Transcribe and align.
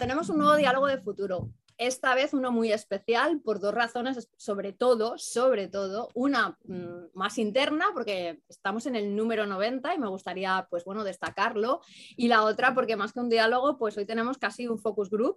tenemos 0.00 0.30
un 0.30 0.38
nuevo 0.38 0.56
diálogo 0.56 0.86
de 0.86 0.96
futuro. 0.96 1.50
Esta 1.76 2.14
vez 2.14 2.32
uno 2.32 2.50
muy 2.50 2.72
especial 2.72 3.40
por 3.40 3.60
dos 3.60 3.74
razones, 3.74 4.30
sobre 4.36 4.72
todo, 4.72 5.18
sobre 5.18 5.68
todo, 5.68 6.08
una 6.14 6.58
mm, 6.64 7.10
más 7.12 7.36
interna, 7.36 7.86
porque 7.92 8.42
estamos 8.48 8.86
en 8.86 8.96
el 8.96 9.14
número 9.14 9.46
90 9.46 9.94
y 9.94 9.98
me 9.98 10.08
gustaría, 10.08 10.66
pues 10.70 10.84
bueno, 10.84 11.04
destacarlo, 11.04 11.82
y 12.16 12.28
la 12.28 12.44
otra 12.44 12.74
porque 12.74 12.96
más 12.96 13.12
que 13.12 13.20
un 13.20 13.28
diálogo, 13.28 13.76
pues 13.76 13.96
hoy 13.98 14.06
tenemos 14.06 14.38
casi 14.38 14.68
un 14.68 14.78
focus 14.78 15.10
group 15.10 15.36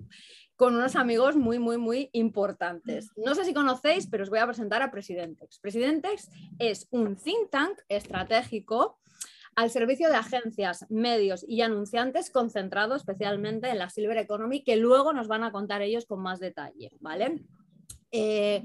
con 0.56 0.76
unos 0.76 0.96
amigos 0.96 1.36
muy, 1.36 1.60
muy, 1.60 1.78
muy 1.78 2.10
importantes. 2.14 3.10
No 3.18 3.36
sé 3.36 3.44
si 3.44 3.54
conocéis, 3.54 4.08
pero 4.08 4.24
os 4.24 4.30
voy 4.30 4.40
a 4.40 4.48
presentar 4.48 4.82
a 4.82 4.92
Presidentex. 4.92 5.60
Presidentex 5.60 6.30
es 6.58 6.88
un 6.92 7.18
think 7.18 7.50
tank 7.50 7.80
estratégico 7.90 8.98
al 9.56 9.70
servicio 9.70 10.10
de 10.10 10.16
agencias, 10.16 10.86
medios 10.90 11.46
y 11.48 11.62
anunciantes 11.62 12.30
concentrados 12.30 13.02
especialmente 13.02 13.70
en 13.70 13.80
la 13.80 13.90
Silver 13.90 14.18
Economy, 14.18 14.64
que 14.64 14.78
luego 14.78 15.14
nos 15.14 15.28
van 15.28 15.44
a 15.44 15.52
contar 15.52 15.82
ellos 15.82 16.06
con 16.06 16.22
más 16.22 16.40
detalle, 16.40 16.92
¿vale? 17.00 17.44
Eh, 18.16 18.62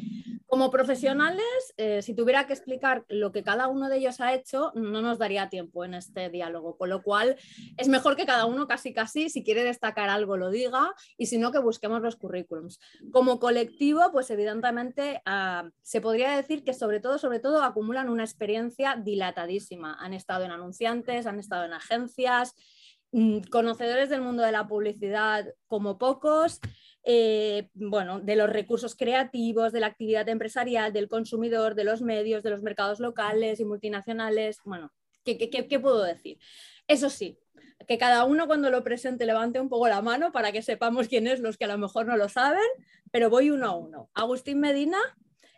como 0.49 0.71
profesionales, 0.71 1.45
eh, 1.77 2.01
si 2.01 2.15
tuviera 2.15 2.47
que 2.47 2.55
explicar 2.55 3.05
lo 3.09 3.33
que 3.33 3.43
cada 3.43 3.69
uno 3.69 3.91
de 3.91 3.99
ellos 3.99 4.19
ha 4.21 4.33
hecho, 4.33 4.73
no 4.75 5.03
nos 5.03 5.19
daría 5.19 5.51
tiempo 5.51 5.85
en 5.85 5.93
este 5.93 6.31
diálogo, 6.31 6.79
con 6.79 6.89
lo 6.89 7.03
cual 7.03 7.37
es 7.77 7.89
mejor 7.89 8.17
que 8.17 8.25
cada 8.25 8.47
uno 8.47 8.67
casi 8.67 8.95
casi, 8.95 9.29
si 9.29 9.45
quiere 9.45 9.63
destacar 9.63 10.09
algo, 10.09 10.39
lo 10.39 10.51
diga 10.51 10.95
y 11.19 11.27
si 11.27 11.37
no, 11.37 11.53
que 11.53 11.59
busquemos 11.59 12.01
los 12.01 12.17
currículums. 12.17 12.81
Como 13.13 13.39
colectivo, 13.39 14.11
pues 14.11 14.31
evidentemente 14.31 15.21
ah, 15.27 15.69
se 15.83 16.01
podría 16.01 16.35
decir 16.35 16.65
que 16.65 16.73
sobre 16.73 17.01
todo, 17.01 17.19
sobre 17.19 17.41
todo 17.41 17.63
acumulan 17.63 18.09
una 18.09 18.25
experiencia 18.25 18.97
dilatadísima. 18.97 19.99
Han 20.01 20.15
estado 20.15 20.45
en 20.45 20.51
anunciantes, 20.51 21.27
han 21.27 21.39
estado 21.39 21.67
en 21.67 21.75
agencias, 21.75 22.55
mm, 23.13 23.41
conocedores 23.51 24.09
del 24.09 24.23
mundo 24.23 24.43
de 24.43 24.53
la 24.53 24.67
publicidad 24.67 25.47
como 25.67 25.99
pocos. 25.99 26.61
Eh, 27.05 27.69
bueno, 27.75 28.21
de 28.21 28.37
los 28.37 28.51
recursos 28.51 28.95
creativos, 28.95 29.73
de 29.73 29.81
la 29.81 29.87
actividad 29.87 30.29
empresarial, 30.29 30.93
del 30.93 31.09
consumidor, 31.09 31.75
de 31.75 31.85
los 31.85 32.03
medios, 32.03 32.43
de 32.43 32.51
los 32.51 32.63
mercados 32.63 33.01
locales 33.01 33.61
y 33.61 33.65
multinacionales. 33.65 34.59
Bueno, 34.65 34.93
¿qué, 35.25 35.81
puedo 35.81 36.03
decir? 36.03 36.39
Eso 36.87 37.11
sí, 37.11 37.39
que 37.87 37.99
cada 37.99 38.25
uno 38.25 38.47
cuando 38.47 38.71
lo 38.71 38.83
presente 38.83 39.27
levante 39.27 39.61
un 39.61 39.69
poco 39.69 39.89
la 39.89 40.03
mano 40.03 40.33
para 40.33 40.53
que 40.53 40.63
sepamos 40.63 41.09
quién 41.09 41.27
es 41.27 41.41
los 41.41 41.57
que 41.57 41.65
a 41.65 41.69
lo 41.69 41.79
mejor 41.79 42.07
no 42.07 42.17
lo 42.17 42.29
saben, 42.29 42.69
pero 43.11 43.31
voy 43.31 43.51
uno 43.51 43.67
a 43.67 43.77
uno. 43.77 44.11
Agustín 44.15 44.61
Medina, 44.61 44.99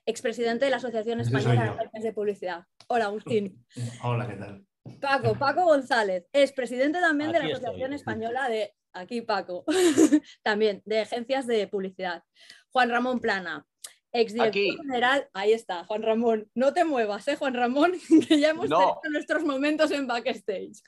expresidente 0.06 0.66
de 0.66 0.70
la 0.70 0.77
Asociación 0.77 1.20
Española 1.20 1.64
de 1.64 1.70
Agencias 1.70 2.05
de 2.05 2.12
Publicidad. 2.12 2.64
Hola, 2.88 3.06
Agustín. 3.06 3.64
Hola, 4.02 4.28
¿qué 4.28 4.34
tal? 4.34 4.64
Paco, 5.00 5.34
Paco 5.34 5.64
González, 5.64 6.27
es 6.33 6.52
presidente 6.52 7.00
también 7.00 7.33
de 7.33 7.38
la 7.38 7.46
Asociación 7.46 7.92
Española 7.92 8.48
de 8.48 8.74
aquí 8.92 9.20
Paco, 9.20 9.64
también 10.42 10.83
de 10.84 11.00
agencias 11.00 11.46
de 11.46 11.66
publicidad. 11.66 12.22
Juan 12.70 12.91
Ramón 12.91 13.20
Plana, 13.20 13.66
exdirector 14.12 14.84
general, 14.84 15.28
ahí 15.33 15.52
está, 15.52 15.84
Juan 15.84 16.02
Ramón, 16.02 16.50
no 16.55 16.72
te 16.72 16.84
muevas, 16.84 17.27
¿eh, 17.28 17.36
Juan 17.36 17.55
Ramón, 17.55 17.92
que 18.28 18.41
ya 18.41 18.50
hemos 18.50 18.68
tenido 18.68 19.00
nuestros 19.11 19.44
momentos 19.44 19.91
en 19.91 20.06
backstage. 20.06 20.83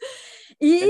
Y 0.59 0.83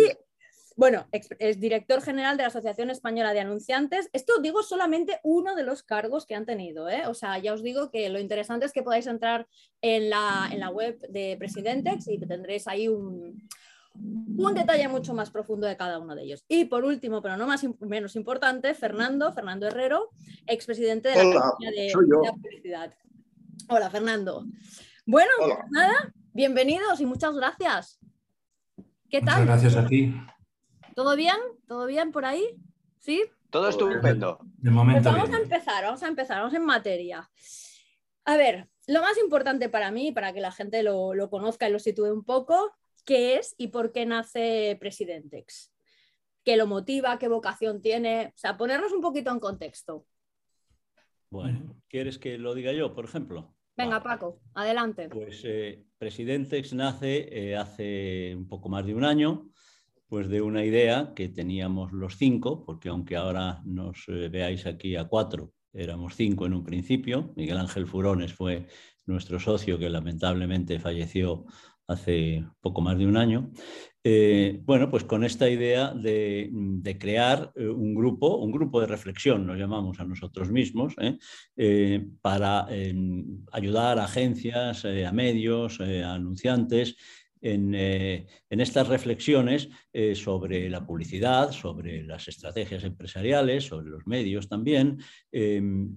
bueno, 0.75 1.07
es 1.13 1.61
director 1.61 2.01
general 2.01 2.37
de 2.37 2.45
la 2.45 2.49
Asociación 2.49 2.91
Española 2.91 3.35
de 3.35 3.41
Anunciantes. 3.41 4.09
Esto 4.13 4.41
digo 4.41 4.63
solamente 4.63 5.21
uno 5.23 5.55
de 5.55 5.65
los 5.65 5.83
cargos 5.83 6.25
que 6.25 6.35
han 6.35 6.47
tenido. 6.47 6.89
¿eh? 6.89 7.07
O 7.07 7.15
sea, 7.15 7.39
ya 7.39 7.53
os 7.53 7.63
digo 7.63 7.91
que 7.91 8.09
lo 8.09 8.19
interesante 8.19 8.65
es 8.65 8.73
que 8.73 8.83
podáis 8.83 9.07
entrar 9.07 9.47
en 9.83 10.09
la, 10.09 10.49
en 10.51 10.61
la 10.61 10.71
web 10.71 10.99
de 11.11 11.37
Presidentex 11.39 12.09
y 12.09 12.19
tendréis 12.19 12.67
ahí 12.69 12.89
un, 12.89 13.47
un 13.95 14.55
detalle 14.55 14.89
mucho 14.89 15.15
más 15.15 15.31
profundo 15.31 15.67
de 15.67 15.77
cada 15.77 15.99
uno 15.99 16.15
de 16.15 16.23
ellos. 16.23 16.45
Y 16.49 16.65
por 16.67 16.85
último, 16.85 17.23
pero 17.23 17.37
no 17.37 17.47
más 17.47 17.65
menos 17.81 18.17
importante, 18.17 18.75
Fernando, 18.75 19.33
Fernando 19.33 19.67
Herrero, 19.67 20.11
expresidente 20.47 21.11
de 21.11 21.17
la 21.17 21.39
Academia 21.39 21.71
de, 21.71 21.93
Publicidad. 22.33 22.95
Hola, 23.69 23.91
Fernando. 23.91 24.47
Bueno, 25.07 25.33
nada, 25.71 26.13
bienvenidos 26.33 27.01
y 27.01 27.07
muchas 27.07 27.35
gracias. 27.35 27.99
¿Qué 29.09 29.21
tal? 29.21 29.43
Muchas 29.43 29.63
gracias 29.63 29.77
a 29.77 29.87
ti. 29.87 30.15
¿Todo 30.95 31.17
bien? 31.17 31.37
¿Todo 31.67 31.87
bien 31.87 32.13
por 32.13 32.25
ahí? 32.25 32.57
¿Sí? 32.99 33.23
Todo 33.51 33.69
estupendo. 33.69 34.39
De 34.57 34.71
momento. 34.71 35.11
Pues 35.11 35.23
vamos 35.23 35.35
a 35.35 35.43
empezar, 35.43 35.85
vamos 35.85 36.03
a 36.03 36.09
empezar, 36.09 36.39
vamos 36.39 36.55
en 36.55 36.65
materia. 36.65 37.31
A 38.25 38.37
ver, 38.37 38.69
lo 38.87 39.01
más 39.01 39.19
importante 39.19 39.69
para 39.69 39.91
mí, 39.91 40.13
para 40.13 40.33
que 40.33 40.41
la 40.41 40.53
gente 40.53 40.83
lo, 40.83 41.15
lo 41.15 41.29
conozca 41.29 41.69
y 41.69 41.73
lo 41.73 41.79
sitúe 41.79 42.13
un 42.13 42.25
poco, 42.25 42.73
qué 43.05 43.37
es 43.37 43.55
y 43.59 43.69
por 43.69 43.93
qué 43.93 44.07
nace 44.07 44.77
Presidentex. 44.81 45.73
¿Qué 46.45 46.57
lo 46.57 46.67
motiva? 46.67 47.19
¿Qué 47.19 47.29
vocación 47.29 47.81
tiene? 47.81 48.33
O 48.35 48.39
sea, 48.39 48.57
ponernos 48.57 48.93
un 48.93 49.01
poquito 49.01 49.31
en 49.31 49.39
contexto. 49.39 50.07
Bueno, 51.31 51.77
¿quieres 51.89 52.19
que 52.19 52.37
lo 52.37 52.55
diga 52.55 52.73
yo, 52.73 52.95
por 52.95 53.05
ejemplo? 53.05 53.55
Venga, 53.77 54.03
Paco, 54.03 54.41
adelante. 54.55 55.09
Pues 55.09 55.41
eh, 55.45 55.83
Presidentex 55.97 56.75
nace 56.75 57.29
eh, 57.31 57.57
hace 57.57 58.35
un 58.37 58.47
poco 58.47 58.69
más 58.69 58.85
de 58.85 58.95
un 58.95 59.05
año, 59.05 59.49
pues 60.09 60.29
de 60.29 60.43
una 60.43 60.65
idea 60.65 61.13
que 61.17 61.29
teníamos 61.31 61.93
los 61.93 62.17
cinco, 62.19 62.65
porque 62.67 62.91
aunque 62.91 63.17
ahora 63.17 63.63
nos 63.65 64.05
eh, 64.09 64.29
veáis 64.29 64.67
aquí 64.67 64.95
a 64.97 65.05
cuatro, 65.05 65.53
éramos 65.73 66.17
cinco 66.17 66.45
en 66.45 66.53
un 66.53 66.65
principio. 66.65 67.33
Miguel 67.35 67.57
Ángel 67.57 67.87
Furones 67.87 68.35
fue 68.35 68.67
nuestro 69.07 69.41
socio 69.41 69.79
que 69.79 69.89
lamentablemente 69.89 70.79
falleció 70.79 71.47
hace 71.87 72.45
poco 72.61 72.81
más 72.81 72.99
de 72.99 73.07
un 73.07 73.17
año. 73.17 73.51
Eh, 74.05 74.61
bueno, 74.65 74.91
pues 74.91 75.05
con 75.05 75.23
esta 75.23 75.49
idea 75.49 75.93
de, 75.95 76.51
crear 76.99 77.53
eh, 77.55 77.69
un 77.69 77.95
grupo, 77.95 78.37
un 78.39 78.51
grupo 78.51 78.81
de 78.81 78.89
reflexión, 78.89 79.47
nos 79.47 79.59
llamamos 79.59 80.01
a 80.01 80.05
nosotros 80.05 80.51
mismos, 80.51 80.95
¿eh? 80.99 82.05
para 82.21 82.67
em, 82.71 83.45
ayudar 83.53 84.01
a 84.01 84.05
agencias, 84.05 84.85
a 84.85 85.13
medios, 85.13 85.81
a 85.81 86.15
anunciantes 86.15 86.97
en, 87.41 87.75
estas 87.75 88.89
reflexiones 88.89 89.69
sobre 90.15 90.69
la 90.71 90.85
publicidad, 90.87 91.51
sobre 91.51 92.05
las 92.05 92.29
estrategias 92.29 92.85
empresariales, 92.85 93.65
sobre 93.65 93.91
los 93.91 94.07
medios 94.07 94.49
también 94.49 94.99
em, 95.33 95.97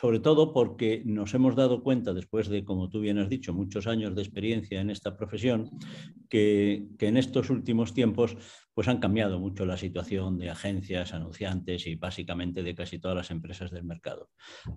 sobre 0.00 0.18
todo 0.18 0.54
porque 0.54 1.02
nos 1.04 1.34
hemos 1.34 1.54
dado 1.56 1.82
cuenta, 1.82 2.14
después 2.14 2.48
de, 2.48 2.64
como 2.64 2.88
tú 2.88 3.00
bien 3.00 3.18
has 3.18 3.28
dicho, 3.28 3.52
muchos 3.52 3.86
años 3.86 4.14
de 4.14 4.22
experiencia 4.22 4.80
en 4.80 4.88
esta 4.88 5.14
profesión, 5.14 5.68
que, 6.30 6.86
en 7.00 7.18
estos 7.18 7.50
últimos 7.50 7.92
tiempos 7.92 8.34
pues 8.72 8.88
han 8.88 8.98
cambiado 8.98 9.38
mucho 9.38 9.66
la 9.66 9.76
situación 9.76 10.38
de 10.38 10.48
agencias, 10.48 11.12
anunciantes 11.12 11.86
y 11.86 11.96
básicamente 11.96 12.62
de 12.62 12.74
casi 12.74 12.98
todas 12.98 13.14
las 13.14 13.30
empresas 13.30 13.70
del 13.70 13.84
mercado. 13.84 14.30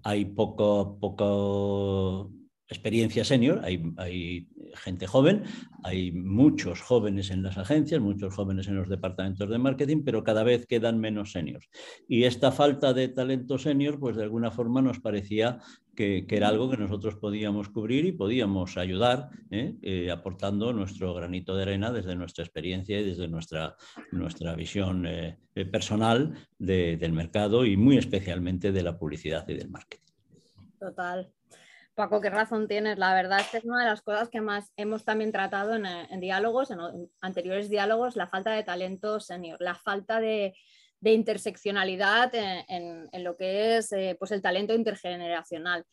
Hay 0.04 0.26
poco, 0.26 1.00
poco 1.00 2.30
experiencia 2.68 3.24
senior, 3.24 3.62
hay, 3.64 4.48
gente 4.76 5.06
joven, 5.06 5.44
hay 5.84 6.12
muchos 6.12 6.82
jóvenes 6.82 7.30
en 7.30 7.44
las 7.44 7.58
agencias, 7.58 8.02
muchos 8.02 8.34
jóvenes 8.34 8.68
en 8.68 8.76
los 8.76 8.90
departamentos 8.90 9.50
de 9.50 9.58
marketing, 9.58 10.04
pero 10.04 10.24
cada 10.24 10.44
vez 10.44 10.66
quedan 10.66 11.00
menos 11.00 11.32
seniors. 11.32 11.70
Y 12.08 12.24
esta 12.24 12.52
falta 12.52 12.94
de 12.94 13.10
talento 13.10 13.58
senior, 13.58 14.00
pues 14.00 14.16
de 14.16 14.24
alguna 14.24 14.50
forma 14.50 14.82
nos 14.82 15.00
parecía 15.00 15.60
que, 15.96 16.26
era 16.30 16.48
algo 16.48 16.70
que 16.70 16.78
nosotros 16.78 17.16
podíamos 17.18 17.70
cubrir 17.70 18.06
y 18.06 18.12
podíamos 18.12 18.78
ayudar, 18.78 19.30
¿eh? 19.52 19.76
Eh, 19.82 20.10
aportando 20.10 20.74
nuestro 20.74 21.14
granito 21.14 21.56
de 21.56 21.64
arena 21.64 21.92
desde 21.92 22.16
nuestra 22.16 22.44
experiencia 22.44 23.00
y 23.00 23.04
desde 23.04 23.28
nuestra, 23.28 23.76
nuestra 24.12 24.56
visión 24.56 25.06
eh, 25.06 25.38
personal 25.72 26.34
del 26.58 27.14
mercado 27.14 27.66
y 27.66 27.78
muy 27.78 27.98
especialmente 27.98 28.72
de 28.72 28.84
la 28.84 28.98
publicidad 28.98 29.48
y 29.48 29.54
del 29.54 29.70
marketing. 29.70 30.14
Total. 30.80 31.32
Paco, 31.96 32.22
qué 32.22 32.30
razón 32.30 32.68
tienes. 32.68 32.98
La 32.98 33.14
verdad 33.14 33.40
es 33.40 33.48
que 33.48 33.58
es 33.58 33.66
una 33.66 33.84
de 33.84 33.90
las 33.90 34.02
cosas 34.02 34.30
que 34.30 34.42
más 34.42 34.72
hemos 34.78 35.06
también 35.06 35.32
tratado 35.32 35.76
en, 35.76 36.20
diálogos, 36.20 36.72
en, 36.72 36.80
anteriores 37.22 37.70
diálogos, 37.70 38.16
la 38.16 38.28
falta 38.28 38.52
de 38.52 38.64
talento 38.64 39.20
senior, 39.20 39.62
la 39.62 39.76
falta 39.76 40.20
de, 40.20 40.56
interseccionalidad 41.02 42.32
en, 42.34 43.10
lo 43.24 43.36
que 43.36 43.78
es 43.78 43.92
eh, 43.92 44.16
pues 44.18 44.32
el 44.32 44.42
talento 44.42 44.74
intergeneracional. 44.74 45.86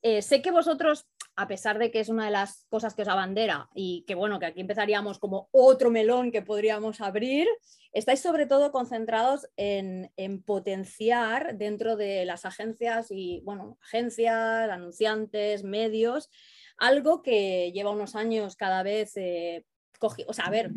Eh, 0.00 0.22
sé 0.22 0.40
que 0.40 0.50
vosotros 0.50 1.06
a 1.36 1.48
pesar 1.48 1.78
de 1.78 1.90
que 1.90 2.00
es 2.00 2.08
una 2.08 2.26
de 2.26 2.30
las 2.30 2.66
cosas 2.68 2.94
que 2.94 3.02
os 3.02 3.08
abandera 3.08 3.70
y 3.74 4.04
que 4.06 4.14
bueno, 4.14 4.38
que 4.38 4.46
aquí 4.46 4.60
empezaríamos 4.60 5.18
como 5.18 5.48
otro 5.50 5.90
melón 5.90 6.30
que 6.30 6.42
podríamos 6.42 7.00
abrir, 7.00 7.48
estáis 7.92 8.20
sobre 8.20 8.46
todo 8.46 8.72
concentrados 8.72 9.48
en, 9.56 10.10
potenciar 10.44 11.56
dentro 11.56 11.96
de 11.96 12.24
las 12.24 12.44
agencias 12.44 13.10
y, 13.10 13.40
bueno, 13.44 13.78
agencias, 13.82 14.70
anunciantes, 14.70 15.64
medios, 15.64 16.30
algo 16.76 17.22
que 17.22 17.72
lleva 17.72 17.90
unos 17.90 18.14
años 18.14 18.56
cada 18.56 18.82
vez, 18.82 19.16
eh, 19.16 19.64
o 20.00 20.32
sea, 20.32 20.46
a 20.46 20.50
ver, 20.50 20.72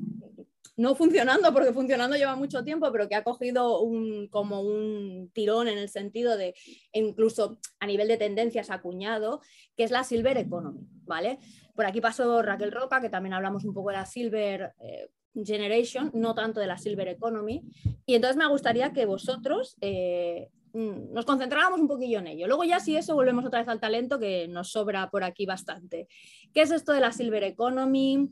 no 0.78 0.96
funcionando, 0.96 1.54
porque 1.54 1.74
funcionando 1.74 2.18
lleva 2.18 2.36
mucho 2.36 2.64
tiempo, 2.64 2.92
pero 2.92 3.08
que 3.08 3.16
ha 3.16 3.24
cogido 3.24 3.82
un, 3.82 4.28
como 4.28 4.62
un 4.62 5.30
tirón 5.34 5.68
en 5.68 5.78
el 5.78 5.90
sentido 5.90 6.38
de, 6.38 6.54
incluso 6.92 7.58
a 7.80 7.88
nivel 7.88 8.08
de 8.08 8.18
tendencias 8.18 8.70
acuñado, 8.70 9.42
que 9.78 9.84
es 9.84 9.92
la 9.92 10.04
Silver 10.04 10.38
Economy, 10.38 10.88
¿vale? 11.06 11.40
Por 11.76 11.86
aquí 11.86 12.02
pasó 12.02 12.42
Raquel 12.42 12.72
Roca, 12.72 13.02
que 13.02 13.10
también 13.10 13.34
hablamos 13.34 13.64
un 13.66 13.74
poco 13.74 13.90
de 13.90 13.98
la 13.98 14.06
Silver, 14.06 14.74
eh, 14.80 15.10
Generation, 15.44 16.12
no 16.14 16.34
tanto 16.34 16.60
de 16.60 16.68
la 16.68 16.78
Silver 16.78 17.08
Economy. 17.08 17.64
Y 18.06 18.16
entonces 18.16 18.38
me 18.38 18.48
gustaría 18.48 18.94
que 18.94 19.06
vosotros 19.06 19.76
eh, 19.82 20.50
mm, 20.74 21.14
nos 21.14 21.26
concentráramos 21.26 21.80
un 21.80 21.88
poquillo 21.88 22.20
en 22.20 22.28
ello. 22.28 22.48
Luego 22.48 22.64
ya 22.64 22.80
si 22.80 22.96
eso 22.96 23.16
volvemos 23.16 23.46
otra 23.46 23.60
vez 23.60 23.68
al 23.68 23.80
talento 23.80 24.20
que 24.20 24.48
nos 24.48 24.72
sobra 24.72 25.10
por 25.10 25.24
aquí 25.24 25.46
bastante. 25.46 26.08
¿Qué 26.54 26.62
es 26.62 26.72
esto 26.72 26.94
de 26.94 27.02
la 27.02 27.12
Silver 27.12 27.44
Economy? 27.44 28.30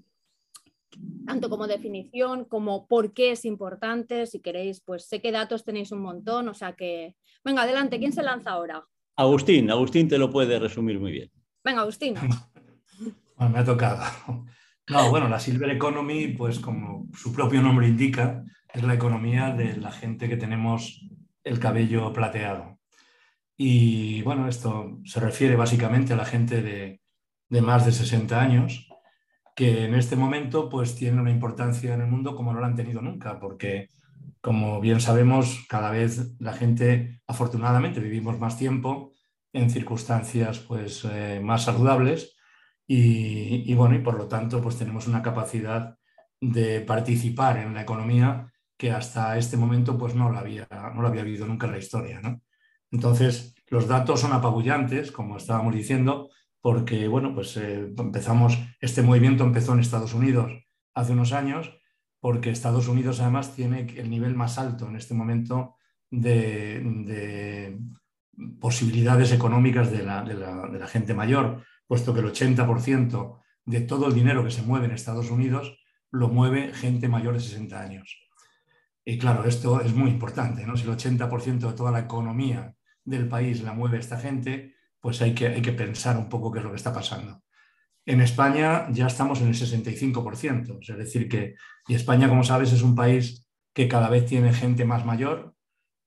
Tanto 1.25 1.49
como 1.49 1.67
definición, 1.67 2.45
como 2.45 2.87
por 2.87 3.13
qué 3.13 3.31
es 3.31 3.45
importante. 3.45 4.25
Si 4.25 4.39
queréis, 4.39 4.81
pues 4.81 5.07
sé 5.07 5.21
que 5.21 5.31
datos 5.31 5.63
tenéis 5.63 5.91
un 5.91 6.01
montón, 6.01 6.47
o 6.47 6.53
sea 6.53 6.73
que... 6.73 7.15
Venga, 7.43 7.63
adelante, 7.63 7.99
¿quién 7.99 8.13
se 8.13 8.23
lanza 8.23 8.51
ahora? 8.51 8.83
Agustín, 9.15 9.69
Agustín 9.69 10.07
te 10.07 10.17
lo 10.17 10.29
puede 10.29 10.59
resumir 10.59 10.99
muy 10.99 11.11
bien. 11.11 11.31
Venga, 11.63 11.81
Agustín. 11.81 12.15
me 13.37 13.59
ha 13.59 13.63
tocado. 13.63 14.03
No, 14.89 15.09
bueno, 15.09 15.29
la 15.29 15.39
Silver 15.39 15.69
Economy, 15.69 16.29
pues 16.29 16.59
como 16.59 17.07
su 17.13 17.31
propio 17.33 17.61
nombre 17.61 17.87
indica, 17.87 18.43
es 18.73 18.83
la 18.83 18.93
economía 18.93 19.51
de 19.51 19.77
la 19.77 19.91
gente 19.91 20.27
que 20.27 20.37
tenemos 20.37 21.07
el 21.43 21.59
cabello 21.59 22.11
plateado. 22.11 22.79
Y 23.55 24.21
bueno, 24.23 24.47
esto 24.47 24.99
se 25.05 25.19
refiere 25.19 25.55
básicamente 25.55 26.13
a 26.13 26.17
la 26.17 26.25
gente 26.25 26.61
de, 26.61 26.99
más 27.61 27.85
de 27.85 27.91
60 27.91 28.41
años, 28.41 28.89
que 29.55 29.85
en 29.85 29.95
este 29.95 30.15
momento 30.15 30.69
pues 30.69 30.95
tiene 30.95 31.21
una 31.21 31.31
importancia 31.31 31.93
en 31.93 32.01
el 32.01 32.07
mundo 32.07 32.35
como 32.35 32.53
no 32.53 32.59
la 32.59 32.67
han 32.67 32.75
tenido 32.75 33.01
nunca, 33.01 33.39
porque 33.39 33.89
como 34.41 34.81
bien 34.81 34.99
sabemos, 34.99 35.65
cada 35.69 35.89
vez 35.89 36.33
la 36.39 36.51
gente, 36.51 37.21
afortunadamente, 37.27 38.01
vivimos 38.01 38.39
más 38.39 38.57
tiempo 38.57 39.13
en 39.53 39.69
circunstancias 39.69 40.59
pues, 40.59 41.05
eh, 41.09 41.39
más 41.41 41.63
saludables 41.63 42.35
y, 42.85 43.73
bueno, 43.75 43.95
y 43.95 43.99
por 43.99 44.17
lo 44.17 44.27
tanto, 44.27 44.61
pues 44.61 44.77
tenemos 44.77 45.07
una 45.07 45.21
capacidad 45.21 45.97
de 46.41 46.81
participar 46.81 47.57
en 47.57 47.73
la 47.73 47.83
economía 47.83 48.51
que 48.77 48.91
hasta 48.91 49.37
este 49.37 49.55
momento 49.55 49.97
pues 49.97 50.13
no 50.13 50.29
la 50.29 50.39
había, 50.39 50.67
no 50.93 51.01
la 51.01 51.07
había 51.07 51.21
habido 51.21 51.47
nunca 51.47 51.67
en 51.67 51.71
la 51.71 51.77
historia. 51.77 52.21
Entonces, 52.91 53.55
los 53.67 53.87
datos 53.87 54.19
son 54.19 54.33
apabullantes, 54.33 55.11
como 55.13 55.37
estábamos 55.37 55.73
diciendo, 55.73 56.29
porque 56.63 57.09
bueno, 57.09 57.35
pues 57.35 57.57
eh, 57.57 57.93
empezamos, 57.97 58.57
este 58.79 59.01
movimiento 59.01 59.43
empezó 59.43 59.73
en 59.73 59.81
Estados 59.81 60.13
Unidos 60.13 60.49
hace 60.93 61.11
unos 61.11 61.33
años, 61.33 61.77
porque 62.21 62.51
Estados 62.51 62.87
Unidos 62.87 63.19
además 63.19 63.53
tiene 63.53 63.85
el 63.97 64.09
nivel 64.09 64.33
más 64.33 64.57
alto 64.57 64.87
en 64.87 64.95
este 64.95 65.13
momento 65.13 65.75
de, 66.09 67.77
posibilidades 68.61 69.33
económicas 69.33 69.91
de 69.91 70.03
la, 70.03 70.23
de 70.23 70.79
la 70.79 70.87
gente 70.87 71.13
mayor 71.13 71.63
puesto 71.85 72.13
que 72.13 72.21
el 72.21 72.27
80% 72.27 73.39
de 73.65 73.81
todo 73.81 74.07
el 74.07 74.13
dinero 74.13 74.43
que 74.43 74.51
se 74.51 74.61
mueve 74.61 74.85
en 74.85 74.93
Estados 74.93 75.29
Unidos 75.29 75.77
lo 76.11 76.29
mueve 76.29 76.73
gente 76.73 77.09
mayor 77.09 77.33
de 77.33 77.41
60 77.41 77.77
años. 77.77 78.19
Y 79.03 79.17
claro, 79.17 79.43
esto 79.43 79.81
es 79.81 79.93
muy 79.93 80.09
importante, 80.09 80.65
¿no? 80.65 80.77
Si 80.77 80.83
el 80.83 80.95
80% 80.95 81.59
de 81.59 81.73
toda 81.73 81.91
la 81.91 81.99
economía 81.99 82.73
del 83.03 83.27
país 83.27 83.61
la 83.61 83.73
mueve 83.73 83.97
esta 83.97 84.17
gente, 84.17 84.75
pues 85.03 85.21
hay 85.21 85.35
que, 85.35 85.47
hay 85.47 85.61
que 85.61 85.73
pensar 85.73 86.15
un 86.17 86.29
poco 86.29 86.49
qué 86.49 86.59
es 86.59 86.63
lo 86.63 86.71
que 86.71 86.77
está 86.77 86.93
pasando. 86.93 87.43
En 88.05 88.21
España 88.21 88.87
ya 88.89 89.07
estamos 89.07 89.41
en 89.41 89.49
el 89.49 89.53
65%, 89.53 90.79
es 90.79 90.97
decir, 90.97 91.27
que 91.27 91.55
y 91.89 91.95
España, 91.95 92.29
como 92.29 92.45
sabes, 92.45 92.71
es 92.71 92.83
un 92.83 92.95
país 92.95 93.45
que 93.73 93.89
cada 93.89 94.09
vez 94.09 94.25
tiene 94.25 94.53
gente 94.53 94.85
más 94.85 95.05
mayor, 95.05 95.55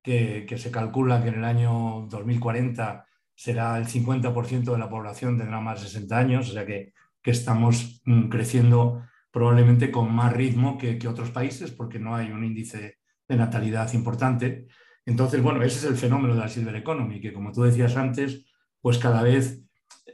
que, 0.02 0.46
que 0.48 0.56
se 0.56 0.70
calcula 0.70 1.22
que 1.22 1.28
en 1.28 1.34
el 1.34 1.44
año 1.44 2.06
2040 2.08 3.04
será 3.34 3.76
el 3.76 3.86
50% 3.86 4.72
de 4.72 4.78
la 4.78 4.88
población 4.88 5.36
tendrá 5.36 5.60
más 5.60 5.82
de 5.82 5.88
60 5.88 6.18
años, 6.18 6.48
o 6.48 6.52
sea 6.54 6.66
que, 6.66 6.94
estamos 7.22 8.00
mm, 8.04 8.28
creciendo 8.28 9.02
probablemente 9.32 9.90
con 9.90 10.14
más 10.14 10.32
ritmo 10.32 10.78
que, 10.78 10.96
otros 11.08 11.30
países 11.32 11.72
porque 11.72 11.98
no 11.98 12.14
hay 12.14 12.30
un 12.30 12.44
índice 12.44 12.98
de 13.28 13.36
natalidad 13.36 13.92
importante. 13.94 14.68
Entonces, 15.04 15.42
bueno, 15.42 15.60
ese 15.62 15.78
es 15.78 15.84
el 15.84 15.96
fenómeno 15.96 16.34
de 16.34 16.40
la 16.40 16.48
Silver 16.48 16.76
Economy, 16.76 17.20
que 17.20 17.32
como 17.32 17.50
tú 17.50 17.64
decías 17.64 17.96
antes, 17.96 18.46
pues 18.80 18.98
cada 18.98 19.22
vez 19.22 19.62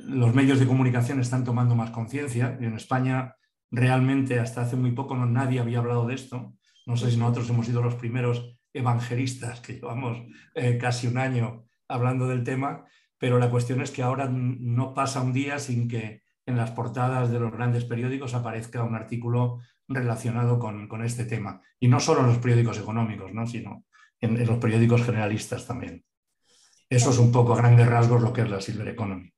los 0.01 0.35
medios 0.35 0.59
de 0.59 0.67
comunicación 0.67 1.21
están 1.21 1.45
tomando 1.45 1.75
más 1.75 1.91
conciencia. 1.91 2.57
En 2.61 2.75
España 2.75 3.37
realmente 3.71 4.39
hasta 4.39 4.63
hace 4.63 4.77
muy 4.77 4.93
poco 4.93 5.17
no, 5.17 5.27
nadie 5.27 5.61
había 5.61 5.79
hablado 5.79 6.07
de 6.07 6.15
esto. 6.15 6.55
No 6.87 6.97
sé 6.97 7.11
si 7.11 7.17
nosotros 7.17 7.49
hemos 7.51 7.67
sido 7.67 7.83
los 7.83 7.95
primeros 7.95 8.57
evangelistas 8.73 9.61
que 9.61 9.75
llevamos 9.75 10.23
eh, 10.55 10.79
casi 10.79 11.07
un 11.07 11.19
año 11.19 11.65
hablando 11.89 12.27
del 12.27 12.43
tema 12.43 12.87
pero 13.23 13.39
la 13.39 13.51
cuestión 13.51 13.81
es 13.81 13.93
que 13.93 14.03
ahora 14.03 14.29
no 14.29 14.95
pasa 14.95 15.23
un 15.23 15.33
día 15.33 15.61
sin 15.61 15.87
que 15.87 16.25
en 16.45 16.57
las 16.57 16.73
portadas 16.73 17.31
de 17.31 17.39
los 17.39 17.53
grandes 17.53 17.85
periódicos 17.85 18.35
aparezca 18.35 18.83
un 18.83 18.97
artículo 18.97 19.61
relacionado 19.87 20.59
con, 20.59 21.05
este 21.05 21.25
tema. 21.25 21.63
Y 21.79 21.87
no 21.87 22.01
solo 22.01 22.23
en 22.23 22.27
los 22.27 22.39
periódicos 22.39 22.81
económicos, 22.81 23.33
¿no? 23.33 23.47
sino 23.47 23.85
en, 24.19 24.45
los 24.45 24.59
periódicos 24.59 25.05
generalistas 25.05 25.69
también. 25.69 26.05
Eso 26.93 27.11
es 27.11 27.19
un 27.19 27.33
poco 27.33 27.55
a 27.55 27.57
grandes 27.57 27.87
rasgos 27.87 28.21
lo 28.21 28.33
que 28.33 28.43
es 28.43 28.51
la 28.51 28.61
Silver 28.61 28.89
Economy. 28.89 29.33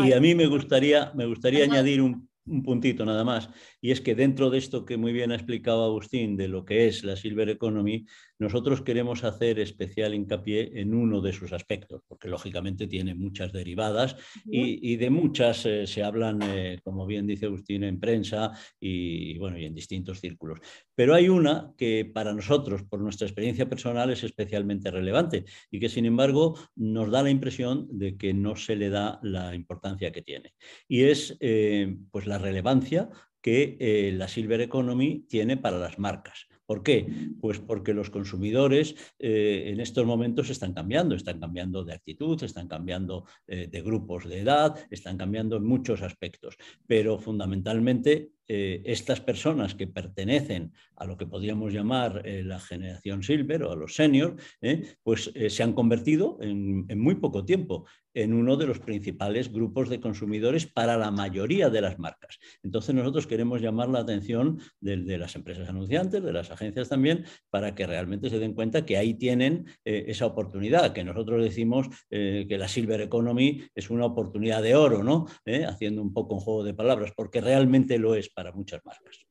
Y 0.00 0.12
a 0.12 0.20
mí 0.20 0.34
me 0.34 0.46
gustaría, 0.46 1.12
me 1.14 1.26
gustaría 1.26 1.64
añadir 1.64 2.00
un, 2.00 2.28
un 2.46 2.62
puntito 2.62 3.04
nada 3.04 3.24
más, 3.24 3.48
y 3.80 3.90
es 3.90 4.00
que 4.00 4.14
dentro 4.14 4.50
de 4.50 4.58
esto 4.58 4.84
que 4.84 4.96
muy 4.96 5.12
bien 5.12 5.32
ha 5.32 5.34
explicado 5.34 5.84
Agustín 5.84 6.36
de 6.36 6.48
lo 6.48 6.64
que 6.64 6.86
es 6.86 7.04
la 7.04 7.16
Silver 7.16 7.48
Economy, 7.48 8.06
nosotros 8.42 8.82
queremos 8.82 9.22
hacer 9.22 9.60
especial 9.60 10.14
hincapié 10.14 10.72
en 10.80 10.94
uno 10.94 11.20
de 11.20 11.32
sus 11.32 11.52
aspectos, 11.52 12.02
porque 12.08 12.28
lógicamente 12.28 12.88
tiene 12.88 13.14
muchas 13.14 13.52
derivadas 13.52 14.16
y, 14.44 14.96
de 14.96 15.10
muchas 15.10 15.64
eh, 15.64 15.86
se 15.86 16.02
hablan, 16.02 16.40
eh, 16.42 16.80
como 16.82 17.06
bien 17.06 17.26
dice 17.26 17.46
Agustín, 17.46 17.84
en 17.84 18.00
prensa 18.00 18.50
y, 18.80 19.38
bueno, 19.38 19.58
y 19.58 19.64
en 19.64 19.74
distintos 19.74 20.20
círculos. 20.20 20.58
Pero 20.94 21.14
hay 21.14 21.28
una 21.28 21.72
que 21.78 22.04
para 22.04 22.34
nosotros, 22.34 22.82
por 22.82 23.00
nuestra 23.00 23.28
experiencia 23.28 23.68
personal, 23.68 24.10
es 24.10 24.24
especialmente 24.24 24.90
relevante 24.90 25.44
y 25.70 25.78
que 25.78 25.88
sin 25.88 26.04
embargo 26.04 26.58
nos 26.74 27.10
da 27.10 27.22
la 27.22 27.30
impresión 27.30 27.86
de 27.90 28.16
que 28.16 28.34
no 28.34 28.56
se 28.56 28.74
le 28.74 28.90
da 28.90 29.20
la 29.22 29.54
importancia 29.54 30.10
que 30.10 30.22
tiene. 30.22 30.52
Y 30.88 31.04
es 31.04 31.36
eh, 31.38 31.96
pues 32.10 32.26
la 32.26 32.38
relevancia 32.38 33.08
que 33.40 34.12
la 34.16 34.28
Silver 34.28 34.60
Economy 34.60 35.26
tiene 35.28 35.56
para 35.56 35.76
las 35.76 35.98
marcas. 35.98 36.46
¿Por 36.66 36.82
qué? 36.82 37.06
Pues 37.40 37.58
porque 37.58 37.92
los 37.92 38.10
consumidores 38.10 38.94
eh, 39.18 39.64
en 39.66 39.80
estos 39.80 40.06
momentos 40.06 40.48
están 40.48 40.72
cambiando, 40.72 41.14
están 41.14 41.40
cambiando 41.40 41.84
de 41.84 41.94
actitud, 41.94 42.42
están 42.42 42.68
cambiando 42.68 43.26
eh, 43.46 43.66
de 43.66 43.82
grupos 43.82 44.28
de 44.28 44.40
edad, 44.40 44.76
están 44.90 45.16
cambiando 45.16 45.56
en 45.56 45.64
muchos 45.64 46.02
aspectos, 46.02 46.56
pero 46.86 47.18
fundamentalmente 47.18 48.30
eh, 48.46 48.82
estas 48.84 49.20
personas 49.20 49.74
que 49.74 49.86
pertenecen 49.86 50.72
a 50.96 51.04
lo 51.04 51.16
que 51.16 51.26
podríamos 51.26 51.72
llamar 51.72 52.22
la 52.24 52.60
generación 52.60 53.22
silver 53.22 53.64
o 53.64 53.72
a 53.72 53.76
los 53.76 53.94
seniors, 53.94 54.40
pues 55.02 55.32
se 55.48 55.62
han 55.62 55.72
convertido 55.72 56.38
en, 56.40 56.86
muy 56.98 57.16
poco 57.16 57.44
tiempo 57.44 57.86
en 58.14 58.34
uno 58.34 58.56
de 58.56 58.66
los 58.66 58.78
principales 58.78 59.52
grupos 59.52 59.88
de 59.88 60.00
consumidores 60.00 60.66
para 60.66 60.96
la 60.96 61.10
mayoría 61.10 61.70
de 61.70 61.80
las 61.80 61.98
marcas. 61.98 62.38
Entonces 62.62 62.94
nosotros 62.94 63.26
queremos 63.26 63.60
llamar 63.60 63.88
la 63.88 64.00
atención 64.00 64.60
de, 64.80 65.18
las 65.18 65.34
empresas 65.34 65.68
anunciantes, 65.68 66.22
de 66.22 66.32
las 66.32 66.50
agencias 66.50 66.88
también, 66.88 67.24
para 67.50 67.74
que 67.74 67.86
realmente 67.86 68.30
se 68.30 68.38
den 68.38 68.54
cuenta 68.54 68.84
que 68.84 68.96
ahí 68.96 69.14
tienen 69.14 69.66
esa 69.84 70.26
oportunidad, 70.26 70.92
que 70.92 71.04
nosotros 71.04 71.42
decimos 71.42 71.88
que 72.10 72.56
la 72.58 72.68
Silver 72.68 73.00
Economy 73.00 73.62
es 73.74 73.90
una 73.90 74.06
oportunidad 74.06 74.62
de 74.62 74.74
oro, 74.74 75.02
¿no? 75.02 75.26
haciendo 75.66 76.02
un 76.02 76.12
poco 76.12 76.34
un 76.34 76.40
juego 76.40 76.64
de 76.64 76.74
palabras, 76.74 77.12
porque 77.16 77.40
realmente 77.40 77.98
lo 77.98 78.14
es 78.14 78.28
para 78.30 78.52
muchas 78.52 78.84
marcas. 78.84 79.26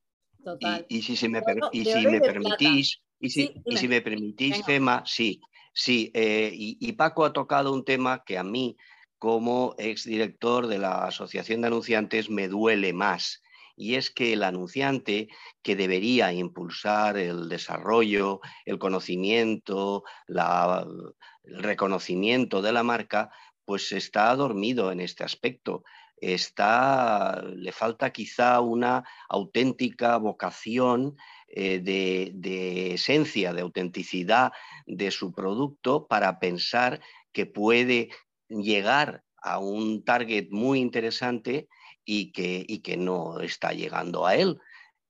Y, 0.88 1.02
si, 1.02 1.28
me, 1.28 1.40
permitís, 1.40 3.00
y 3.20 3.30
si, 3.30 3.88
me 3.88 4.00
permitís, 4.00 4.64
Gemma, 4.66 5.04
sí, 5.06 5.40
sí. 5.72 6.10
Eh, 6.14 6.50
y, 6.54 6.92
Paco 6.92 7.24
ha 7.24 7.32
tocado 7.32 7.72
un 7.72 7.84
tema 7.84 8.24
que 8.24 8.38
a 8.38 8.44
mí, 8.44 8.76
como 9.18 9.74
exdirector 9.78 10.66
de 10.66 10.78
la 10.78 11.06
Asociación 11.06 11.60
de 11.60 11.68
Anunciantes, 11.68 12.30
me 12.30 12.48
duele 12.48 12.92
más. 12.92 13.42
Y 13.76 13.94
es 13.94 14.10
que 14.10 14.34
el 14.34 14.42
anunciante 14.42 15.28
que 15.62 15.76
debería 15.76 16.32
impulsar 16.32 17.16
el 17.16 17.48
desarrollo, 17.48 18.40
el 18.66 18.78
conocimiento, 18.78 20.04
el 20.28 21.14
reconocimiento 21.44 22.62
de 22.62 22.72
la 22.72 22.82
marca, 22.82 23.30
pues 23.64 23.92
está 23.92 24.34
dormido 24.36 24.92
en 24.92 25.00
este 25.00 25.24
aspecto 25.24 25.82
está, 26.22 27.42
le 27.42 27.72
falta 27.72 28.10
quizá 28.10 28.60
una 28.60 29.04
auténtica 29.28 30.16
vocación 30.18 31.16
eh, 31.52 31.80
de, 31.80 32.94
esencia, 32.94 33.52
de 33.52 33.60
autenticidad 33.60 34.52
de 34.86 35.10
su 35.10 35.32
producto 35.32 36.06
para 36.06 36.38
pensar 36.38 37.00
que 37.32 37.46
puede 37.46 38.08
llegar 38.48 39.22
a 39.36 39.58
un 39.58 40.04
target 40.04 40.48
muy 40.50 40.80
interesante 40.80 41.68
y 42.04 42.32
que, 42.32 42.64
y 42.66 42.80
que 42.80 42.96
no 42.96 43.40
está 43.40 43.72
llegando 43.72 44.26
a 44.26 44.36
él. 44.36 44.58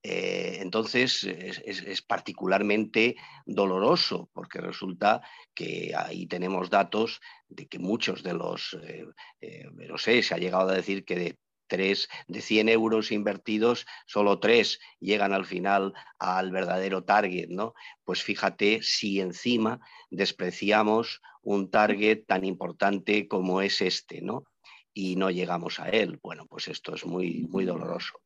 Eh, 0.04 0.58
entonces 0.60 1.22
es, 1.22 2.02
particularmente 2.02 3.14
doloroso 3.46 4.28
porque 4.32 4.60
resulta 4.60 5.22
que 5.54 5.92
ahí 5.96 6.26
tenemos 6.26 6.70
datos 6.70 7.20
de 7.48 7.68
que 7.68 7.78
muchos 7.78 8.24
de 8.24 8.34
los, 8.34 8.76
eh, 8.82 9.06
eh, 9.40 9.68
no 9.72 9.98
sé, 9.98 10.24
se 10.24 10.34
ha 10.34 10.38
llegado 10.38 10.70
a 10.70 10.74
decir 10.74 11.04
que 11.04 11.14
de 11.14 11.38
tres 11.72 12.10
de 12.28 12.42
100 12.42 12.68
euros 12.68 13.10
invertidos, 13.12 13.86
solo 14.04 14.38
tres 14.40 14.78
llegan 15.00 15.32
al 15.32 15.46
final 15.46 15.94
al 16.18 16.50
verdadero 16.50 17.02
target, 17.02 17.48
¿no? 17.48 17.72
Pues 18.04 18.22
fíjate 18.22 18.80
si 18.82 19.20
encima 19.20 19.80
despreciamos 20.10 21.22
un 21.40 21.70
target 21.70 22.26
tan 22.26 22.44
importante 22.44 23.26
como 23.26 23.62
es 23.62 23.80
este, 23.80 24.20
¿no? 24.20 24.44
Y 24.92 25.16
no 25.16 25.30
llegamos 25.30 25.80
a 25.80 25.88
él. 25.88 26.20
Bueno, 26.22 26.46
pues 26.46 26.68
esto 26.68 26.94
es 26.94 27.06
muy, 27.06 27.46
muy 27.48 27.64
doloroso. 27.64 28.20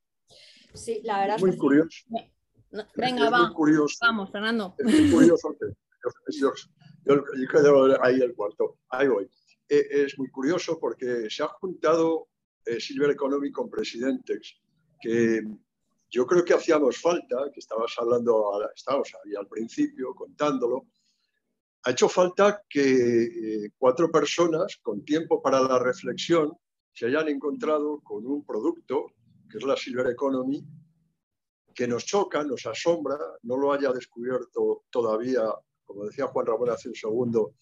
Sí, 0.75 1.01
la 1.05 1.21
verdad 1.21 1.37
es 1.37 1.43
muy 1.43 1.57
curioso. 1.57 2.05
venga, 2.97 3.31
va. 3.31 3.53
Vamos, 4.01 4.33
Fernando. 4.33 4.75
Es 4.79 4.87
muy 4.87 5.11
curioso 5.13 5.55
yo, 6.41 6.53
yo, 7.05 8.03
ahí 8.03 8.21
el 8.21 8.35
cuarto. 8.35 8.79
Ahí 8.89 9.07
voy. 9.07 9.31
Eh, 9.69 9.87
es 9.91 10.19
muy 10.19 10.31
curioso 10.31 10.79
porque 10.81 11.29
se 11.31 11.45
ha 11.45 11.49
juntado 11.49 12.29
Silver 12.79 13.11
Economy 13.11 13.51
con 13.51 13.71
Presidentex, 13.71 14.57
que 15.01 15.43
yo 16.11 16.27
creo 16.27 16.45
que 16.45 16.55
hacíamos 16.55 16.99
falta, 16.99 17.51
que 17.53 17.61
estabas 17.61 17.95
hablando, 17.99 18.61
estábamos 18.75 19.13
ahí 19.25 19.35
al 19.35 19.49
principio 19.49 20.15
contándolo, 20.15 20.87
ha 21.85 21.91
hecho 21.91 22.09
falta 22.09 22.63
que 22.69 23.25
eh, 23.25 23.71
cuatro 23.79 24.11
personas 24.11 24.79
con 24.83 25.05
tiempo 25.05 25.41
para 25.41 25.61
la 25.61 25.79
reflexión 25.79 26.53
se 26.93 27.07
hayan 27.07 27.29
encontrado 27.29 28.01
con 28.03 28.27
un 28.27 28.45
producto, 28.45 29.13
que 29.51 29.59
es 29.59 29.65
la 29.65 29.77
Silver 29.77 30.09
Economy, 30.09 30.67
que 31.75 31.87
nos 31.87 32.07
choca, 32.07 32.43
nos 32.43 32.65
asombra, 32.67 33.19
no 33.43 33.57
lo 33.57 33.73
haya 33.73 33.93
descubierto 33.93 34.85
todavía, 34.91 35.43
como 35.85 36.07
decía 36.07 36.27
Juan 36.27 36.47
Ramón 36.47 36.71
hace 36.71 36.89
un 36.89 36.95
segundo, 36.95 37.55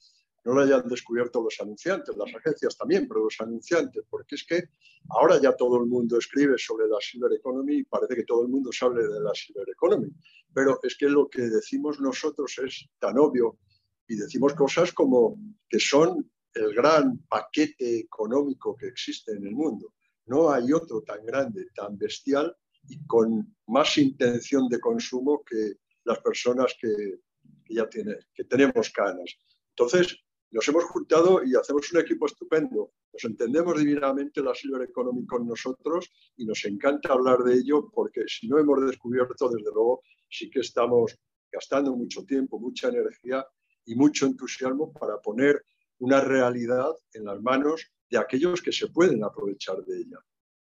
no 0.44 0.52
lo 0.52 0.60
hayan 0.60 0.86
descubierto 0.88 1.42
los 1.42 1.58
anunciantes, 1.60 2.16
las 2.16 2.34
agencias 2.34 2.76
también, 2.76 3.08
pero 3.08 3.24
los 3.24 3.40
anunciantes, 3.40 4.04
porque 4.10 4.34
es 4.34 4.44
que 4.44 4.64
ahora 5.08 5.40
ya 5.40 5.56
todo 5.56 5.78
el 5.80 5.86
mundo 5.86 6.18
escribe 6.18 6.58
sobre 6.58 6.86
la 6.86 6.98
Silver 7.00 7.32
Economy 7.32 7.76
y 7.76 7.84
parece 7.84 8.14
que 8.14 8.24
todo 8.24 8.42
el 8.42 8.48
mundo 8.48 8.70
sabe 8.70 9.06
de 9.06 9.20
la 9.20 9.34
Silver 9.34 9.68
Economy, 9.68 10.10
pero 10.52 10.78
es 10.82 10.96
que 10.96 11.08
lo 11.08 11.28
que 11.28 11.42
decimos 11.42 12.00
nosotros 12.00 12.58
es 12.64 12.86
tan 12.98 13.18
obvio 13.18 13.58
y 14.06 14.16
decimos 14.16 14.52
cosas 14.54 14.92
como 14.92 15.38
que 15.68 15.80
son 15.80 16.30
el 16.52 16.74
gran 16.74 17.18
paquete 17.28 17.98
económico 18.00 18.76
que 18.76 18.86
existe 18.86 19.32
en 19.32 19.46
el 19.46 19.52
mundo. 19.52 19.94
No 20.26 20.50
hay 20.50 20.72
otro 20.72 21.02
tan 21.02 21.24
grande, 21.24 21.66
tan 21.74 21.98
bestial 21.98 22.54
y 22.88 23.04
con 23.06 23.56
más 23.66 23.98
intención 23.98 24.68
de 24.68 24.78
consumo 24.78 25.42
que 25.44 25.72
las 26.04 26.20
personas 26.20 26.76
que, 26.78 27.20
ya 27.68 27.88
tienen, 27.88 28.18
que 28.34 28.44
tenemos 28.44 28.90
canas. 28.90 29.36
Entonces, 29.70 30.18
nos 30.54 30.68
hemos 30.68 30.84
juntado 30.84 31.42
y 31.42 31.56
hacemos 31.56 31.92
un 31.92 32.00
equipo 32.00 32.26
estupendo. 32.26 32.92
Nos 33.12 33.24
entendemos 33.24 33.76
divinamente 33.76 34.40
la 34.40 34.54
Silver 34.54 34.82
Economy 34.82 35.26
con 35.26 35.48
nosotros 35.48 36.08
y 36.36 36.46
nos 36.46 36.64
encanta 36.64 37.12
hablar 37.12 37.40
de 37.40 37.54
ello 37.54 37.90
porque 37.92 38.22
si 38.28 38.46
no 38.46 38.60
hemos 38.60 38.86
descubierto, 38.86 39.48
desde 39.48 39.72
luego, 39.74 40.02
sí 40.30 40.48
que 40.48 40.60
estamos 40.60 41.18
gastando 41.50 41.96
mucho 41.96 42.24
tiempo, 42.24 42.60
mucha 42.60 42.88
energía 42.88 43.44
y 43.84 43.96
mucho 43.96 44.26
entusiasmo 44.26 44.92
para 44.92 45.20
poner 45.20 45.60
una 45.98 46.20
realidad 46.20 46.92
en 47.14 47.24
las 47.24 47.42
manos 47.42 47.90
de 48.08 48.18
aquellos 48.18 48.62
que 48.62 48.70
se 48.70 48.86
pueden 48.90 49.24
aprovechar 49.24 49.84
de 49.84 50.02
ella, 50.02 50.18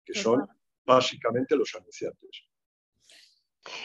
que 0.05 0.13
son 0.13 0.47
básicamente 0.85 1.57
los 1.57 1.75
anunciantes. 1.75 2.43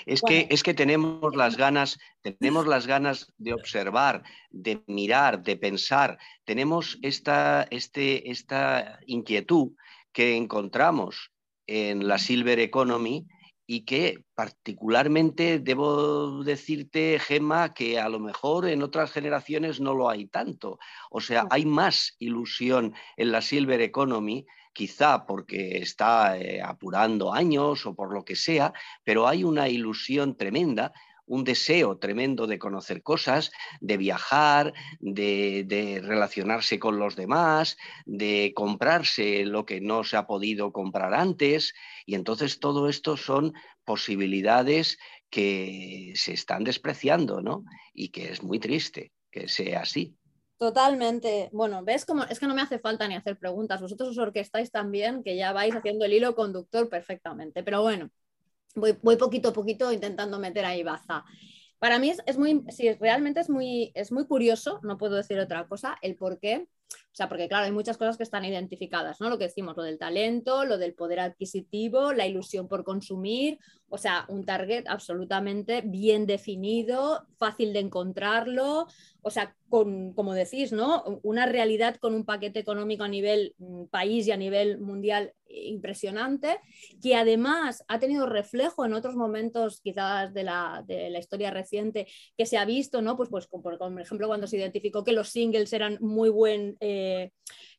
Es, 0.06 0.22
que, 0.22 0.48
es 0.50 0.64
que 0.64 0.74
tenemos 0.74 1.36
las 1.36 1.58
ganas, 1.58 2.00
tenemos 2.22 2.68
las 2.68 2.88
ganas 2.88 3.32
de 3.38 3.54
observar, 3.54 4.24
de 4.50 4.82
mirar, 4.88 5.44
de 5.44 5.58
pensar. 5.58 6.18
Tenemos 6.46 7.00
esta, 7.02 7.68
este, 7.70 8.30
esta 8.32 9.00
inquietud 9.06 9.72
que 10.12 10.36
encontramos 10.36 11.32
en 11.68 12.08
la 12.08 12.18
Silver 12.18 12.60
Economy 12.60 13.26
y 13.66 13.86
que 13.86 14.24
particularmente 14.36 15.60
debo 15.60 16.44
decirte, 16.44 17.18
Gemma, 17.20 17.74
que 17.74 18.00
a 18.00 18.10
lo 18.10 18.20
mejor 18.20 18.68
en 18.68 18.84
otras 18.84 19.12
generaciones 19.12 19.80
no 19.80 19.94
lo 19.94 20.10
hay 20.10 20.28
tanto. 20.28 20.80
O 21.10 21.22
sea, 21.22 21.48
hay 21.50 21.66
más 21.66 22.16
ilusión 22.20 22.94
en 23.16 23.32
la 23.32 23.42
Silver 23.42 23.82
Economy 23.82 24.46
quizá 24.74 25.26
porque 25.26 25.78
está 25.78 26.38
eh, 26.38 26.62
apurando 26.62 27.34
años 27.34 27.86
o 27.86 27.96
por 27.96 28.14
lo 28.14 28.26
que 28.26 28.36
sea, 28.36 28.74
pero 29.04 29.28
hay 29.28 29.44
una 29.44 29.70
ilusión 29.70 30.36
tremenda 30.36 30.92
un 31.26 31.44
deseo 31.44 31.98
tremendo 31.98 32.48
de 32.48 32.60
conocer 32.60 33.02
cosas, 33.02 33.52
de 33.80 33.98
viajar, 33.98 34.74
de, 35.00 36.02
relacionarse 36.04 36.80
con 36.80 37.00
los 37.00 37.16
demás, 37.16 37.78
de 38.06 38.52
comprarse 38.56 39.46
lo 39.46 39.66
que 39.66 39.80
no 39.80 40.04
se 40.04 40.18
ha 40.18 40.28
podido 40.28 40.72
comprar 40.72 41.14
antes. 41.14 41.74
Y 42.06 42.16
entonces 42.16 42.60
todo 42.60 42.90
esto 42.90 43.18
son 43.18 43.54
posibilidades 43.86 44.98
que 45.30 46.14
se 46.16 46.34
están 46.34 46.64
despreciando, 46.64 47.42
¿no? 47.42 47.64
Y 47.94 48.10
que 48.10 48.32
es 48.32 48.44
muy 48.44 48.60
triste 48.60 49.12
que 49.32 49.48
sea 49.48 49.82
así. 49.82 50.16
Totalmente. 50.64 51.50
Bueno, 51.52 51.84
ves 51.84 52.06
cómo 52.06 52.24
es 52.24 52.40
que 52.40 52.48
no 52.48 52.56
me 52.56 52.62
hace 52.62 52.80
falta 52.80 53.06
ni 53.06 53.16
hacer 53.16 53.38
preguntas. 53.38 53.82
Vosotros 53.82 54.08
os 54.08 54.18
orquestáis 54.18 54.72
también, 54.72 55.22
que 55.22 55.36
ya 55.36 55.52
vais 55.52 55.76
haciendo 55.76 56.06
el 56.06 56.14
hilo 56.14 56.36
conductor 56.36 56.88
perfectamente. 56.88 57.64
Pero 57.64 57.82
bueno, 57.82 58.10
voy, 58.74 59.18
poquito 59.18 59.50
a 59.50 59.54
poquito 59.54 59.92
intentando 59.92 60.40
meter 60.40 60.64
ahí 60.64 60.82
baza. 60.82 61.26
Para 61.80 62.00
mí 62.00 62.14
es, 62.26 62.38
muy, 62.38 62.64
sí, 62.70 62.94
realmente 62.94 63.42
es 63.42 63.50
muy, 63.50 63.92
es 63.94 64.14
muy 64.14 64.26
curioso, 64.26 64.80
no 64.84 64.98
puedo 64.98 65.18
decir 65.18 65.38
otra 65.38 65.68
cosa, 65.68 65.98
el 66.02 66.16
por 66.16 66.40
qué. 66.40 66.70
O 66.94 67.16
sea, 67.16 67.28
porque 67.28 67.50
claro, 67.50 67.66
hay 67.66 67.74
muchas 67.74 67.98
cosas 67.98 68.16
que 68.16 68.24
están 68.24 68.46
identificadas, 68.46 69.20
¿no? 69.20 69.30
Lo 69.30 69.38
que 69.38 69.48
decimos, 69.48 69.76
lo 69.76 69.84
del 69.84 70.00
talento, 70.00 70.64
lo 70.64 70.78
del 70.78 70.94
poder 70.94 71.20
adquisitivo, 71.20 72.14
la 72.14 72.26
ilusión 72.26 72.70
por 72.70 72.86
consumir, 72.86 73.60
o 73.94 73.98
sea, 74.00 74.26
un 74.28 74.44
target 74.44 74.86
absolutamente 74.88 75.84
bien 75.86 76.26
definido, 76.26 77.28
fácil 77.38 77.74
de 77.74 77.80
encontrarlo, 77.80 78.88
o 79.22 79.30
sea, 79.30 79.56
con, 79.70 80.14
como 80.14 80.34
decís, 80.34 80.72
¿no? 80.72 81.04
Una 81.22 81.46
realidad 81.46 81.98
con 81.98 82.16
un 82.16 82.26
paquete 82.26 82.60
económico 82.60 83.04
a 83.04 83.08
nivel 83.08 83.54
mm, 83.60 83.84
país 83.92 84.26
y 84.26 84.32
a 84.32 84.38
nivel 84.38 84.80
mundial 84.80 85.34
impresionante, 85.48 86.60
que 87.04 87.16
además 87.16 87.86
ha 87.88 88.00
tenido 88.00 88.26
reflejo 88.26 88.84
en 88.84 88.94
otros 88.94 89.16
momentos 89.16 89.80
quizás 89.80 90.34
de 90.34 90.44
la, 90.44 90.84
de 90.88 91.12
la 91.12 91.20
historia 91.20 91.52
reciente 91.52 92.08
que 92.36 92.48
se 92.48 92.58
ha 92.58 92.66
visto, 92.66 93.04
¿no? 93.04 93.16
Pues, 93.16 93.30
pues 93.30 93.46
por, 93.46 93.62
por 93.62 94.02
ejemplo 94.02 94.26
cuando 94.28 94.48
se 94.48 94.58
identificó 94.58 95.04
que 95.04 95.12
los 95.12 95.30
singles 95.30 95.72
eran 95.72 96.00
muy 96.02 96.30
buen 96.30 96.78
eh, 96.80 97.32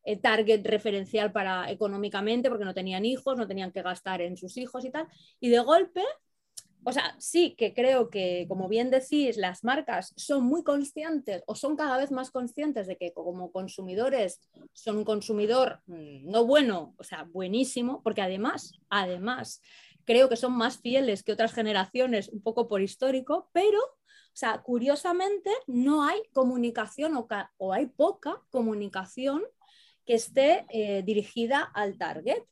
eh, 0.04 0.16
target 0.16 0.64
referencial 0.64 1.32
para 1.32 1.70
económicamente 1.70 2.48
porque 2.48 2.64
no 2.64 2.74
tenían 2.74 3.04
hijos, 3.04 3.36
no 3.36 3.46
tenían 3.46 3.72
que 3.72 3.82
gastar 3.82 4.20
en 4.22 4.36
sus 4.36 4.56
hijos 4.56 4.84
y 4.84 4.90
tal, 4.90 5.08
y 5.40 5.48
de 5.48 5.60
golpe 5.60 6.02
o 6.86 6.92
sea, 6.92 7.16
sí 7.18 7.54
que 7.56 7.72
creo 7.72 8.10
que, 8.10 8.44
como 8.46 8.68
bien 8.68 8.90
decís, 8.90 9.38
las 9.38 9.64
marcas 9.64 10.12
son 10.16 10.44
muy 10.44 10.62
conscientes 10.62 11.42
o 11.46 11.54
son 11.54 11.76
cada 11.76 11.96
vez 11.96 12.10
más 12.10 12.30
conscientes 12.30 12.86
de 12.86 12.96
que 12.98 13.12
como 13.14 13.50
consumidores 13.50 14.40
son 14.74 14.98
un 14.98 15.04
consumidor 15.04 15.80
mm, 15.86 16.30
no 16.30 16.44
bueno, 16.44 16.94
o 16.98 17.04
sea, 17.04 17.24
buenísimo, 17.24 18.02
porque 18.02 18.20
además, 18.20 18.74
además, 18.90 19.62
creo 20.04 20.28
que 20.28 20.36
son 20.36 20.52
más 20.52 20.78
fieles 20.78 21.22
que 21.22 21.32
otras 21.32 21.54
generaciones, 21.54 22.28
un 22.28 22.42
poco 22.42 22.68
por 22.68 22.82
histórico, 22.82 23.48
pero, 23.52 23.78
o 23.80 24.36
sea, 24.36 24.60
curiosamente 24.62 25.50
no 25.66 26.04
hay 26.04 26.20
comunicación 26.34 27.16
o, 27.16 27.72
hay 27.72 27.86
poca 27.86 28.42
comunicación 28.50 29.42
que 30.04 30.14
esté 30.14 30.66
eh, 30.68 31.02
dirigida 31.04 31.62
al 31.62 31.98
target 31.98 32.42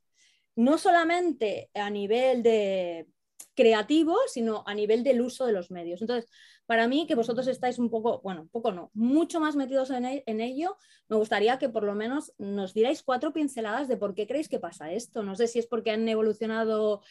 no 0.54 0.78
solamente 0.78 1.70
a 1.74 1.90
nivel 1.90 2.42
de 2.42 3.06
creativo, 3.54 4.16
sino 4.26 4.64
a 4.66 4.74
nivel 4.74 5.02
del 5.02 5.20
uso 5.20 5.46
de 5.46 5.52
los 5.52 5.70
medios. 5.70 6.00
Entonces, 6.00 6.30
para 6.66 6.88
mí, 6.88 7.06
que 7.06 7.14
vosotros 7.14 7.46
estáis 7.48 7.78
un 7.78 7.90
poco, 7.90 8.20
bueno, 8.22 8.42
un 8.42 8.48
poco 8.48 8.72
no, 8.72 8.90
mucho 8.94 9.40
más 9.40 9.56
metidos 9.56 9.90
en, 9.90 10.04
e-, 10.04 10.24
ello, 10.26 10.76
me 11.08 11.16
gustaría 11.16 11.58
que 11.58 11.68
por 11.68 11.84
lo 11.84 11.94
menos 11.94 12.32
nos 12.38 12.72
dierais 12.72 13.02
cuatro 13.02 13.32
pinceladas 13.32 13.88
de 13.88 13.96
por 13.96 14.14
qué 14.14 14.26
creéis 14.26 14.48
que 14.48 14.58
pasa 14.58 14.92
esto. 14.92 15.22
No 15.22 15.34
sé 15.34 15.48
si 15.48 15.58
es 15.58 15.66
porque 15.66 15.90
han 15.90 16.08
evolucionado 16.08 17.02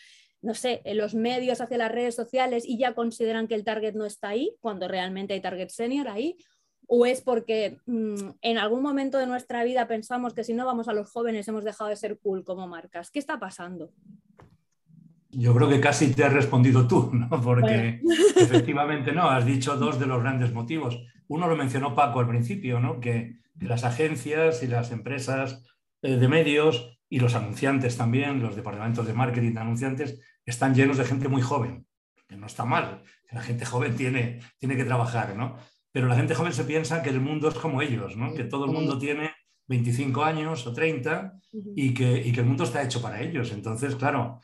no 0.44 0.56
sé, 0.56 0.82
los 0.96 1.14
medios 1.14 1.62
hacia 1.62 1.78
las 1.78 1.92
redes 1.92 2.16
sociales 2.16 2.64
y 2.68 2.80
ya 2.80 2.96
consideran 2.96 3.48
que 3.48 3.54
el 3.54 3.64
target 3.64 3.94
no 3.94 4.08
está 4.08 4.30
ahí, 4.30 4.56
cuando 4.60 4.88
realmente 4.88 5.36
hay 5.36 5.42
target 5.42 5.70
senior 5.70 6.08
ahí, 6.08 6.36
o 6.94 7.06
es 7.06 7.22
porque 7.22 7.78
mm, 7.86 8.32
en 8.42 8.58
algún 8.58 8.84
momento 8.84 9.18
de 9.18 9.26
nuestra 9.26 9.64
vida 9.64 9.88
pensamos 9.88 10.34
que 10.34 10.44
si 10.44 10.54
no 10.54 10.66
vamos 10.66 10.90
a 10.90 10.94
los 10.94 11.10
jóvenes 11.10 11.48
hemos 11.48 11.64
dejado 11.64 11.90
de 11.90 11.96
ser 11.96 12.20
cool 12.20 12.44
como 12.44 12.68
marcas. 12.68 13.12
¿Qué 13.12 13.20
está 13.20 13.40
pasando? 13.40 13.94
Yo 15.30 15.56
creo 15.56 15.70
que 15.70 15.80
casi 15.80 16.14
te 16.14 16.26
has 16.26 16.34
respondido 16.34 16.90
tú, 16.90 17.10
¿no? 17.14 17.30
porque 17.42 18.02
efectivamente 18.36 19.12
no, 19.14 19.30
has 19.30 19.46
dicho 19.46 19.78
dos 19.78 20.02
de 20.02 20.06
los 20.06 20.22
grandes 20.22 20.52
motivos. 20.52 21.02
Uno 21.30 21.48
lo 21.48 21.56
mencionó 21.56 21.96
Paco 21.96 22.20
al 22.20 22.28
principio, 22.28 22.82
¿no? 22.82 23.00
que 23.00 23.38
las 23.58 23.86
agencias 23.86 24.62
y 24.62 24.68
las 24.68 24.92
empresas 24.92 25.64
eh, 26.02 26.18
de 26.18 26.28
medios 26.28 27.00
y 27.08 27.22
los 27.22 27.36
anunciantes 27.36 27.96
también, 27.96 28.44
los 28.44 28.58
departamentos 28.58 29.08
de 29.08 29.14
marketing 29.14 29.54
de 29.54 29.60
anunciantes, 29.62 30.20
están 30.46 30.76
llenos 30.76 30.98
de 30.98 31.06
gente 31.06 31.30
muy 31.30 31.42
joven, 31.42 31.86
que 32.28 32.36
no 32.36 32.48
está 32.48 32.66
mal, 32.66 33.02
la 33.32 33.42
gente 33.42 33.66
joven 33.66 33.96
tiene, 33.96 34.42
tiene 34.58 34.76
que 34.76 34.84
trabajar, 34.84 35.38
¿no? 35.38 35.56
Pero 35.92 36.08
la 36.08 36.16
gente 36.16 36.36
joven 36.36 36.54
se 36.54 36.64
piensa 36.64 37.02
que 37.02 37.10
el 37.10 37.20
mundo 37.20 37.50
es 37.50 37.56
como 37.56 37.82
ellos, 37.82 38.16
¿no? 38.16 38.34
que 38.34 38.46
todo 38.46 38.66
el 38.66 38.72
mundo 38.72 38.98
tiene 38.98 39.32
25 39.68 40.24
años 40.24 40.66
o 40.68 40.74
30 40.74 41.34
y 41.76 41.94
que, 41.94 42.26
y 42.26 42.32
que 42.32 42.40
el 42.40 42.46
mundo 42.46 42.64
está 42.64 42.82
hecho 42.82 43.02
para 43.02 43.22
ellos. 43.22 43.52
Entonces, 43.52 43.96
claro, 43.96 44.40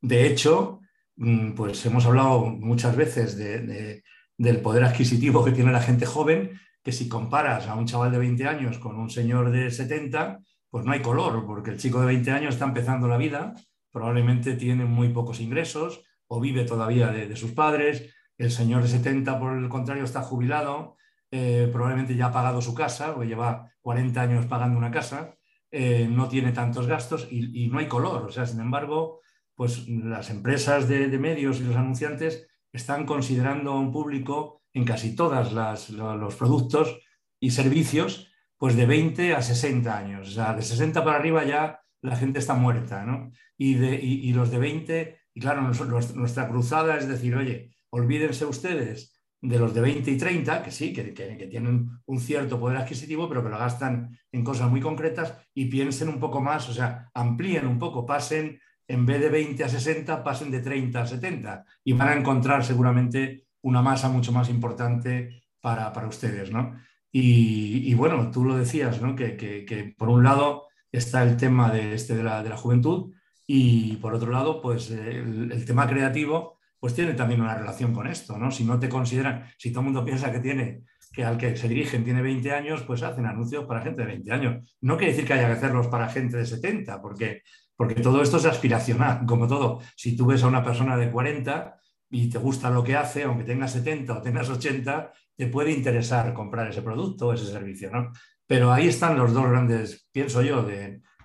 de 0.00 0.26
hecho, 0.26 0.80
mm, 1.16 1.52
pues 1.52 1.84
hemos 1.86 2.06
hablado 2.06 2.46
muchas 2.46 2.96
veces 2.96 3.36
del 3.36 4.60
poder 4.60 4.84
adquisitivo 4.84 5.44
que 5.44 5.52
tiene 5.52 5.72
la 5.72 5.82
gente 5.82 6.06
joven, 6.06 6.58
que 6.82 6.92
si 6.92 7.08
comparas 7.08 7.66
a 7.66 7.74
un 7.74 7.86
chaval 7.86 8.12
de 8.12 8.18
20 8.18 8.46
años 8.46 8.78
con 8.78 8.96
un 8.96 9.10
señor 9.10 9.50
de 9.50 9.70
70, 9.70 10.40
pues 10.70 10.84
no 10.84 10.92
hay 10.92 11.00
color, 11.00 11.44
porque 11.46 11.70
el 11.70 11.78
chico 11.78 12.00
de 12.00 12.06
20 12.06 12.30
años 12.30 12.54
está 12.54 12.66
empezando 12.66 13.08
la 13.08 13.16
vida, 13.16 13.54
probablemente 13.90 14.54
tiene 14.54 14.84
muy 14.84 15.08
pocos 15.08 15.40
ingresos 15.40 16.02
o 16.28 16.40
vive 16.40 16.64
todavía 16.64 17.08
de, 17.08 17.34
sus 17.36 17.52
padres, 17.52 18.14
el 18.38 18.50
señor 18.50 18.82
de 18.82 18.88
70, 18.88 19.38
por 19.38 19.56
el 19.56 19.68
contrario, 19.68 20.04
está 20.04 20.22
jubilado, 20.22 20.96
eh, 21.30 21.68
probablemente 21.72 22.16
ya 22.16 22.26
ha 22.26 22.32
pagado 22.32 22.62
su 22.62 22.74
casa 22.74 23.14
o 23.16 23.24
lleva 23.24 23.70
40 23.82 24.20
años 24.20 24.46
pagando 24.46 24.78
una 24.78 24.90
casa, 24.90 25.34
eh, 25.70 26.08
no 26.10 26.28
tiene 26.28 26.52
tantos 26.52 26.86
gastos 26.86 27.28
y, 27.30 27.68
no 27.68 27.78
hay 27.78 27.88
color. 27.88 28.22
O 28.24 28.30
sea, 28.30 28.46
sin 28.46 28.60
embargo, 28.60 29.20
pues 29.54 29.88
las 29.88 30.30
empresas 30.30 30.88
de, 30.88 31.06
medios 31.18 31.60
y 31.60 31.64
los 31.64 31.76
anunciantes 31.76 32.46
están 32.72 33.04
considerando 33.04 33.72
a 33.72 33.80
un 33.80 33.92
público 33.92 34.62
en 34.72 34.84
casi 34.84 35.14
todos 35.14 35.52
los 35.52 36.34
productos 36.36 36.98
y 37.40 37.50
servicios 37.50 38.30
pues 38.56 38.76
de 38.76 38.86
20 38.86 39.34
a 39.34 39.42
60 39.42 39.96
años. 39.96 40.28
O 40.28 40.32
sea, 40.32 40.54
de 40.54 40.62
60 40.62 41.04
para 41.04 41.18
arriba 41.18 41.44
ya 41.44 41.80
la 42.02 42.16
gente 42.16 42.38
está 42.38 42.54
muerta, 42.54 43.04
¿no? 43.04 43.30
Y, 43.56 43.74
de, 43.74 44.32
los 44.34 44.50
de 44.50 44.58
20, 44.58 45.18
y 45.34 45.40
claro, 45.40 45.62
nuestra 45.62 46.48
cruzada 46.48 46.96
es 46.96 47.08
decir, 47.08 47.36
oye, 47.36 47.76
olvídense 47.90 48.44
ustedes 48.44 49.20
de 49.40 49.58
los 49.58 49.72
de 49.72 49.80
20 49.80 50.10
y 50.10 50.18
30, 50.18 50.62
que 50.62 50.70
sí, 50.70 50.92
que, 50.92 51.14
que, 51.14 51.46
tienen 51.46 51.90
un 52.06 52.20
cierto 52.20 52.58
poder 52.58 52.78
adquisitivo, 52.78 53.28
pero 53.28 53.42
que 53.42 53.50
lo 53.50 53.58
gastan 53.58 54.18
en 54.32 54.42
cosas 54.42 54.68
muy 54.68 54.80
concretas 54.80 55.34
y 55.54 55.66
piensen 55.66 56.08
un 56.08 56.18
poco 56.18 56.40
más, 56.40 56.68
o 56.68 56.74
sea, 56.74 57.10
amplíen 57.14 57.66
un 57.66 57.78
poco, 57.78 58.04
pasen, 58.04 58.60
en 58.88 59.06
vez 59.06 59.20
de 59.20 59.28
20 59.28 59.62
a 59.62 59.68
60, 59.68 60.24
pasen 60.24 60.50
de 60.50 60.60
30 60.60 61.02
a 61.02 61.06
70 61.06 61.64
y 61.84 61.92
van 61.92 62.08
a 62.08 62.14
encontrar 62.14 62.64
seguramente 62.64 63.46
una 63.62 63.82
masa 63.82 64.08
mucho 64.08 64.32
más 64.32 64.48
importante 64.48 65.44
para, 65.60 65.92
para 65.92 66.08
ustedes, 66.08 66.50
¿no? 66.50 66.74
Y, 67.10 67.94
bueno, 67.94 68.30
tú 68.30 68.44
lo 68.44 68.56
decías, 68.56 69.00
¿no? 69.00 69.16
Que, 69.16 69.94
por 69.96 70.08
un 70.08 70.24
lado 70.24 70.66
está 70.92 71.22
el 71.22 71.36
tema 71.36 71.70
de, 71.70 71.94
este, 71.94 72.14
de, 72.14 72.22
la, 72.22 72.42
de 72.42 72.50
la 72.50 72.56
juventud 72.56 73.12
y 73.46 73.96
por 73.96 74.14
otro 74.14 74.30
lado, 74.30 74.60
pues 74.60 74.90
el, 74.90 75.64
tema 75.64 75.88
creativo, 75.88 76.57
pues 76.80 76.94
tiene 76.94 77.14
también 77.14 77.40
una 77.40 77.54
relación 77.54 77.92
con 77.92 78.06
esto, 78.06 78.38
¿no? 78.38 78.50
Si 78.50 78.64
no 78.64 78.78
te 78.78 78.88
consideran, 78.88 79.46
si 79.58 79.70
todo 79.70 79.80
el 79.80 79.86
mundo 79.86 80.04
piensa 80.04 80.30
que 80.30 80.40
tiene, 80.40 80.82
que 81.12 81.24
al 81.24 81.36
que 81.36 81.56
se 81.56 81.68
dirigen 81.68 82.04
tiene 82.04 82.22
20 82.22 82.52
años, 82.52 82.82
pues 82.82 83.02
hacen 83.02 83.26
anuncios 83.26 83.64
para 83.66 83.80
gente 83.80 84.02
de 84.02 84.08
20 84.08 84.32
años. 84.32 84.76
No 84.80 84.96
quiere 84.96 85.12
decir 85.12 85.26
que 85.26 85.34
haya 85.34 85.46
que 85.46 85.54
hacerlos 85.54 85.88
para 85.88 86.08
gente 86.08 86.36
de 86.36 86.46
70, 86.46 87.02
porque, 87.02 87.42
porque 87.76 87.96
todo 87.96 88.22
esto 88.22 88.36
es 88.36 88.46
aspiracional, 88.46 89.24
como 89.26 89.48
todo. 89.48 89.80
Si 89.96 90.16
tú 90.16 90.26
ves 90.26 90.42
a 90.42 90.48
una 90.48 90.62
persona 90.62 90.96
de 90.96 91.10
40 91.10 91.76
y 92.10 92.28
te 92.30 92.38
gusta 92.38 92.70
lo 92.70 92.84
que 92.84 92.96
hace, 92.96 93.24
aunque 93.24 93.44
tengas 93.44 93.72
70 93.72 94.18
o 94.18 94.22
tengas 94.22 94.48
80, 94.48 95.12
te 95.36 95.46
puede 95.48 95.72
interesar 95.72 96.32
comprar 96.32 96.68
ese 96.68 96.82
producto 96.82 97.28
o 97.28 97.32
ese 97.32 97.46
servicio, 97.46 97.90
¿no? 97.90 98.12
Pero 98.46 98.72
ahí 98.72 98.88
están 98.88 99.18
los 99.18 99.34
dos 99.34 99.48
grandes, 99.48 100.08
pienso 100.10 100.42
yo, 100.42 100.66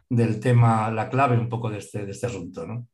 del 0.10 0.40
tema, 0.40 0.92
la 0.92 1.10
clave 1.10 1.38
un 1.38 1.48
poco 1.48 1.70
de 1.70 1.78
este, 1.78 2.06
de 2.06 2.12
este 2.12 2.28
asunto, 2.28 2.68
¿no? 2.68 2.88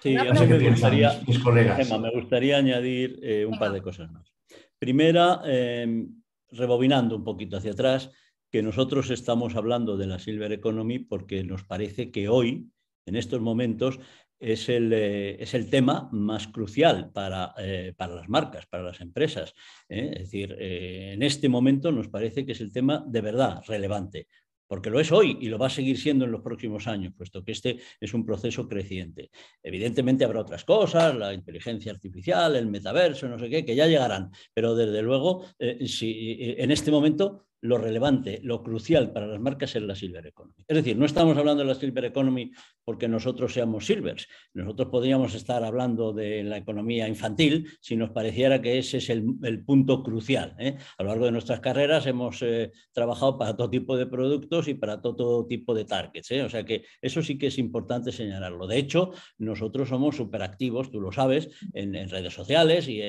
Sí, 0.00 0.16
a 0.16 0.24
mí 0.24 0.30
me 0.46 0.68
gustaría, 0.70 1.20
mis, 1.26 1.38
colegas. 1.38 2.00
me 2.00 2.10
gustaría 2.10 2.58
añadir 2.58 3.18
eh, 3.22 3.46
un 3.46 3.58
par 3.58 3.72
de 3.72 3.82
cosas 3.82 4.10
más. 4.10 4.32
Primera, 4.78 5.40
em, 5.44 6.22
rebobinando 6.50 7.16
un 7.16 7.24
poquito 7.24 7.56
hacia 7.56 7.72
atrás, 7.72 8.10
que 8.50 8.62
nosotros 8.62 9.10
estamos 9.10 9.56
hablando 9.56 9.96
de 9.96 10.06
la 10.06 10.18
Silver 10.18 10.52
Economy 10.52 10.98
porque 10.98 11.42
nos 11.44 11.64
parece 11.64 12.10
que 12.10 12.28
hoy, 12.28 12.70
en 13.06 13.16
estos 13.16 13.40
momentos, 13.40 13.98
es 14.38 14.68
el, 14.68 14.92
eh, 14.92 15.42
es 15.42 15.54
el, 15.54 15.70
tema 15.70 16.08
más 16.12 16.48
crucial 16.48 17.10
para, 17.10 17.54
eh, 17.58 17.94
para, 17.96 18.14
las 18.14 18.28
marcas, 18.28 18.66
para 18.66 18.82
las 18.82 19.00
empresas. 19.00 19.54
¿eh? 19.88 20.10
Es 20.12 20.18
decir, 20.24 20.54
en 20.58 21.22
este 21.22 21.48
momento 21.48 21.90
nos 21.90 22.08
parece 22.08 22.44
que 22.44 22.52
es 22.52 22.60
el 22.60 22.72
tema 22.72 23.02
de 23.06 23.20
verdad 23.20 23.62
relevante, 23.66 24.28
porque 24.66 24.90
lo 24.90 25.00
es 25.00 25.12
hoy 25.12 25.38
y 25.40 25.48
lo 25.48 25.58
va 25.58 25.66
a 25.66 25.70
seguir 25.70 25.98
siendo 25.98 26.24
en 26.24 26.32
los 26.32 26.42
próximos 26.42 26.86
años, 26.86 27.12
puesto 27.16 27.44
que 27.44 27.52
este 27.52 27.78
es 28.00 28.14
un 28.14 28.24
proceso 28.24 28.68
creciente. 28.68 29.30
Evidentemente 29.62 30.24
habrá 30.24 30.40
otras 30.40 30.64
cosas, 30.64 31.14
la 31.14 31.32
inteligencia 31.32 31.92
artificial, 31.92 32.56
el 32.56 32.66
metaverso, 32.66 33.28
no 33.28 33.38
sé 33.38 33.48
qué, 33.48 33.64
que 33.64 33.76
ya 33.76 33.86
llegarán, 33.86 34.30
pero 34.52 34.74
desde 34.74 35.02
luego, 35.02 35.44
si, 35.86 36.36
en 36.38 36.70
este 36.70 36.90
momento 36.90 37.46
lo 37.60 37.78
relevante, 37.78 38.40
lo 38.42 38.62
crucial 38.62 39.12
para 39.12 39.26
las 39.26 39.40
marcas 39.40 39.74
es 39.76 39.82
la 39.82 39.94
Silver 39.94 40.26
Economy. 40.26 40.64
Es 40.66 40.76
decir, 40.76 40.96
no 40.96 41.04
estamos 41.04 41.36
hablando 41.36 41.62
de 41.62 41.68
la 41.68 41.74
Silver 41.74 42.04
Economy 42.04 42.52
porque 42.84 43.08
nosotros 43.08 43.52
seamos 43.52 43.86
silvers. 43.86 44.28
Nosotros 44.54 44.88
podríamos 44.90 45.34
estar 45.34 45.64
hablando 45.64 46.12
de 46.12 46.44
la 46.44 46.56
economía 46.56 47.08
infantil 47.08 47.68
si 47.80 47.96
nos 47.96 48.10
pareciera 48.10 48.62
que 48.62 48.78
ese 48.78 48.98
es 48.98 49.10
el, 49.10 49.64
punto 49.64 50.04
crucial. 50.04 50.54
¿eh? 50.58 50.76
A 50.96 51.02
lo 51.02 51.08
largo 51.08 51.24
de 51.24 51.32
nuestras 51.32 51.58
carreras 51.58 52.06
hemos 52.06 52.40
eh, 52.42 52.70
trabajado 52.92 53.38
para 53.38 53.56
todo 53.56 53.70
tipo 53.70 53.96
de 53.96 54.06
productos 54.06 54.68
y 54.68 54.74
para 54.74 55.02
todo, 55.02 55.46
tipo 55.46 55.74
de 55.74 55.84
targets. 55.84 56.30
¿eh? 56.30 56.42
O 56.42 56.48
sea 56.48 56.64
que 56.64 56.84
eso 57.02 57.22
sí 57.22 57.38
que 57.38 57.48
es 57.48 57.58
importante 57.58 58.12
señalarlo. 58.12 58.68
De 58.68 58.78
hecho, 58.78 59.12
nosotros 59.38 59.88
somos 59.88 60.16
súper 60.16 60.42
activos, 60.42 60.92
tú 60.92 61.00
lo 61.00 61.10
sabes, 61.10 61.48
en, 61.72 61.96
redes 62.08 62.34
sociales 62.34 62.86
y 62.88 63.00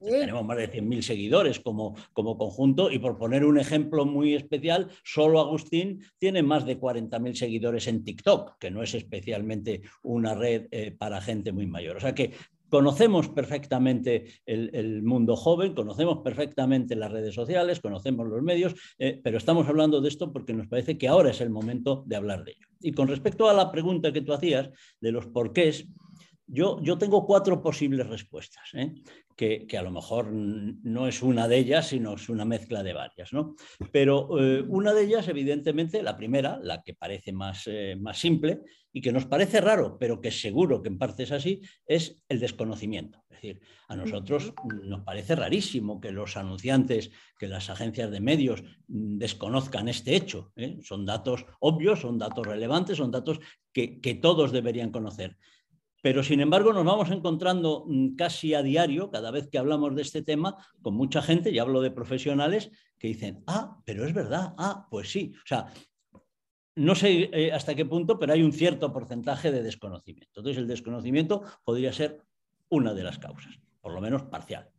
tenemos 0.00 0.44
más 0.46 0.56
de 0.56 0.70
100.000 0.70 1.02
seguidores 1.02 1.60
como, 1.60 1.94
como 2.14 2.38
conjunto. 2.38 2.90
Y 2.90 2.98
por 2.98 3.18
poner 3.18 3.44
un 3.44 3.58
ejemplo 3.58 3.95
muy 4.04 4.34
especial, 4.34 4.90
solo 5.04 5.40
Agustín 5.40 6.02
tiene 6.18 6.42
más 6.42 6.66
de 6.66 6.78
40.000 6.78 7.34
seguidores 7.34 7.86
en 7.86 8.04
TikTok, 8.04 8.58
que 8.58 8.70
no 8.70 8.82
es 8.82 8.94
especialmente 8.94 9.82
una 10.02 10.34
red 10.34 10.66
eh, 10.70 10.90
para 10.90 11.20
gente 11.20 11.52
muy 11.52 11.66
mayor. 11.66 11.96
O 11.96 12.00
sea 12.00 12.14
que 12.14 12.32
conocemos 12.68 13.28
perfectamente 13.28 14.26
el, 14.44 15.02
mundo 15.02 15.36
joven, 15.36 15.74
conocemos 15.74 16.18
perfectamente 16.18 16.96
las 16.96 17.12
redes 17.12 17.34
sociales, 17.34 17.80
conocemos 17.80 18.26
los 18.28 18.42
medios, 18.42 18.74
eh, 18.98 19.20
pero 19.22 19.38
estamos 19.38 19.68
hablando 19.68 20.00
de 20.00 20.08
esto 20.08 20.32
porque 20.32 20.52
nos 20.52 20.66
parece 20.66 20.98
que 20.98 21.08
ahora 21.08 21.30
es 21.30 21.40
el 21.40 21.50
momento 21.50 22.02
de 22.06 22.16
hablar 22.16 22.44
de 22.44 22.52
ello. 22.52 22.66
Y 22.80 22.92
con 22.92 23.08
respecto 23.08 23.48
a 23.48 23.54
la 23.54 23.70
pregunta 23.70 24.12
que 24.12 24.20
tú 24.20 24.32
hacías 24.32 24.70
de 25.00 25.12
los 25.12 25.26
porqués, 25.26 25.86
yo, 26.46 26.80
yo 26.80 26.96
tengo 26.96 27.26
cuatro 27.26 27.60
posibles 27.60 28.06
respuestas, 28.06 28.70
¿eh? 28.74 28.94
Que, 29.36 29.66
a 29.78 29.82
lo 29.82 29.90
mejor 29.90 30.32
no 30.32 31.06
es 31.06 31.22
una 31.22 31.46
de 31.46 31.58
ellas, 31.58 31.88
sino 31.88 32.14
es 32.14 32.28
una 32.28 32.44
mezcla 32.44 32.82
de 32.82 32.94
varias. 32.94 33.32
¿no? 33.32 33.54
Pero 33.92 34.40
eh, 34.40 34.64
una 34.66 34.94
de 34.94 35.04
ellas, 35.04 35.28
evidentemente, 35.28 36.02
la 36.02 36.16
primera, 36.16 36.58
la 36.62 36.82
que 36.82 36.94
parece 36.94 37.32
más, 37.32 37.64
eh, 37.66 37.96
más 38.00 38.18
simple 38.18 38.62
y 38.92 39.02
que 39.02 39.12
nos 39.12 39.26
parece 39.26 39.60
raro, 39.60 39.98
pero 39.98 40.22
que 40.22 40.30
seguro 40.30 40.82
que 40.82 40.88
en 40.88 40.98
parte 40.98 41.24
es 41.24 41.32
así, 41.32 41.60
es 41.86 42.24
el 42.30 42.40
desconocimiento. 42.40 43.22
Es 43.28 43.42
decir, 43.42 43.60
a 43.88 43.96
nosotros 43.96 44.54
nos 44.82 45.02
parece 45.02 45.36
rarísimo 45.36 46.00
que 46.00 46.10
los 46.10 46.38
anunciantes, 46.38 47.10
que 47.38 47.48
las 47.48 47.68
agencias 47.68 48.10
de 48.10 48.20
medios 48.20 48.64
desconozcan 48.86 49.88
este 49.88 50.16
hecho. 50.16 50.54
Son 50.82 51.04
datos 51.04 51.44
obvios, 51.60 52.00
son 52.00 52.18
datos 52.18 52.46
relevantes, 52.46 52.96
son 52.96 53.10
datos 53.10 53.38
que, 53.74 54.00
que 54.00 54.14
todos 54.14 54.52
deberían 54.52 54.90
conocer. 54.90 55.36
Pero 56.06 56.22
sin 56.22 56.38
embargo 56.38 56.72
nos 56.72 56.84
vamos 56.84 57.10
encontrando 57.10 57.84
mm, 57.84 58.14
casi 58.14 58.54
a 58.54 58.62
diario, 58.62 59.10
cada 59.10 59.32
vez 59.32 59.48
que 59.48 59.58
hablamos 59.58 59.96
de 59.96 60.02
este 60.02 60.22
tema, 60.22 60.56
con 60.80 60.94
mucha 60.94 61.20
gente, 61.20 61.50
y 61.50 61.58
hablo 61.58 61.80
de 61.80 61.90
profesionales, 61.90 62.70
que 62.96 63.08
dicen, 63.08 63.42
ah, 63.48 63.80
pero 63.84 64.06
es 64.06 64.14
verdad, 64.14 64.54
ah, 64.56 64.86
pues 64.88 65.10
sí. 65.10 65.32
O 65.34 65.44
sea, 65.44 65.66
no 66.76 66.94
sé 66.94 67.28
eh, 67.32 67.50
hasta 67.50 67.74
qué 67.74 67.84
punto, 67.84 68.20
pero 68.20 68.34
hay 68.34 68.44
un 68.44 68.52
cierto 68.52 68.92
porcentaje 68.92 69.50
de 69.50 69.64
desconocimiento. 69.64 70.28
Entonces 70.36 70.58
el 70.58 70.68
desconocimiento 70.68 71.42
podría 71.64 71.92
ser 71.92 72.22
una 72.68 72.94
de 72.94 73.02
las 73.02 73.18
causas, 73.18 73.58
por 73.80 73.92
lo 73.92 74.00
menos 74.00 74.22
parcial. 74.22 74.70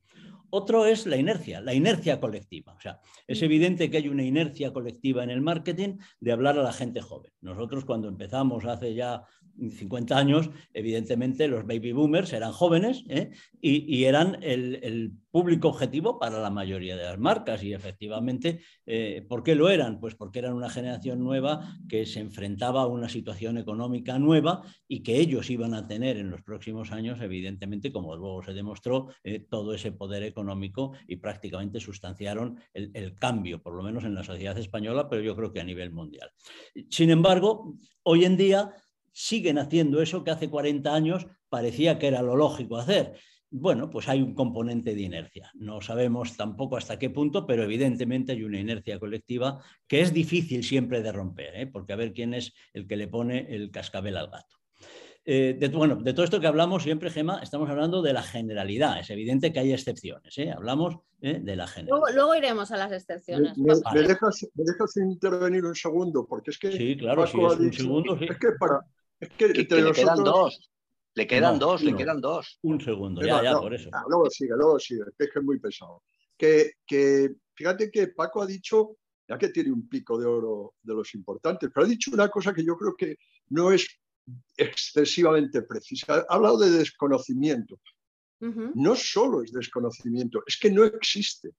Otro 0.50 0.86
es 0.86 1.06
la 1.06 1.18
inercia, 1.18 1.60
la 1.60 1.74
inercia 1.74 2.22
colectiva. 2.22 2.74
O 2.74 2.80
sea, 2.80 3.02
es 3.28 3.42
evidente 3.42 3.92
que 3.92 3.98
hay 3.98 4.08
una 4.08 4.24
inercia 4.24 4.72
colectiva 4.72 5.26
en 5.26 5.30
el 5.30 5.42
marketing 5.42 5.98
de 6.22 6.32
hablar 6.32 6.58
a 6.58 6.64
la 6.64 6.72
gente 6.72 7.02
joven. 7.02 7.34
Nosotros 7.42 7.84
cuando 7.84 8.08
empezamos 8.08 8.64
hace 8.64 8.94
ya 8.94 9.26
50 9.58 10.18
años, 10.18 10.50
evidentemente 10.74 11.48
los 11.48 11.66
baby 11.66 11.92
boomers 11.92 12.34
eran 12.34 12.52
jóvenes 12.52 13.04
¿eh? 13.10 13.32
y, 13.62 14.04
eran 14.04 14.38
el, 14.42 15.14
público 15.30 15.68
objetivo 15.68 16.18
para 16.18 16.40
la 16.40 16.50
mayoría 16.50 16.98
de 16.98 17.04
las 17.04 17.20
marcas. 17.20 17.62
Y 17.62 17.72
efectivamente, 17.72 18.62
eh, 18.88 19.24
¿por 19.28 19.44
qué 19.44 19.54
lo 19.54 19.70
eran? 19.70 20.00
Pues 20.00 20.16
porque 20.16 20.40
eran 20.40 20.54
una 20.54 20.70
generación 20.70 21.24
nueva 21.24 21.78
que 21.88 22.08
se 22.08 22.22
enfrentaba 22.22 22.82
a 22.82 22.88
una 22.88 23.08
situación 23.08 23.60
económica 23.60 24.18
nueva 24.18 24.64
y 24.88 25.04
que 25.04 25.20
ellos 25.20 25.52
iban 25.52 25.76
a 25.76 25.88
tener 25.88 26.18
en 26.18 26.32
los 26.32 26.42
próximos 26.42 26.92
años, 26.92 27.22
evidentemente, 27.22 27.92
como 27.92 28.16
luego 28.16 28.42
se 28.42 28.54
demostró, 28.54 29.10
eh, 29.24 29.40
todo 29.40 29.76
ese 29.76 29.92
poder 29.92 30.24
económico 30.24 30.94
y 31.08 31.18
prácticamente 31.18 31.80
sustanciaron 31.80 32.60
el, 32.74 32.90
el 32.96 33.14
cambio, 33.14 33.62
por 33.62 33.76
lo 33.76 33.84
menos 33.84 34.06
en 34.06 34.16
la 34.16 34.24
sociedad 34.24 34.58
española, 34.58 35.08
pero 35.08 35.22
yo 35.22 35.36
creo 35.36 35.54
que 35.54 35.62
a 35.62 35.66
nivel 35.66 35.92
mundial. 35.92 36.32
Sin 36.90 37.12
embargo, 37.12 37.76
hoy 38.02 38.26
en 38.26 38.38
día 38.38 38.74
siguen 39.18 39.58
haciendo 39.58 40.00
eso 40.00 40.24
que 40.24 40.30
hace 40.30 40.48
40 40.48 40.94
años 40.94 41.26
parecía 41.50 41.98
que 41.98 42.06
era 42.06 42.22
lo 42.22 42.36
lógico 42.36 42.78
hacer. 42.78 43.14
bueno, 43.50 43.90
pues 43.90 44.08
hay 44.10 44.22
un 44.22 44.36
componente 44.36 44.94
de 44.94 45.02
inercia. 45.02 45.50
No 45.56 45.82
sabemos 45.82 46.38
tampoco 46.38 46.78
hasta 46.78 47.00
qué 47.00 47.10
punto, 47.10 47.48
pero 47.48 47.64
evidentemente 47.64 48.34
hay 48.34 48.44
una 48.44 48.60
inercia 48.60 49.00
colectiva 49.00 49.60
que 49.88 50.02
es 50.02 50.14
difícil 50.14 50.64
siempre 50.64 51.02
de 51.02 51.12
romper, 51.12 51.56
¿eh? 51.56 51.66
porque 51.66 51.94
a 51.94 51.96
ver 51.96 52.14
quién 52.14 52.36
es 52.36 52.54
el 52.74 52.86
que 52.88 52.96
le 52.96 53.08
pone 53.08 53.48
el 53.50 53.72
cascabel 53.72 54.18
al 54.18 54.30
gato. 54.30 54.58
Eh, 55.26 55.58
de, 55.60 55.70
bueno, 55.70 55.96
de 55.96 56.14
todo 56.14 56.24
esto 56.24 56.40
que 56.40 56.48
hablamos 56.48 56.84
siempre, 56.84 57.10
Gema, 57.10 57.40
estamos 57.42 57.70
hablando 57.70 58.04
de 58.04 58.14
la 58.14 58.22
generalidad. 58.22 59.00
Es 59.00 59.10
evidente 59.10 59.52
que 59.52 59.60
hay 59.60 59.74
excepciones. 59.74 60.38
¿eh? 60.38 60.52
Hablamos 60.52 60.98
de 61.20 61.56
la 61.56 61.66
generalidad. 61.66 62.14
Luego, 62.14 62.36
iremos 62.36 62.72
a 62.72 62.78
las 62.78 62.92
excepciones. 62.92 63.58
Me, 63.58 63.74
dejas, 64.04 64.98
intervenir 64.98 65.66
un 65.66 65.76
segundo? 65.76 66.28
Porque 66.28 66.52
es 66.52 66.60
que. 66.60 66.72
Sí, 66.72 66.96
claro, 66.98 67.26
sí, 67.26 67.38
es 67.40 67.60
un 67.60 67.74
segundo. 67.74 68.16
Es 68.16 68.38
que 68.38 68.52
para. 68.60 68.86
Es 69.20 69.30
que, 69.30 69.48
le 69.48 69.68
quedan 69.68 70.24
dos. 70.24 70.72
Le 71.16 71.26
quedan 71.26 71.58
dos, 71.58 71.82
le 71.82 71.96
quedan 71.96 72.22
dos. 72.22 72.60
Un 72.62 72.80
segundo, 72.80 73.22
ya, 73.24 73.42
ya, 73.42 73.58
por 73.58 73.74
eso. 73.74 73.90
Ah, 73.92 74.04
luego 74.08 74.30
sigue, 74.30 74.54
luego 74.56 74.80
sigue, 74.80 75.02
es 75.18 75.30
que 75.32 75.40
es 75.40 75.46
muy 75.46 75.60
pesado. 75.60 76.04
Que, 76.38 76.74
que, 76.86 77.34
fíjate 77.56 77.90
que 77.90 78.10
Paco 78.10 78.44
ha 78.44 78.46
dicho, 78.46 78.98
ya 79.28 79.38
que 79.38 79.50
tiene 79.50 79.72
un 79.72 79.90
pico 79.90 80.20
de 80.20 80.28
oro 80.28 80.76
de 80.84 80.94
los 80.94 81.16
importantes, 81.16 81.72
pero 81.74 81.88
ha 81.88 81.90
dicho 81.90 82.12
una 82.12 82.30
cosa 82.30 82.54
que 82.54 82.64
yo 82.64 82.78
creo 82.78 82.96
que 82.96 83.18
no 83.50 83.72
es 83.72 83.88
excesivamente 84.56 85.64
precisa. 85.64 86.26
Ha 86.30 86.36
hablado 86.36 86.60
de 86.60 86.70
desconocimiento. 86.72 87.80
No 88.40 88.96
solo 88.96 89.42
es 89.42 89.52
desconocimiento, 89.52 90.44
es 90.46 90.58
que 90.60 90.70
no 90.70 90.84
existe. 90.84 91.50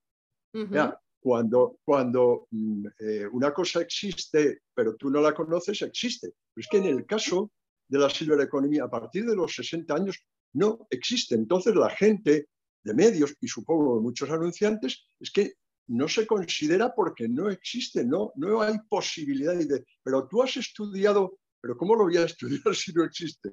Cuando 1.21 1.79
cuando 1.85 2.47
mm, 2.51 2.87
eh, 3.01 3.27
una 3.33 3.53
cosa 3.53 3.81
existe, 3.81 4.63
pero 4.75 4.97
tú 4.97 5.11
no 5.11 5.21
la 5.21 5.35
conoces, 5.35 5.83
existe. 5.83 6.33
Pero 6.55 6.63
es 6.63 6.69
que 6.69 6.79
en 6.79 6.85
el 6.85 7.07
caso 7.07 7.53
de 7.89 7.99
la 7.99 8.11
silver 8.11 8.41
economy 8.41 8.79
a 8.79 8.89
partir 8.89 9.25
de 9.27 9.37
los 9.37 9.55
60 9.55 9.95
años 9.95 10.19
no 10.53 10.87
existe. 10.91 11.35
Entonces 11.35 11.75
la 11.75 11.91
gente 11.91 12.49
de 12.83 12.95
medios 12.95 13.35
y 13.41 13.49
supongo 13.49 14.01
muchos 14.01 14.31
anunciantes 14.31 15.07
es 15.21 15.31
que 15.31 15.55
no 15.89 16.07
se 16.09 16.27
considera 16.27 16.95
porque 16.95 17.29
no 17.29 17.49
existe, 17.49 18.05
no, 18.05 18.33
no 18.37 18.61
hay 18.61 18.79
posibilidad 18.89 19.55
de... 19.55 19.85
Pero 20.03 20.29
tú 20.29 20.43
has 20.43 20.57
estudiado, 20.57 21.39
pero 21.61 21.77
¿cómo 21.77 21.95
lo 21.95 22.05
voy 22.05 22.19
a 22.19 22.25
estudiar 22.25 22.63
si 22.75 22.93
no 22.93 23.05
existe? 23.05 23.53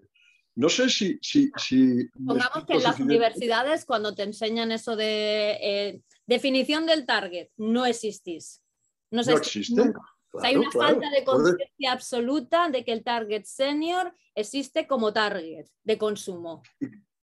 No 0.56 0.70
sé 0.70 0.90
si... 0.90 1.18
si, 1.22 1.50
si 1.58 2.08
Pongamos 2.10 2.66
que 2.66 2.74
en 2.74 2.84
las 2.84 3.00
universidades 3.00 3.86
cuando 3.86 4.14
te 4.14 4.24
enseñan 4.24 4.72
eso 4.72 4.96
de 4.96 5.58
eh, 5.62 6.02
definición 6.26 6.86
del 6.86 7.06
target, 7.06 7.50
no 7.58 7.86
existís. 7.86 8.62
No, 9.12 9.22
existe 9.22 9.94
hay 10.42 10.56
una 10.56 10.72
falta 10.72 11.10
de 11.10 11.24
conciencia 11.24 11.92
absoluta 11.92 12.70
de 12.70 12.84
que 12.84 12.92
el 12.92 13.04
target 13.04 13.44
senior 13.46 14.14
existe 14.34 14.88
como 14.88 15.14
target 15.14 15.66
de 15.84 15.98
consumo. 15.98 16.64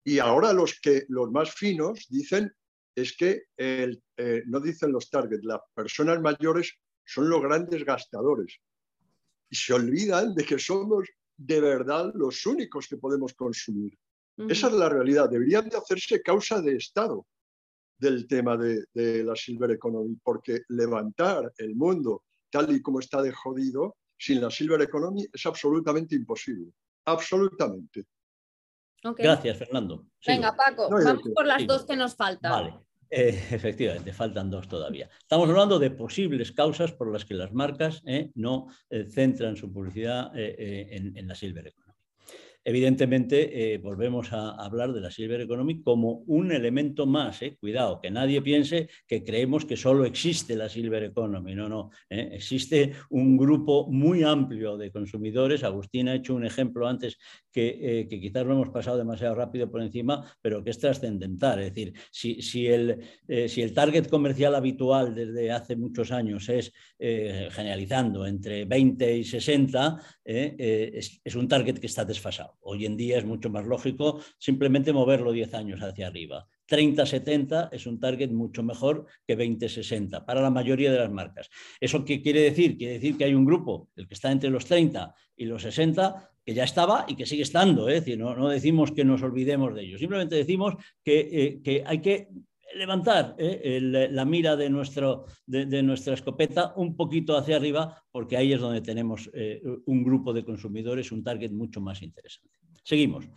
Y, 0.05 0.19
ahora 0.19 0.53
los, 0.53 0.81
que, 0.81 1.05
los 1.09 1.31
más 1.31 1.55
finos 1.55 2.07
dicen 2.09 2.53
es 2.95 3.17
que 3.17 3.45
el, 3.57 4.03
eh, 4.17 4.43
no 4.47 4.61
dicen 4.61 4.91
los 4.91 5.11
targets, 5.11 5.45
las 5.45 5.61
personas 5.75 6.21
mayores 6.21 6.75
son 7.05 7.29
los 7.29 7.41
grandes 7.43 7.85
gastadores. 7.85 8.59
Y 9.51 9.57
se 9.57 9.75
olvidan 9.75 10.35
de 10.35 10.45
que 10.45 10.59
somos 10.59 11.09
de 11.37 11.61
verdad 11.61 12.11
los 12.15 12.45
únicos 12.47 12.89
que 12.89 12.97
podemos 12.97 13.35
consumir. 13.35 13.97
Esa 14.49 14.69
es 14.69 14.73
la 14.73 14.89
realidad. 14.89 15.29
Deberían 15.29 15.69
de 15.69 15.77
hacerse 15.77 16.23
causa 16.23 16.61
de 16.61 16.77
Estado 16.77 17.27
del 17.99 18.27
tema 18.27 18.57
de, 18.57 18.85
de 18.95 19.25
la 19.25 19.35
Silver 19.35 19.73
Economy, 19.73 20.17
porque 20.23 20.63
levantar 20.69 21.53
el 21.59 21.75
mundo 21.75 22.23
tal 22.51 22.75
y 22.75 22.81
como 22.81 23.01
está 23.01 23.21
de 23.23 23.33
jodido, 23.33 23.97
sin 24.19 24.41
la 24.41 24.51
Silver 24.51 24.81
Economy 24.83 25.27
es 25.33 25.47
absolutamente 25.47 26.17
imposible. 26.17 26.73
Absolutamente. 27.05 28.05
Gracias, 29.03 29.57
Fernando. 29.57 30.07
Venga, 30.27 30.57
Paco, 30.57 30.91
vamos 30.91 31.23
por 31.35 31.47
las 31.47 31.67
dos 31.67 31.85
que 31.85 31.97
nos 31.97 32.17
faltan. 32.17 32.51
Vale. 32.51 32.75
Eh, 33.11 33.29
efectivamente, 33.51 34.13
faltan 34.13 34.51
dos 34.51 34.69
todavía. 34.69 35.09
Estamos 35.19 35.49
hablando 35.49 35.79
de 35.79 35.91
posibles 35.91 36.53
causas 36.53 36.93
por 36.93 37.13
las 37.13 37.25
que 37.25 37.35
las 37.35 37.53
marcas 37.53 38.03
eh, 38.07 38.31
no 38.35 38.67
eh, 38.91 39.07
centran 39.09 39.57
su 39.57 39.73
publicidad 39.73 40.31
en, 40.35 41.17
en, 41.17 41.29
la 41.29 41.35
Silver 41.35 41.69
Economy. 41.69 41.88
Evidentemente, 42.69 43.73
eh, 43.73 43.79
volvemos 43.79 44.31
a 44.35 44.51
hablar 44.51 44.93
de 44.93 45.01
la 45.01 45.11
Silver 45.11 45.41
Economy 45.41 45.81
como 45.81 46.23
un 46.27 46.53
elemento 46.53 47.07
más. 47.07 47.41
Eh. 47.41 47.57
Cuidado, 47.59 47.99
que 47.99 48.11
nadie 48.11 48.43
piense 48.43 48.91
que 49.07 49.25
creemos 49.25 49.65
que 49.65 49.75
solo 49.75 50.05
existe 50.05 50.55
la 50.55 50.69
Silver 50.69 51.03
Economy. 51.05 51.55
No, 51.55 51.67
no. 51.67 51.91
Eh. 52.11 52.29
Existe 52.33 52.93
un 53.09 53.39
grupo 53.39 53.91
muy 53.91 54.23
amplio 54.23 54.77
de 54.77 54.91
consumidores. 54.91 55.65
Agustín 55.65 56.11
ha 56.11 56.17
hecho 56.17 56.35
un 56.35 56.45
ejemplo 56.45 56.87
antes 56.87 57.17
que, 57.51 58.07
quizás 58.07 58.45
lo 58.45 58.53
hemos 58.53 58.69
pasado 58.69 58.99
demasiado 58.99 59.35
rápido 59.35 59.71
por 59.71 59.81
encima, 59.81 60.31
pero 60.43 60.63
que 60.63 60.69
es 60.69 60.79
trascendental. 60.79 61.61
Es 61.61 61.75
decir, 61.75 61.95
si, 62.11 62.67
el, 62.67 63.03
si 63.49 63.63
el 63.63 63.73
target 63.73 64.09
comercial 64.09 64.55
habitual 64.55 65.15
desde 65.15 65.51
hace 65.51 65.75
muchos 65.75 66.13
años 66.13 66.47
es, 66.51 66.71
generalizando, 66.99 68.27
entre 68.27 68.67
20 68.67 69.17
y 69.17 69.25
60, 69.25 69.99
es 70.23 71.35
un 71.35 71.49
target 71.49 71.79
que 71.79 71.87
está 71.87 72.05
desfasado. 72.05 72.58
Hoy 72.61 72.87
en 72.87 72.97
día 72.97 73.19
es 73.19 73.25
mucho 73.25 73.51
más 73.51 73.67
lógico 73.67 74.21
simplemente 74.39 74.93
moverlo 74.93 75.33
10 75.33 75.55
años 75.55 75.81
hacia 75.81 76.07
arriba. 76.07 76.47
30-70 76.69 77.71
es 77.73 77.87
un 77.87 77.99
target 77.99 78.31
mucho 78.31 78.63
mejor 78.63 79.07
que 79.27 79.39
20-60 79.39 80.25
para 80.25 80.43
la 80.43 80.51
mayoría 80.51 80.93
de 80.93 80.99
las 80.99 81.11
marcas. 81.11 81.49
¿Eso 81.81 82.05
qué 82.05 82.21
quiere 82.21 82.43
decir? 82.43 82.77
Quiere 82.77 82.95
decir 82.95 83.17
que 83.17 83.25
hay 83.25 83.35
un 83.35 83.47
grupo, 83.47 83.89
el 83.97 84.07
que 84.07 84.15
está 84.15 84.31
entre 84.31 84.51
los 84.51 84.67
30 84.67 85.15
y 85.37 85.47
los 85.47 85.63
60, 85.63 86.31
que 86.45 86.55
ya 86.55 86.65
estaba 86.65 87.07
y 87.09 87.17
que 87.17 87.27
sigue 87.27 87.43
estando. 87.43 87.89
¿eh? 87.89 87.97
Es 87.97 88.05
decir, 88.05 88.19
no, 88.19 88.49
decimos 88.49 88.93
que 88.93 89.05
nos 89.05 89.23
olvidemos 89.23 89.75
de 89.75 89.83
ello, 89.83 89.99
simplemente 89.99 90.35
decimos 90.35 90.75
que, 91.03 91.29
eh, 91.31 91.61
que 91.63 91.83
hay 91.87 92.01
que 92.01 92.29
levantar 92.75 93.35
¿eh? 93.39 94.09
la 94.11 94.25
mira 94.25 94.57
de, 94.57 94.71
nuestra 94.71 96.15
escopeta 96.15 96.75
un 96.77 96.97
poquito 96.97 97.37
hacia 97.37 97.57
arriba, 97.57 98.03
porque 98.11 98.37
ahí 98.37 98.53
es 98.53 98.61
donde 98.61 98.81
tenemos 98.81 99.31
eh, 99.33 99.63
un 99.87 100.03
grupo 100.05 100.33
de 100.33 100.45
consumidores, 100.45 101.13
un 101.13 101.23
target 101.23 101.51
mucho 101.51 101.81
más 101.81 102.03
interesante. 102.03 102.59
Seguimos. 102.83 103.29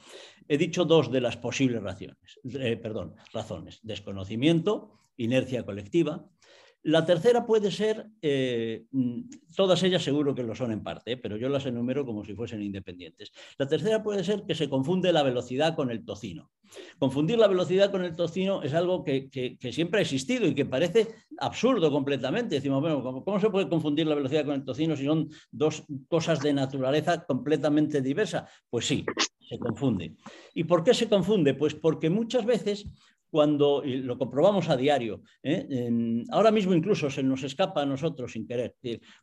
He 0.48 0.58
dicho 0.58 0.86
dos 0.86 1.12
de 1.12 1.22
las 1.22 1.38
posibles 1.38 1.82
razones, 1.82 2.40
eh, 2.44 2.78
perdón, 2.78 3.16
razones. 3.34 3.80
Desconocimiento, 3.84 4.94
inercia 5.18 5.64
colectiva, 5.64 6.26
la 6.84 7.06
tercera 7.06 7.46
puede 7.46 7.72
ser, 7.72 8.08
eh, 8.22 8.86
mm, 8.92 9.22
todas 9.56 9.84
ellas 9.84 10.04
seguro 10.04 10.34
que 10.34 10.44
lo 10.44 10.56
son 10.56 10.72
en 10.72 10.84
parte, 10.84 11.18
pero 11.18 11.38
yo 11.38 11.48
las 11.50 11.66
enumero 11.66 12.06
como 12.06 12.26
si 12.26 12.34
fuesen 12.34 12.62
independientes. 12.62 13.32
La 13.58 13.68
tercera 13.68 14.02
puede 14.02 14.24
ser 14.24 14.44
que 14.44 14.56
se 14.56 14.70
confunde 14.70 15.14
la 15.14 15.24
velocidad 15.24 15.76
con 15.76 15.92
el 15.92 16.04
tocino. 16.04 16.50
Confundir 16.98 17.38
la 17.38 17.48
velocidad 17.48 17.92
con 17.92 18.04
el 18.04 18.16
tocino 18.16 18.64
es 18.64 18.74
algo 18.74 19.04
que, 19.04 19.30
siempre 19.72 20.00
ha 20.00 20.02
existido 20.02 20.48
y 20.48 20.56
que 20.56 20.66
parece 20.66 21.08
absurdo 21.38 21.92
completamente. 21.92 22.56
Decimos, 22.56 22.82
bueno, 22.82 23.24
¿cómo, 23.24 23.40
se 23.40 23.50
puede 23.50 23.70
confundir 23.70 24.08
la 24.08 24.16
velocidad 24.16 24.46
con 24.46 24.56
el 24.56 24.64
tocino 24.64 24.96
si 24.96 25.06
son 25.06 25.30
dos 25.52 25.84
cosas 26.08 26.40
de 26.40 26.54
naturaleza 26.54 27.26
completamente 27.26 28.02
diversa? 28.02 28.48
Pues 28.70 28.86
sí, 28.86 29.06
se 29.48 29.60
confunde. 29.60 30.16
¿Y 30.54 30.64
por 30.64 30.84
qué 30.84 30.94
se 30.94 31.10
confunde? 31.10 31.54
Pues 31.54 31.76
porque 31.76 32.10
muchas 32.10 32.46
veces 32.46 32.88
cuando, 33.32 33.82
lo 33.86 34.18
comprobamos 34.18 34.70
a 34.70 34.76
diario, 34.76 35.24
¿eh? 35.42 35.90
ahora 36.30 36.52
mismo 36.52 36.74
incluso 36.74 37.10
se 37.10 37.24
nos 37.24 37.44
escapa 37.44 37.82
a 37.82 37.86
nosotros 37.86 38.34
sin 38.34 38.46
querer, 38.46 38.76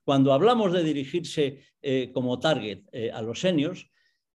cuando 0.02 0.32
hablamos 0.32 0.72
de 0.72 0.82
dirigirse 0.82 1.60
eh, 1.82 2.10
como 2.12 2.40
target 2.40 2.84
eh, 2.90 3.10
a 3.12 3.20
los 3.20 3.40
seniors, 3.40 3.86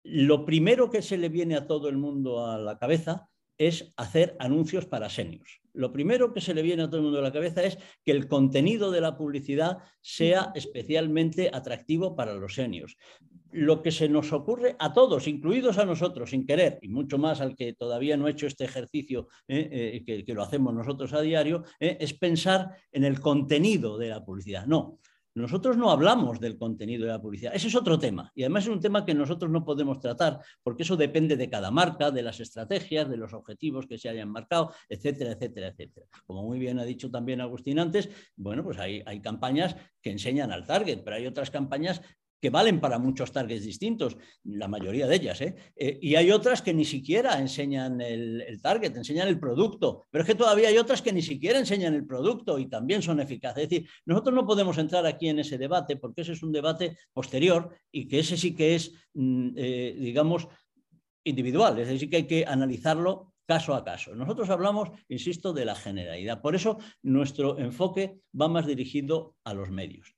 lo 0.04 0.46
primero 0.46 0.92
que 0.92 1.02
se 1.02 1.18
le 1.18 1.30
viene 1.30 1.56
a 1.56 1.66
todo 1.66 1.90
el 1.90 1.98
mundo 1.98 2.46
a 2.46 2.60
la 2.60 2.78
cabeza 2.78 3.30
es 3.68 3.94
hacer 3.98 4.36
anuncios 4.40 4.86
para 4.86 5.10
seniors. 5.10 5.62
Lo 5.74 5.92
primero 5.92 6.34
que 6.34 6.42
se 6.42 6.54
le 6.54 6.62
viene 6.62 6.84
a 6.84 6.88
todo 6.88 6.98
el 6.98 7.04
mundo 7.04 7.20
a 7.20 7.24
la 7.24 7.32
cabeza 7.32 7.64
es 7.64 7.80
que 8.04 8.12
el 8.12 8.28
contenido 8.28 8.92
de 8.92 9.02
la 9.02 9.18
publicidad 9.18 9.80
sea 10.02 10.52
especialmente 10.54 11.50
atractivo 11.52 12.16
para 12.16 12.36
los 12.36 12.54
seniors 12.54 12.96
lo 13.54 13.82
que 13.82 13.92
se 13.92 14.10
nos 14.10 14.34
ocurre 14.34 14.76
a 14.80 14.94
todos, 14.94 15.28
incluidos 15.28 15.78
a 15.78 15.86
nosotros, 15.86 16.32
sin 16.32 16.46
querer, 16.46 16.80
y 16.82 16.90
mucho 16.90 17.18
más 17.18 17.40
al 17.40 17.56
que 17.56 17.74
todavía 17.74 18.18
no 18.18 18.26
ha 18.26 18.32
hecho 18.32 18.48
este 18.48 18.66
ejercicio, 18.66 19.28
eh, 19.48 20.02
eh, 20.06 20.26
que, 20.26 20.34
lo 20.34 20.42
hacemos 20.42 20.74
nosotros 20.74 21.14
a 21.14 21.22
diario, 21.22 21.64
eh, 21.80 21.98
es 22.00 22.14
pensar 22.14 22.72
en 22.92 23.04
el 23.04 23.20
contenido 23.20 23.98
de 23.98 24.10
la 24.10 24.26
publicidad. 24.26 24.66
No, 24.66 25.00
nosotros 25.36 25.78
no 25.78 25.90
hablamos 25.90 26.40
del 26.40 26.58
contenido 26.58 27.06
de 27.06 27.12
la 27.12 27.22
publicidad. 27.22 27.56
Ese 27.56 27.68
es 27.68 27.76
otro 27.76 27.98
tema. 27.98 28.32
Y 28.36 28.44
además 28.44 28.64
es 28.64 28.70
un 28.70 28.80
tema 28.80 29.06
que 29.06 29.14
nosotros 29.14 29.52
no 29.52 29.66
podemos 29.66 30.00
tratar 30.00 30.40
porque 30.62 30.84
eso 30.84 30.96
depende 30.96 31.36
de 31.36 31.50
cada 31.50 31.72
marca, 31.72 32.12
de 32.12 32.22
las 32.22 32.40
estrategias, 32.40 33.10
de 33.10 33.18
los 33.18 33.34
objetivos 33.34 33.88
que 33.88 33.98
se 33.98 34.10
hayan 34.10 34.30
marcado, 34.30 34.72
etcétera, 34.88 35.32
etcétera, 35.32 35.68
etcétera. 35.70 36.06
Como 36.26 36.44
muy 36.44 36.60
bien 36.60 36.80
ha 36.80 36.86
dicho 36.86 37.10
también 37.10 37.42
Agustín 37.42 37.80
antes, 37.80 38.10
bueno, 38.36 38.64
pues 38.64 38.78
hay, 38.78 39.02
hay 39.06 39.22
campañas 39.22 39.76
que 40.02 40.12
enseñan 40.12 40.52
al 40.52 40.66
target, 40.66 41.02
pero 41.04 41.16
hay 41.16 41.26
otras 41.26 41.50
campañas 41.50 42.02
que 42.44 42.50
valen 42.50 42.82
para 42.82 43.00
muchos 43.00 43.32
targets 43.32 43.64
distintos, 43.64 44.18
la 44.44 44.68
mayoría 44.68 45.08
de 45.08 45.16
ellas. 45.16 45.40
¿eh? 45.40 45.56
Eh, 45.78 45.98
y 46.02 46.16
hay 46.16 46.30
otras 46.30 46.62
que 46.62 46.74
ni 46.74 46.84
siquiera 46.84 47.40
enseñan 47.40 48.02
el, 48.02 48.60
target, 48.62 48.98
enseñan 48.98 49.30
el 49.30 49.40
producto, 49.40 50.04
pero 50.12 50.24
es 50.24 50.28
que 50.28 50.36
todavía 50.36 50.68
hay 50.68 50.78
otras 50.78 51.02
que 51.02 51.14
ni 51.14 51.22
siquiera 51.22 51.58
enseñan 51.58 51.94
el 51.94 52.06
producto 52.06 52.60
y 52.60 52.66
también 52.66 53.02
son 53.02 53.22
eficaces. 53.22 53.64
Es 53.64 53.70
decir, 53.70 53.90
nosotros 54.06 54.36
no 54.36 54.46
podemos 54.46 54.78
entrar 54.78 55.06
aquí 55.06 55.30
en 55.30 55.40
ese 55.40 55.58
debate 55.58 55.96
porque 55.96 56.24
ese 56.24 56.34
es 56.34 56.44
un 56.44 56.52
debate 56.52 56.98
posterior 57.14 57.74
y 57.94 58.10
que 58.10 58.20
ese 58.20 58.36
sí 58.36 58.54
que 58.54 58.76
es, 58.76 58.92
mm, 59.14 59.52
eh, 59.56 59.96
digamos, 59.98 60.50
individual, 61.24 61.80
es 61.80 61.88
decir, 61.88 62.10
que 62.10 62.18
hay 62.18 62.28
que 62.28 62.46
analizarlo 62.46 63.32
caso 63.46 63.74
a 63.74 63.86
caso. 63.86 64.16
Nosotros 64.16 64.50
hablamos, 64.50 64.90
insisto, 65.08 65.54
de 65.54 65.64
la 65.64 65.76
generalidad. 65.76 66.42
Por 66.42 66.56
eso 66.56 66.78
nuestro 67.04 67.58
enfoque 67.58 68.20
va 68.38 68.50
más 68.50 68.66
dirigido 68.66 69.38
a 69.46 69.54
los 69.54 69.70
medios. 69.70 70.14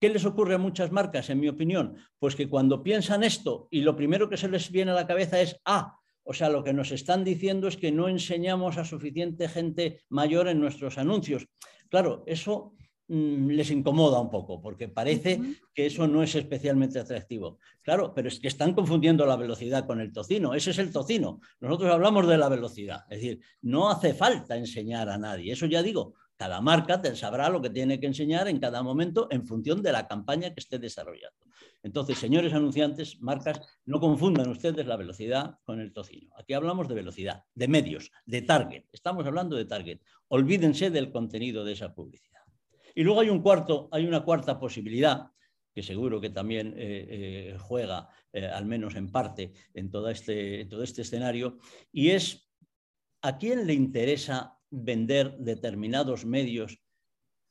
¿Qué 0.00 0.08
les 0.08 0.24
ocurre 0.24 0.54
a 0.54 0.58
muchas 0.58 0.92
marcas, 0.92 1.28
en 1.28 1.40
mi 1.40 1.48
opinión? 1.48 1.96
Pues 2.18 2.36
que 2.36 2.48
cuando 2.48 2.82
piensan 2.82 3.24
esto 3.24 3.66
y 3.70 3.80
lo 3.80 3.96
primero 3.96 4.28
que 4.28 4.36
se 4.36 4.48
les 4.48 4.70
viene 4.70 4.92
a 4.92 4.94
la 4.94 5.06
cabeza 5.06 5.40
es, 5.40 5.60
ah, 5.64 5.98
o 6.22 6.34
sea, 6.34 6.50
lo 6.50 6.62
que 6.62 6.72
nos 6.72 6.92
están 6.92 7.24
diciendo 7.24 7.68
es 7.68 7.76
que 7.76 7.90
no 7.90 8.08
enseñamos 8.08 8.76
a 8.76 8.84
suficiente 8.84 9.48
gente 9.48 10.02
mayor 10.08 10.46
en 10.48 10.60
nuestros 10.60 10.98
anuncios. 10.98 11.48
Claro, 11.88 12.22
eso 12.26 12.74
mm, 13.08 13.48
les 13.48 13.70
incomoda 13.70 14.20
un 14.20 14.30
poco, 14.30 14.60
porque 14.60 14.88
parece 14.88 15.40
que 15.74 15.86
eso 15.86 16.06
no 16.06 16.22
es 16.22 16.34
especialmente 16.34 17.00
atractivo. 17.00 17.58
Claro, 17.82 18.12
pero 18.14 18.28
es 18.28 18.38
que 18.38 18.48
están 18.48 18.74
confundiendo 18.74 19.26
la 19.26 19.36
velocidad 19.36 19.86
con 19.86 20.00
el 20.00 20.12
tocino. 20.12 20.54
Ese 20.54 20.70
es 20.70 20.78
el 20.78 20.92
tocino. 20.92 21.40
Nosotros 21.60 21.90
hablamos 21.90 22.28
de 22.28 22.38
la 22.38 22.48
velocidad. 22.48 23.04
Es 23.10 23.20
decir, 23.20 23.40
no 23.62 23.90
hace 23.90 24.14
falta 24.14 24.56
enseñar 24.56 25.08
a 25.08 25.18
nadie. 25.18 25.54
Eso 25.54 25.66
ya 25.66 25.82
digo, 25.82 26.14
cada 26.38 26.60
marca 26.60 27.02
sabrá 27.16 27.50
lo 27.50 27.60
que 27.60 27.68
tiene 27.68 27.98
que 27.98 28.06
enseñar 28.06 28.46
en 28.46 28.60
cada 28.60 28.80
momento 28.82 29.26
en 29.30 29.44
función 29.44 29.82
de 29.82 29.90
la 29.90 30.06
campaña 30.06 30.54
que 30.54 30.60
esté 30.60 30.78
desarrollando. 30.78 31.44
Entonces, 31.82 32.16
señores 32.16 32.52
anunciantes, 32.52 33.20
marcas, 33.20 33.60
no 33.84 33.98
confundan 33.98 34.48
ustedes 34.48 34.86
la 34.86 34.96
velocidad 34.96 35.58
con 35.64 35.80
el 35.80 35.92
tocino. 35.92 36.32
Aquí 36.38 36.54
hablamos 36.54 36.86
de 36.86 36.94
velocidad, 36.94 37.44
de 37.54 37.66
medios, 37.66 38.12
de 38.24 38.42
target. 38.42 38.84
Estamos 38.92 39.26
hablando 39.26 39.56
de 39.56 39.64
target. 39.64 40.00
Olvídense 40.28 40.90
del 40.90 41.10
contenido 41.10 41.64
de 41.64 41.72
esa 41.72 41.92
publicidad. 41.92 42.42
Y 42.94 43.02
luego 43.02 43.20
hay 43.20 43.30
un 43.30 43.42
cuarto, 43.42 43.88
hay 43.90 44.06
una 44.06 44.24
cuarta 44.24 44.60
posibilidad 44.60 45.32
que 45.74 45.82
seguro 45.82 46.20
que 46.20 46.30
también 46.30 46.74
eh, 46.76 47.06
eh, 47.08 47.56
juega, 47.58 48.08
eh, 48.32 48.46
al 48.46 48.66
menos 48.66 48.94
en 48.96 49.10
parte, 49.10 49.52
en 49.74 49.90
todo 49.90 50.08
este, 50.08 50.62
en 50.62 50.68
todo 50.68 50.82
este 50.82 51.02
escenario, 51.02 51.58
y 51.92 52.10
es 52.10 52.48
a 53.22 53.38
quién 53.38 53.66
le 53.66 53.74
interesa 53.74 54.57
vender 54.70 55.36
determinados 55.38 56.24
medios 56.24 56.78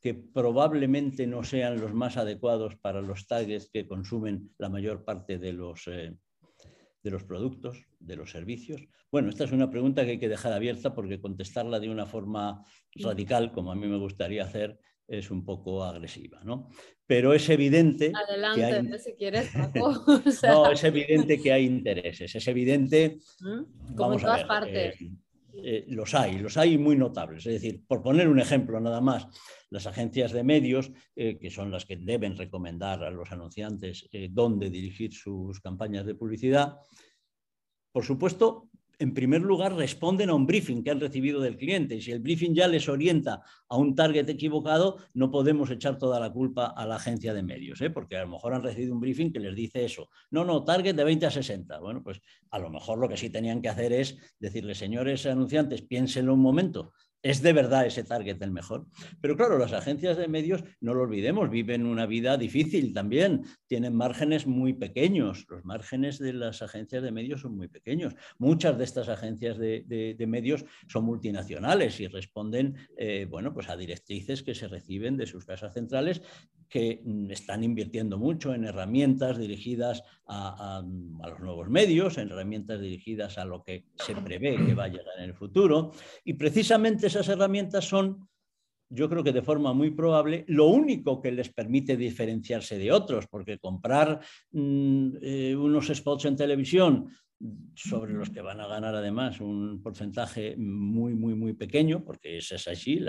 que 0.00 0.14
probablemente 0.14 1.26
no 1.26 1.42
sean 1.42 1.80
los 1.80 1.92
más 1.92 2.16
adecuados 2.16 2.76
para 2.76 3.00
los 3.02 3.26
targets 3.26 3.68
que 3.70 3.86
consumen 3.86 4.54
la 4.58 4.68
mayor 4.68 5.04
parte 5.04 5.38
de 5.38 5.52
los, 5.52 5.88
eh, 5.88 6.14
de 7.02 7.10
los 7.10 7.24
productos, 7.24 7.84
de 7.98 8.16
los 8.16 8.30
servicios? 8.30 8.80
Bueno, 9.10 9.28
esta 9.28 9.44
es 9.44 9.52
una 9.52 9.70
pregunta 9.70 10.04
que 10.04 10.12
hay 10.12 10.18
que 10.18 10.28
dejar 10.28 10.52
abierta 10.52 10.94
porque 10.94 11.20
contestarla 11.20 11.80
de 11.80 11.90
una 11.90 12.06
forma 12.06 12.64
radical, 12.94 13.52
como 13.52 13.72
a 13.72 13.74
mí 13.74 13.88
me 13.88 13.98
gustaría 13.98 14.44
hacer, 14.44 14.78
es 15.08 15.30
un 15.30 15.44
poco 15.44 15.82
agresiva, 15.82 16.40
¿no? 16.44 16.68
Pero 17.06 17.32
es 17.32 17.48
evidente... 17.48 18.12
Adelante, 18.14 18.98
si 18.98 19.14
quieres, 19.14 19.50
No, 20.42 20.70
es 20.70 20.84
evidente 20.84 21.40
que 21.40 21.52
hay 21.52 21.64
intereses, 21.64 22.34
es 22.34 22.46
evidente... 22.46 23.18
Como 23.96 24.12
en 24.12 24.20
todas 24.20 24.44
partes. 24.44 25.00
Eh, 25.00 25.10
eh, 25.54 25.84
los 25.88 26.14
hay, 26.14 26.38
los 26.38 26.56
hay 26.56 26.78
muy 26.78 26.96
notables. 26.96 27.46
Es 27.46 27.54
decir, 27.54 27.84
por 27.86 28.02
poner 28.02 28.28
un 28.28 28.38
ejemplo 28.38 28.78
nada 28.80 29.00
más, 29.00 29.26
las 29.70 29.86
agencias 29.86 30.32
de 30.32 30.44
medios, 30.44 30.92
eh, 31.16 31.38
que 31.38 31.50
son 31.50 31.70
las 31.70 31.84
que 31.84 31.96
deben 31.96 32.36
recomendar 32.36 33.02
a 33.02 33.10
los 33.10 33.30
anunciantes 33.32 34.08
eh, 34.12 34.28
dónde 34.30 34.70
dirigir 34.70 35.12
sus 35.12 35.60
campañas 35.60 36.06
de 36.06 36.14
publicidad, 36.14 36.76
por 37.92 38.04
supuesto, 38.04 38.70
en 38.98 39.14
primer 39.14 39.42
lugar, 39.42 39.74
responden 39.74 40.28
a 40.30 40.34
un 40.34 40.46
briefing 40.46 40.82
que 40.82 40.90
han 40.90 41.00
recibido 41.00 41.40
del 41.40 41.56
cliente. 41.56 41.94
Y 41.96 42.02
si 42.02 42.10
el 42.10 42.20
briefing 42.20 42.54
ya 42.54 42.66
les 42.66 42.88
orienta 42.88 43.42
a 43.68 43.76
un 43.76 43.94
target 43.94 44.28
equivocado, 44.28 44.98
no 45.14 45.30
podemos 45.30 45.70
echar 45.70 45.98
toda 45.98 46.18
la 46.18 46.32
culpa 46.32 46.66
a 46.66 46.84
la 46.86 46.96
agencia 46.96 47.32
de 47.32 47.42
medios, 47.42 47.80
¿eh? 47.80 47.90
porque 47.90 48.16
a 48.16 48.22
lo 48.22 48.28
mejor 48.28 48.54
han 48.54 48.62
recibido 48.62 48.94
un 48.94 49.00
briefing 49.00 49.32
que 49.32 49.40
les 49.40 49.54
dice 49.54 49.84
eso. 49.84 50.08
No, 50.30 50.44
no, 50.44 50.64
target 50.64 50.96
de 50.96 51.04
20 51.04 51.26
a 51.26 51.30
60. 51.30 51.78
Bueno, 51.78 52.02
pues 52.02 52.20
a 52.50 52.58
lo 52.58 52.70
mejor 52.70 52.98
lo 52.98 53.08
que 53.08 53.16
sí 53.16 53.30
tenían 53.30 53.62
que 53.62 53.68
hacer 53.68 53.92
es 53.92 54.16
decirle, 54.40 54.74
señores 54.74 55.26
anunciantes, 55.26 55.82
piénsenlo 55.82 56.34
un 56.34 56.40
momento, 56.40 56.92
¿Es 57.22 57.42
de 57.42 57.52
verdad 57.52 57.84
ese 57.84 58.04
target 58.04 58.40
el 58.42 58.52
mejor? 58.52 58.86
Pero 59.20 59.36
claro, 59.36 59.58
las 59.58 59.72
agencias 59.72 60.16
de 60.16 60.28
medios, 60.28 60.62
no 60.80 60.94
lo 60.94 61.02
olvidemos, 61.02 61.50
viven 61.50 61.84
una 61.84 62.06
vida 62.06 62.36
difícil 62.36 62.94
también, 62.94 63.42
tienen 63.66 63.96
márgenes 63.96 64.46
muy 64.46 64.72
pequeños, 64.74 65.44
los 65.48 65.64
márgenes 65.64 66.20
de 66.20 66.32
las 66.32 66.62
agencias 66.62 67.02
de 67.02 67.10
medios 67.10 67.40
son 67.40 67.56
muy 67.56 67.66
pequeños. 67.66 68.14
Muchas 68.38 68.78
de 68.78 68.84
estas 68.84 69.08
agencias 69.08 69.58
de, 69.58 70.16
medios 70.28 70.64
son 70.86 71.04
multinacionales 71.04 71.98
y 72.00 72.06
responden 72.06 72.76
eh, 72.96 73.26
bueno, 73.28 73.52
pues 73.52 73.68
a 73.68 73.76
directrices 73.76 74.42
que 74.42 74.54
se 74.54 74.68
reciben 74.68 75.16
de 75.16 75.26
sus 75.26 75.44
casas 75.44 75.74
centrales 75.74 76.22
que 76.68 77.00
mm, 77.04 77.30
están 77.30 77.64
invirtiendo 77.64 78.18
mucho 78.18 78.54
en 78.54 78.64
herramientas 78.64 79.38
dirigidas 79.38 80.02
a, 80.26 80.82
los 80.84 81.40
nuevos 81.40 81.68
medios, 81.68 82.18
en 82.18 82.30
herramientas 82.30 82.80
dirigidas 82.80 83.38
a 83.38 83.44
lo 83.44 83.62
que 83.62 83.86
se 83.94 84.14
prevé 84.14 84.56
que 84.56 84.74
va 84.74 84.84
a 84.84 84.88
llegar 84.88 85.18
en 85.18 85.24
el 85.24 85.34
futuro. 85.34 85.92
Y 86.24 86.34
precisamente 86.34 87.06
esas 87.06 87.28
herramientas 87.28 87.86
son, 87.86 88.28
yo 88.90 89.08
creo 89.08 89.24
que 89.24 89.32
de 89.32 89.42
forma 89.42 89.72
muy 89.72 89.90
probable, 89.90 90.44
lo 90.48 90.66
único 90.66 91.20
que 91.22 91.32
les 91.32 91.50
permite 91.50 91.96
diferenciarse 91.96 92.78
de 92.78 92.92
otros, 92.92 93.26
porque 93.28 93.58
comprar 93.58 94.20
mm, 94.52 95.16
eh, 95.22 95.56
unos 95.56 95.88
spots 95.88 96.26
en 96.26 96.36
televisión 96.36 97.10
sobre 97.74 98.14
los 98.14 98.30
que 98.30 98.42
van 98.42 98.60
a 98.60 98.66
ganar 98.66 98.94
además 98.96 99.40
un 99.40 99.80
porcentaje 99.80 100.56
muy, 100.56 101.14
muy, 101.14 101.34
muy 101.34 101.52
pequeño, 101.52 102.04
porque 102.04 102.38
ese 102.38 102.56
es 102.56 102.66
así 102.66 103.00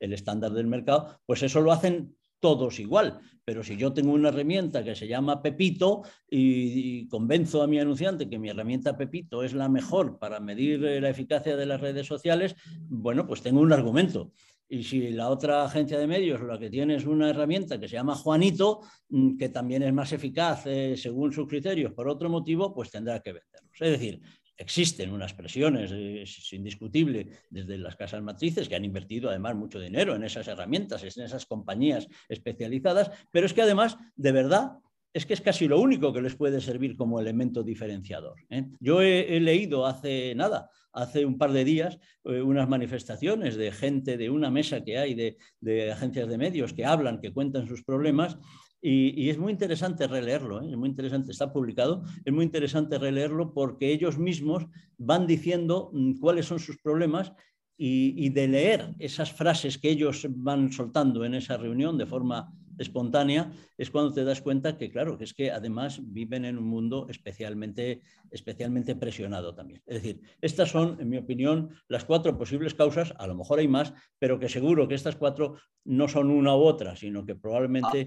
el 0.00 0.12
estándar 0.12 0.52
del 0.52 0.66
mercado, 0.66 1.20
pues 1.26 1.42
eso 1.42 1.60
lo 1.60 1.70
hacen 1.70 2.16
todos 2.40 2.80
igual. 2.80 3.20
Pero 3.44 3.62
si 3.62 3.76
yo 3.76 3.92
tengo 3.92 4.12
una 4.12 4.28
herramienta 4.28 4.84
que 4.84 4.94
se 4.94 5.08
llama 5.08 5.42
Pepito 5.42 6.02
y, 6.28 7.06
convenzo 7.08 7.62
a 7.62 7.66
mi 7.66 7.78
anunciante 7.78 8.28
que 8.28 8.38
mi 8.38 8.48
herramienta 8.48 8.96
Pepito 8.96 9.42
es 9.42 9.54
la 9.54 9.68
mejor 9.68 10.18
para 10.18 10.40
medir 10.40 10.80
la 10.80 11.08
eficacia 11.08 11.56
de 11.56 11.66
las 11.66 11.80
redes 11.80 12.06
sociales, 12.06 12.54
bueno, 12.88 13.26
pues 13.26 13.42
tengo 13.42 13.60
un 13.60 13.72
argumento. 13.72 14.32
Y 14.72 14.84
si 14.84 15.10
la 15.10 15.30
otra 15.30 15.64
agencia 15.64 15.98
de 15.98 16.06
medios 16.06 16.40
lo 16.40 16.56
que 16.56 16.70
tiene 16.70 16.94
es 16.94 17.04
una 17.04 17.28
herramienta 17.28 17.80
que 17.80 17.88
se 17.88 17.96
llama 17.96 18.14
Juanito, 18.14 18.80
mm, 19.08 19.36
que 19.36 19.48
también 19.48 19.82
es 19.82 19.92
más 19.92 20.12
eficaz 20.12 20.64
eh, 20.66 20.96
según 20.96 21.32
sus 21.32 21.48
criterios 21.48 21.92
por 21.92 22.08
otro 22.08 22.30
motivo, 22.30 22.72
pues 22.72 22.88
tendrá 22.88 23.18
que 23.18 23.32
venderlos. 23.32 23.80
Es 23.80 23.90
decir, 23.90 24.20
Existen 24.60 25.10
unas 25.10 25.32
presiones, 25.32 25.90
es 25.90 26.52
indiscutible, 26.52 27.30
desde 27.48 27.78
las 27.78 27.96
casas 27.96 28.22
matrices, 28.22 28.68
que 28.68 28.76
han 28.76 28.84
invertido 28.84 29.30
además 29.30 29.56
mucho 29.56 29.80
dinero 29.80 30.14
en 30.14 30.22
esas 30.22 30.46
herramientas, 30.48 31.02
en 31.02 31.24
esas 31.24 31.46
compañías 31.46 32.06
especializadas, 32.28 33.10
pero 33.32 33.46
es 33.46 33.54
que 33.54 33.62
además, 33.62 33.96
de 34.16 34.32
verdad, 34.32 34.72
es 35.14 35.24
que 35.24 35.32
es 35.32 35.40
casi 35.40 35.66
lo 35.66 35.80
único 35.80 36.12
que 36.12 36.20
les 36.20 36.36
puede 36.36 36.60
servir 36.60 36.94
como 36.94 37.20
elemento 37.20 37.62
diferenciador. 37.62 38.36
¿eh? 38.50 38.66
Yo 38.80 39.00
he, 39.00 39.40
leído 39.40 39.86
hace 39.86 40.34
nada, 40.34 40.68
hace 40.92 41.24
un 41.24 41.38
par 41.38 41.52
de 41.52 41.64
días, 41.64 41.98
eh, 42.24 42.42
unas 42.42 42.68
manifestaciones 42.68 43.56
de 43.56 43.72
gente 43.72 44.18
de 44.18 44.28
una 44.28 44.50
mesa 44.50 44.84
que 44.84 44.98
hay 44.98 45.14
de, 45.14 45.38
de 45.60 45.90
agencias 45.90 46.28
de 46.28 46.36
medios 46.36 46.74
que 46.74 46.84
hablan, 46.84 47.22
que 47.22 47.32
cuentan 47.32 47.66
sus 47.66 47.82
problemas 47.82 48.36
y, 48.82 49.28
es 49.28 49.38
muy 49.38 49.52
interesante 49.52 50.06
releerlo, 50.06 50.62
¿eh? 50.62 50.70
es 50.70 50.76
muy 50.76 50.88
interesante, 50.88 51.32
está 51.32 51.52
publicado, 51.52 52.02
es 52.24 52.32
muy 52.32 52.44
interesante 52.44 52.98
releerlo 52.98 53.52
porque 53.52 53.92
ellos 53.92 54.18
mismos 54.18 54.66
van 54.96 55.26
diciendo 55.26 55.90
mm, 55.92 56.18
cuáles 56.18 56.46
son 56.46 56.58
sus 56.58 56.78
problemas 56.78 57.32
y, 57.76 58.14
y, 58.26 58.30
de 58.30 58.48
leer 58.48 58.94
esas 58.98 59.32
frases 59.32 59.78
que 59.78 59.90
ellos 59.90 60.26
van 60.30 60.72
soltando 60.72 61.24
en 61.24 61.34
esa 61.34 61.56
reunión 61.56 61.98
de 61.98 62.06
forma 62.06 62.52
espontánea, 62.80 63.52
es 63.76 63.90
cuando 63.90 64.12
te 64.12 64.24
das 64.24 64.40
cuenta 64.40 64.76
que, 64.76 64.90
claro, 64.90 65.18
que 65.18 65.24
es 65.24 65.34
que 65.34 65.50
además 65.50 66.00
viven 66.02 66.44
en 66.44 66.58
un 66.58 66.64
mundo 66.64 67.06
especialmente, 67.08 68.00
especialmente 68.30 68.96
presionado 68.96 69.54
también. 69.54 69.82
Es 69.86 70.02
decir, 70.02 70.20
estas 70.40 70.70
son, 70.70 70.96
en 71.00 71.08
mi 71.08 71.18
opinión, 71.18 71.70
las 71.88 72.04
cuatro 72.04 72.36
posibles 72.36 72.74
causas, 72.74 73.14
a 73.18 73.26
lo 73.26 73.34
mejor 73.34 73.58
hay 73.58 73.68
más, 73.68 73.92
pero 74.18 74.38
que 74.38 74.48
seguro 74.48 74.88
que 74.88 74.94
estas 74.94 75.16
cuatro 75.16 75.56
no 75.84 76.08
son 76.08 76.30
una 76.30 76.56
u 76.56 76.60
otra, 76.60 76.96
sino 76.96 77.24
que 77.24 77.34
probablemente... 77.34 78.06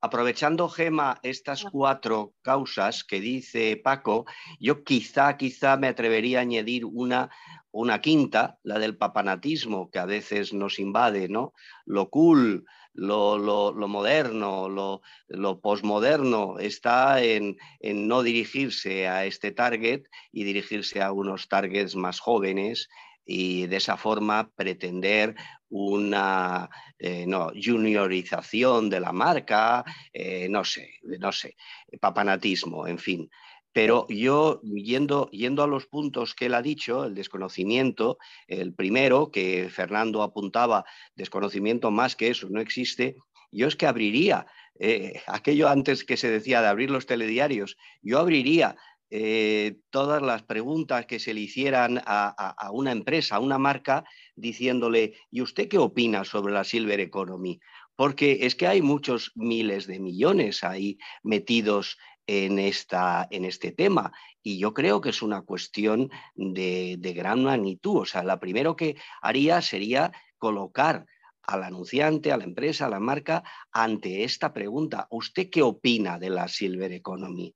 aprovechando, 0.00 0.68
Gema, 0.68 1.18
estas 1.22 1.64
cuatro 1.64 2.34
causas 2.42 3.04
que 3.04 3.20
dice 3.20 3.80
Paco, 3.82 4.26
yo 4.60 4.84
quizá, 4.84 5.36
quizá 5.36 5.76
me 5.76 5.88
atrevería 5.88 6.38
a 6.38 6.42
añadir 6.42 6.84
una, 6.84 7.30
una 7.70 8.00
quinta, 8.00 8.58
la 8.62 8.78
del 8.78 8.96
papanatismo, 8.96 9.90
que 9.90 9.98
a 9.98 10.06
veces 10.06 10.52
nos 10.52 10.78
invade, 10.78 11.28
¿no? 11.28 11.52
Lo 11.84 12.10
cool, 12.10 12.64
lo, 12.94 13.72
moderno, 13.88 14.68
lo, 14.68 15.02
lo 15.28 15.60
posmoderno 15.60 16.58
está 16.58 17.22
en, 17.22 17.56
no 17.80 18.22
dirigirse 18.22 19.08
a 19.08 19.24
este 19.24 19.52
target 19.52 20.04
y 20.30 20.44
dirigirse 20.44 21.02
a 21.02 21.12
unos 21.12 21.48
targets 21.48 21.96
más 21.96 22.20
jóvenes 22.20 22.88
y 23.24 23.66
de 23.66 23.76
esa 23.76 23.96
forma 23.96 24.50
pretender 24.54 25.34
una 25.68 26.68
eh, 26.98 27.26
juniorización 27.54 28.90
de 28.90 29.00
la 29.00 29.12
marca, 29.12 29.84
eh, 30.12 30.48
no 30.50 30.64
sé, 30.64 30.98
no 31.18 31.32
sé, 31.32 31.56
papanatismo, 32.00 32.86
en 32.86 32.98
fin. 32.98 33.30
Pero 33.72 34.06
yo, 34.08 34.60
yendo, 34.62 35.30
yendo 35.30 35.62
a 35.62 35.66
los 35.66 35.86
puntos 35.86 36.34
que 36.34 36.46
él 36.46 36.54
ha 36.54 36.62
dicho, 36.62 37.04
el 37.04 37.14
desconocimiento, 37.14 38.18
el 38.46 38.74
primero, 38.74 39.30
que 39.30 39.68
Fernando 39.70 40.22
apuntaba, 40.22 40.84
desconocimiento 41.14 41.90
más 41.90 42.16
que 42.16 42.28
eso, 42.28 42.48
no 42.50 42.60
existe, 42.60 43.16
yo 43.50 43.66
es 43.66 43.76
que 43.76 43.86
abriría, 43.86 44.46
eh, 44.78 45.20
aquello 45.26 45.68
antes 45.68 46.04
que 46.04 46.16
se 46.16 46.30
decía 46.30 46.60
de 46.60 46.68
abrir 46.68 46.90
los 46.90 47.06
telediarios, 47.06 47.76
yo 48.02 48.18
abriría 48.18 48.76
eh, 49.14 49.76
todas 49.90 50.22
las 50.22 50.42
preguntas 50.42 51.04
que 51.04 51.18
se 51.18 51.34
le 51.34 51.42
hicieran 51.42 52.00
a, 52.06 52.70
una 52.72 52.92
empresa, 52.92 53.36
a 53.36 53.40
una 53.40 53.58
marca, 53.58 54.04
diciéndole, 54.36 55.12
¿y 55.30 55.42
usted 55.42 55.68
qué 55.68 55.76
opina 55.76 56.24
sobre 56.24 56.54
la 56.54 56.64
Silver 56.64 56.98
Economy? 56.98 57.60
Porque 57.94 58.38
es 58.46 58.54
que 58.54 58.66
hay 58.66 58.80
muchos 58.80 59.32
miles 59.34 59.86
de 59.86 60.00
millones 60.00 60.64
ahí 60.64 60.96
metidos 61.22 61.98
en, 62.26 62.58
esta, 62.58 63.26
en 63.30 63.44
este 63.44 63.72
tema. 63.72 64.12
Y 64.42 64.58
yo 64.58 64.74
creo 64.74 65.00
que 65.00 65.10
es 65.10 65.22
una 65.22 65.42
cuestión 65.42 66.10
de, 66.34 66.96
de 66.98 67.12
gran 67.12 67.44
magnitud. 67.44 68.00
O 68.00 68.04
sea, 68.04 68.22
la 68.22 68.40
primero 68.40 68.76
que 68.76 68.96
haría 69.20 69.62
sería 69.62 70.12
colocar 70.38 71.06
al 71.42 71.64
anunciante, 71.64 72.32
a 72.32 72.36
la 72.36 72.44
empresa, 72.44 72.86
a 72.86 72.90
la 72.90 73.00
marca, 73.00 73.42
ante 73.72 74.24
esta 74.24 74.52
pregunta. 74.52 75.06
¿Usted 75.10 75.50
qué 75.50 75.62
opina 75.62 76.18
de 76.18 76.30
la 76.30 76.48
Silver 76.48 76.92
Economy? 76.92 77.54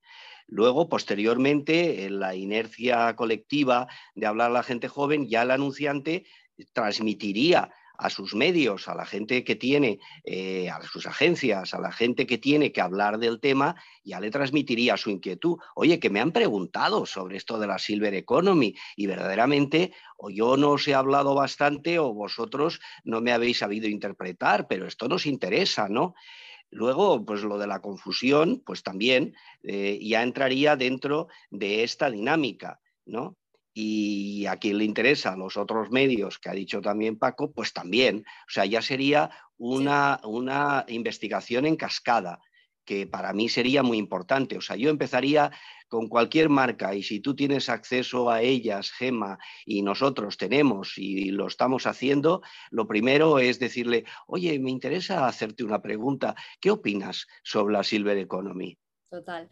Luego, 0.48 0.88
posteriormente, 0.88 2.04
en 2.04 2.20
la 2.20 2.34
inercia 2.34 3.14
colectiva 3.16 3.88
de 4.14 4.26
hablar 4.26 4.50
a 4.50 4.54
la 4.54 4.62
gente 4.62 4.88
joven, 4.88 5.28
ya 5.28 5.42
el 5.42 5.50
anunciante 5.50 6.24
transmitiría 6.72 7.72
a 7.98 8.10
sus 8.10 8.34
medios, 8.34 8.88
a 8.88 8.94
la 8.94 9.06
gente 9.06 9.44
que 9.44 9.56
tiene, 9.56 9.98
eh, 10.24 10.70
a 10.70 10.82
sus 10.82 11.06
agencias, 11.06 11.74
a 11.74 11.80
la 11.80 11.92
gente 11.92 12.26
que 12.26 12.38
tiene 12.38 12.72
que 12.72 12.80
hablar 12.80 13.18
del 13.18 13.40
tema, 13.40 13.76
ya 14.04 14.20
le 14.20 14.30
transmitiría 14.30 14.96
su 14.96 15.10
inquietud. 15.10 15.58
Oye, 15.74 15.98
que 15.98 16.10
me 16.10 16.20
han 16.20 16.32
preguntado 16.32 17.06
sobre 17.06 17.36
esto 17.36 17.58
de 17.58 17.66
la 17.66 17.78
Silver 17.78 18.14
Economy 18.14 18.74
y 18.96 19.06
verdaderamente 19.06 19.92
o 20.16 20.30
yo 20.30 20.56
no 20.56 20.70
os 20.70 20.88
he 20.88 20.94
hablado 20.94 21.34
bastante 21.34 21.98
o 21.98 22.12
vosotros 22.12 22.80
no 23.04 23.20
me 23.20 23.32
habéis 23.32 23.58
sabido 23.58 23.88
interpretar, 23.88 24.66
pero 24.68 24.86
esto 24.86 25.08
nos 25.08 25.26
interesa, 25.26 25.88
¿no? 25.88 26.14
Luego, 26.70 27.24
pues 27.24 27.42
lo 27.42 27.58
de 27.58 27.66
la 27.66 27.80
confusión, 27.80 28.62
pues 28.64 28.82
también 28.82 29.34
eh, 29.62 29.98
ya 30.02 30.22
entraría 30.22 30.76
dentro 30.76 31.28
de 31.50 31.84
esta 31.84 32.10
dinámica, 32.10 32.80
¿no? 33.04 33.36
Y 33.78 34.46
a 34.46 34.56
quien 34.56 34.78
le 34.78 34.84
interesa 34.84 35.36
los 35.36 35.58
otros 35.58 35.90
medios 35.90 36.38
que 36.38 36.48
ha 36.48 36.54
dicho 36.54 36.80
también 36.80 37.18
Paco, 37.18 37.52
pues 37.52 37.74
también. 37.74 38.24
O 38.48 38.50
sea, 38.50 38.64
ya 38.64 38.80
sería 38.80 39.28
una, 39.58 40.18
una 40.24 40.86
investigación 40.88 41.66
en 41.66 41.76
cascada 41.76 42.40
que 42.86 43.06
para 43.06 43.34
mí 43.34 43.50
sería 43.50 43.82
muy 43.82 43.98
importante. 43.98 44.56
O 44.56 44.62
sea, 44.62 44.76
yo 44.76 44.88
empezaría 44.88 45.50
con 45.88 46.08
cualquier 46.08 46.48
marca 46.48 46.94
y 46.94 47.02
si 47.02 47.20
tú 47.20 47.36
tienes 47.36 47.68
acceso 47.68 48.30
a 48.30 48.40
ellas, 48.40 48.92
Gema, 48.92 49.38
y 49.66 49.82
nosotros 49.82 50.38
tenemos 50.38 50.96
y 50.96 51.30
lo 51.30 51.46
estamos 51.46 51.86
haciendo, 51.86 52.40
lo 52.70 52.86
primero 52.86 53.38
es 53.40 53.58
decirle, 53.58 54.04
oye, 54.26 54.58
me 54.58 54.70
interesa 54.70 55.26
hacerte 55.26 55.64
una 55.64 55.82
pregunta, 55.82 56.34
¿qué 56.60 56.70
opinas 56.70 57.26
sobre 57.42 57.74
la 57.74 57.84
Silver 57.84 58.16
Economy? 58.16 58.78
Total. 59.10 59.50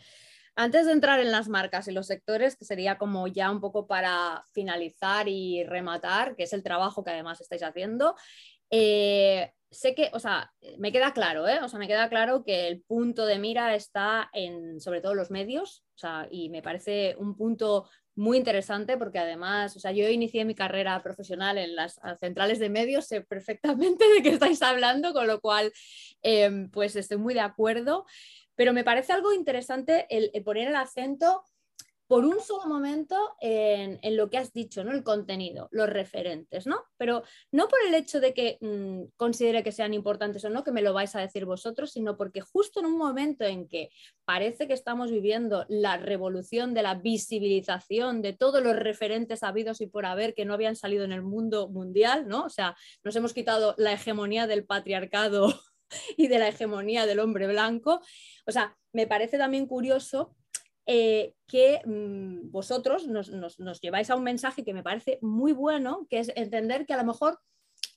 Antes 0.56 0.86
de 0.86 0.92
entrar 0.92 1.20
en 1.20 1.32
las 1.32 1.48
marcas 1.48 1.88
y 1.88 1.92
los 1.92 2.06
sectores, 2.06 2.56
que 2.56 2.64
sería 2.64 2.96
como 2.96 3.26
ya 3.26 3.50
un 3.50 3.60
poco 3.60 3.86
para 3.86 4.44
finalizar 4.52 5.28
y 5.28 5.64
rematar, 5.64 6.36
que 6.36 6.44
es 6.44 6.52
el 6.52 6.62
trabajo 6.62 7.02
que 7.02 7.10
además 7.10 7.40
estáis 7.40 7.62
haciendo, 7.62 8.14
eh, 8.70 9.52
sé 9.70 9.94
que, 9.94 10.10
o 10.12 10.20
sea, 10.20 10.52
me 10.78 10.92
queda 10.92 11.12
claro, 11.12 11.48
¿eh? 11.48 11.58
O 11.62 11.68
sea, 11.68 11.78
me 11.78 11.88
queda 11.88 12.08
claro 12.08 12.44
que 12.44 12.68
el 12.68 12.82
punto 12.82 13.26
de 13.26 13.38
mira 13.38 13.74
está 13.74 14.30
en, 14.32 14.80
sobre 14.80 15.00
todo, 15.00 15.14
los 15.14 15.30
medios, 15.30 15.84
o 15.96 15.98
sea, 15.98 16.28
y 16.30 16.48
me 16.48 16.62
parece 16.62 17.16
un 17.18 17.36
punto 17.36 17.88
muy 18.16 18.38
interesante 18.38 18.96
porque 18.96 19.18
además, 19.18 19.76
o 19.76 19.80
sea, 19.80 19.90
yo 19.90 20.08
inicié 20.08 20.44
mi 20.44 20.54
carrera 20.54 21.02
profesional 21.02 21.58
en 21.58 21.74
las 21.74 22.00
centrales 22.20 22.60
de 22.60 22.70
medios, 22.70 23.06
sé 23.06 23.22
perfectamente 23.22 24.04
de 24.14 24.22
qué 24.22 24.30
estáis 24.30 24.62
hablando, 24.62 25.12
con 25.12 25.26
lo 25.26 25.40
cual, 25.40 25.72
em, 26.22 26.70
pues 26.70 26.96
estoy 26.96 27.18
muy 27.18 27.34
de 27.34 27.40
acuerdo, 27.40 28.06
pero 28.54 28.72
me 28.72 28.84
parece 28.84 29.12
algo 29.12 29.32
interesante 29.32 30.06
el 30.10 30.30
poner 30.42 30.68
el 30.68 30.76
acento 30.76 31.42
por 32.06 32.24
un 32.24 32.40
solo 32.40 32.66
momento 32.66 33.16
en, 33.40 33.98
lo 34.16 34.28
que 34.28 34.38
has 34.38 34.52
dicho, 34.52 34.84
¿no? 34.84 34.92
El 34.92 35.02
contenido, 35.02 35.68
los 35.72 35.88
referentes, 35.88 36.66
¿no? 36.66 36.84
Pero 36.96 37.22
no 37.50 37.68
por 37.68 37.78
el 37.86 37.94
hecho 37.94 38.20
de 38.20 38.34
que 38.34 38.58
mm, 38.60 39.14
considere 39.16 39.62
que 39.62 39.72
sean 39.72 39.94
importantes 39.94 40.44
o 40.44 40.50
no, 40.50 40.64
que 40.64 40.72
me 40.72 40.82
lo 40.82 40.92
vais 40.92 41.14
a 41.16 41.20
decir 41.20 41.46
vosotros, 41.46 41.92
sino 41.92 42.16
porque 42.16 42.40
justo 42.40 42.80
en 42.80 42.86
un 42.86 42.98
momento 42.98 43.44
en 43.44 43.68
que 43.68 43.90
parece 44.24 44.66
que 44.68 44.74
estamos 44.74 45.10
viviendo 45.10 45.64
la 45.68 45.96
revolución 45.96 46.74
de 46.74 46.82
la 46.82 46.94
visibilización 46.94 48.20
de 48.20 48.34
todos 48.34 48.62
los 48.62 48.76
referentes 48.76 49.42
habidos 49.42 49.80
y 49.80 49.86
por 49.86 50.04
haber 50.04 50.34
que 50.34 50.44
no 50.44 50.54
habían 50.54 50.76
salido 50.76 51.04
en 51.04 51.12
el 51.12 51.22
mundo 51.22 51.68
mundial, 51.68 52.28
¿no? 52.28 52.44
O 52.44 52.50
sea, 52.50 52.76
nos 53.02 53.16
hemos 53.16 53.32
quitado 53.32 53.74
la 53.78 53.92
hegemonía 53.92 54.46
del 54.46 54.66
patriarcado 54.66 55.54
y 56.16 56.28
de 56.28 56.38
la 56.38 56.48
hegemonía 56.48 57.06
del 57.06 57.20
hombre 57.20 57.46
blanco. 57.46 58.00
O 58.46 58.52
sea, 58.52 58.76
me 58.92 59.06
parece 59.06 59.38
también 59.38 59.66
curioso 59.66 60.34
eh, 60.86 61.34
que 61.46 61.80
mm, 61.84 62.50
vosotros 62.50 63.06
nos, 63.06 63.80
lleváis 63.80 64.10
a 64.10 64.16
un 64.16 64.22
mensaje 64.22 64.64
que 64.64 64.74
me 64.74 64.82
parece 64.82 65.18
muy 65.22 65.52
bueno, 65.52 66.06
que 66.10 66.18
es 66.18 66.32
entender 66.36 66.84
que 66.84 66.92
a 66.92 66.98
lo 66.98 67.04
mejor 67.04 67.40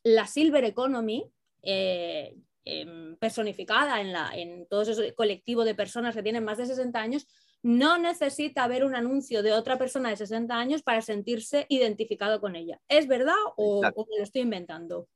la 0.03 0.25
Silver 0.25 0.63
Economy, 0.63 1.29
eh, 1.63 2.37
em, 2.63 3.17
personificada 3.17 3.99
en, 3.99 4.13
la, 4.13 4.31
en 4.33 4.67
todo 4.67 4.83
ese 4.83 5.13
colectivo 5.15 5.65
de 5.65 5.75
personas 5.75 6.15
que 6.15 6.23
tienen 6.23 6.45
más 6.45 6.57
de 6.57 6.65
60 6.65 6.99
años, 6.99 7.27
no 7.61 7.97
necesita 7.97 8.67
ver 8.67 8.85
un 8.85 8.95
anuncio 8.95 9.43
de 9.43 9.51
otra 9.51 9.77
persona 9.77 10.09
de 10.09 10.15
60 10.15 10.55
años 10.55 10.83
para 10.83 11.01
sentirse 11.01 11.65
identificado 11.69 12.39
con 12.39 12.55
ella. 12.55 12.79
¿Es 12.87 13.07
verdad 13.07 13.35
o, 13.57 13.81
me 13.81 14.17
lo 14.17 14.23
estoy 14.23 14.41
inventando? 14.43 15.07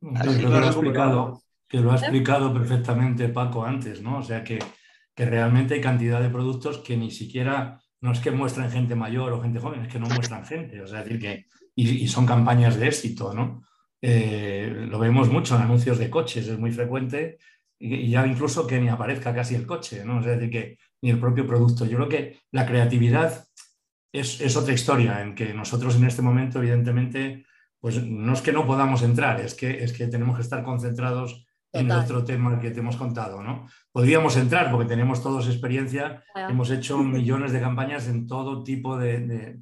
lo 0.00 0.56
ha 0.56 0.66
explicado, 0.66 1.40
que 1.70 1.80
lo 1.80 1.92
ha 1.92 1.96
explicado 1.96 2.52
perfectamente 2.52 3.30
Paco 3.30 3.64
antes, 3.64 4.02
¿no? 4.02 4.18
O 4.18 4.22
sea 4.22 4.44
que 4.44 4.58
que 5.20 5.26
realmente 5.26 5.74
hay 5.74 5.82
cantidad 5.82 6.18
de 6.22 6.30
productos 6.30 6.78
que 6.78 6.96
ni 6.96 7.10
siquiera, 7.10 7.78
no 8.00 8.12
es 8.12 8.20
que 8.20 8.30
muestren 8.30 8.70
gente 8.70 8.94
mayor 8.94 9.34
o 9.34 9.42
gente 9.42 9.60
joven, 9.60 9.82
es 9.82 9.92
que 9.92 9.98
no 9.98 10.08
muestran 10.08 10.46
gente, 10.46 10.80
o 10.80 10.86
sea, 10.86 11.02
decir 11.02 11.20
que, 11.20 11.46
y, 11.74 12.08
son 12.08 12.24
campañas 12.24 12.78
de 12.78 12.86
éxito, 12.86 13.34
¿no? 13.34 13.62
Eh, 14.00 14.86
lo 14.88 14.98
vemos 14.98 15.28
mucho 15.28 15.56
en 15.56 15.62
anuncios 15.62 15.98
de 15.98 16.08
coches, 16.08 16.48
es 16.48 16.58
muy 16.58 16.72
frecuente, 16.72 17.36
y, 17.78 18.08
ya 18.08 18.26
incluso 18.26 18.66
que 18.66 18.80
ni 18.80 18.88
aparezca 18.88 19.34
casi 19.34 19.54
el 19.54 19.66
coche, 19.66 20.04
¿no? 20.06 20.20
O 20.20 20.22
sea, 20.22 20.32
decir 20.32 20.50
que 20.50 20.78
ni 21.02 21.10
el 21.10 21.20
propio 21.20 21.46
producto. 21.46 21.84
Yo 21.84 21.96
creo 21.98 22.08
que 22.08 22.38
la 22.50 22.64
creatividad 22.64 23.44
es, 24.12 24.40
es 24.40 24.56
otra 24.56 24.72
historia, 24.72 25.20
en 25.20 25.34
que 25.34 25.52
nosotros 25.52 25.96
en 25.96 26.04
este 26.04 26.22
momento, 26.22 26.60
evidentemente, 26.60 27.44
pues 27.78 28.02
no 28.02 28.32
es 28.32 28.40
que 28.40 28.52
no 28.52 28.66
podamos 28.66 29.02
entrar, 29.02 29.38
es 29.40 29.54
que, 29.54 29.84
es 29.84 29.92
que 29.92 30.06
tenemos 30.06 30.36
que 30.36 30.42
estar 30.42 30.62
concentrados 30.62 31.46
en 31.72 31.90
otro 31.90 32.24
tema 32.24 32.58
que 32.58 32.70
te 32.70 32.80
hemos 32.80 32.96
contado, 32.96 33.42
¿no? 33.42 33.68
Podríamos 33.92 34.36
entrar 34.36 34.70
porque 34.70 34.88
tenemos 34.88 35.22
todos 35.22 35.46
experiencia, 35.46 36.22
hemos 36.34 36.70
hecho 36.70 36.98
millones 36.98 37.52
de 37.52 37.60
campañas 37.60 38.08
en 38.08 38.26
todo 38.26 38.62
tipo 38.62 38.96
de, 38.98 39.60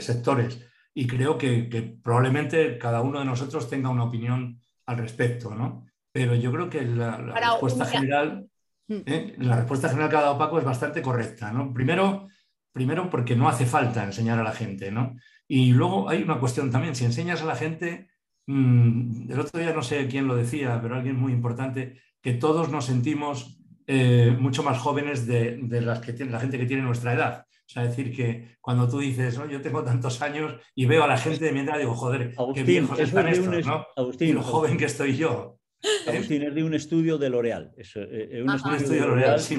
sectores 0.00 0.66
y 0.92 1.06
creo 1.06 1.38
que, 1.38 1.98
probablemente 2.02 2.78
cada 2.78 3.00
uno 3.00 3.20
de 3.20 3.24
nosotros 3.24 3.70
tenga 3.70 3.88
una 3.88 4.04
opinión 4.04 4.60
al 4.86 4.98
respecto, 4.98 5.54
¿no? 5.54 5.86
Pero 6.12 6.34
yo 6.34 6.50
creo 6.52 6.68
que 6.68 6.82
la, 6.82 7.16
respuesta 7.16 7.86
general, 7.86 8.48
mm. 8.88 8.94
¿eh? 9.06 9.34
la 9.38 9.56
respuesta 9.56 9.88
general 9.88 10.10
que 10.10 10.16
ha 10.16 10.22
dado 10.22 10.38
Paco 10.38 10.58
es 10.58 10.64
bastante 10.64 11.00
correcta, 11.00 11.52
¿no? 11.52 11.72
Primero, 11.72 12.28
primero 12.72 13.08
porque 13.08 13.36
no 13.36 13.48
hace 13.48 13.64
falta 13.64 14.04
enseñar 14.04 14.38
a 14.38 14.42
la 14.42 14.52
gente, 14.52 14.90
¿no? 14.90 15.14
Y 15.46 15.72
luego 15.72 16.08
hay 16.08 16.22
una 16.22 16.38
cuestión 16.38 16.70
también, 16.70 16.94
si 16.94 17.04
enseñas 17.04 17.40
a 17.42 17.46
la 17.46 17.56
gente 17.56 18.09
Mm, 18.50 19.30
el 19.30 19.38
otro 19.38 19.60
día 19.60 19.72
no 19.72 19.80
sé 19.80 20.08
quién 20.08 20.26
lo 20.26 20.34
decía, 20.34 20.80
pero 20.82 20.96
alguien 20.96 21.14
muy 21.14 21.32
importante, 21.32 22.00
que 22.20 22.32
todos 22.32 22.68
nos 22.68 22.86
sentimos 22.86 23.60
eh, 23.86 24.36
mucho 24.36 24.64
más 24.64 24.76
jóvenes 24.78 25.24
de, 25.24 25.60
las 25.80 26.00
que 26.00 26.12
tiene, 26.14 26.32
la 26.32 26.40
gente 26.40 26.58
que 26.58 26.66
tiene 26.66 26.82
nuestra 26.82 27.14
edad. 27.14 27.44
O 27.48 27.72
sea, 27.72 27.84
decir 27.84 28.12
que 28.12 28.56
cuando 28.60 28.88
tú 28.88 28.98
dices, 28.98 29.38
yo 29.48 29.60
tengo 29.62 29.84
tantos 29.84 30.20
años 30.20 30.56
y 30.74 30.86
veo 30.86 31.04
a 31.04 31.06
la 31.06 31.16
gente 31.16 31.44
de 31.44 31.52
mi 31.52 31.60
edad, 31.60 31.78
digo, 31.78 31.94
joder, 31.94 32.34
qué 32.52 32.64
viejos 32.64 32.98
están 32.98 33.28
estos, 33.28 33.64
¿no? 33.64 33.86
y 34.18 34.32
lo 34.32 34.42
joven 34.42 34.76
que 34.76 34.86
estoy 34.86 35.16
yo. 35.16 35.60
¿eh? 35.80 36.10
Agustín, 36.10 36.42
es 36.42 36.52
de 36.52 36.64
un 36.64 36.74
estudio 36.74 37.18
de 37.18 37.30
L'Oreal. 37.30 37.72
Es, 37.76 37.92
eh, 37.94 38.42
un, 38.44 38.50
estudio 38.50 39.02
de 39.02 39.06
L'Oreal, 39.06 39.38
sí. 39.38 39.56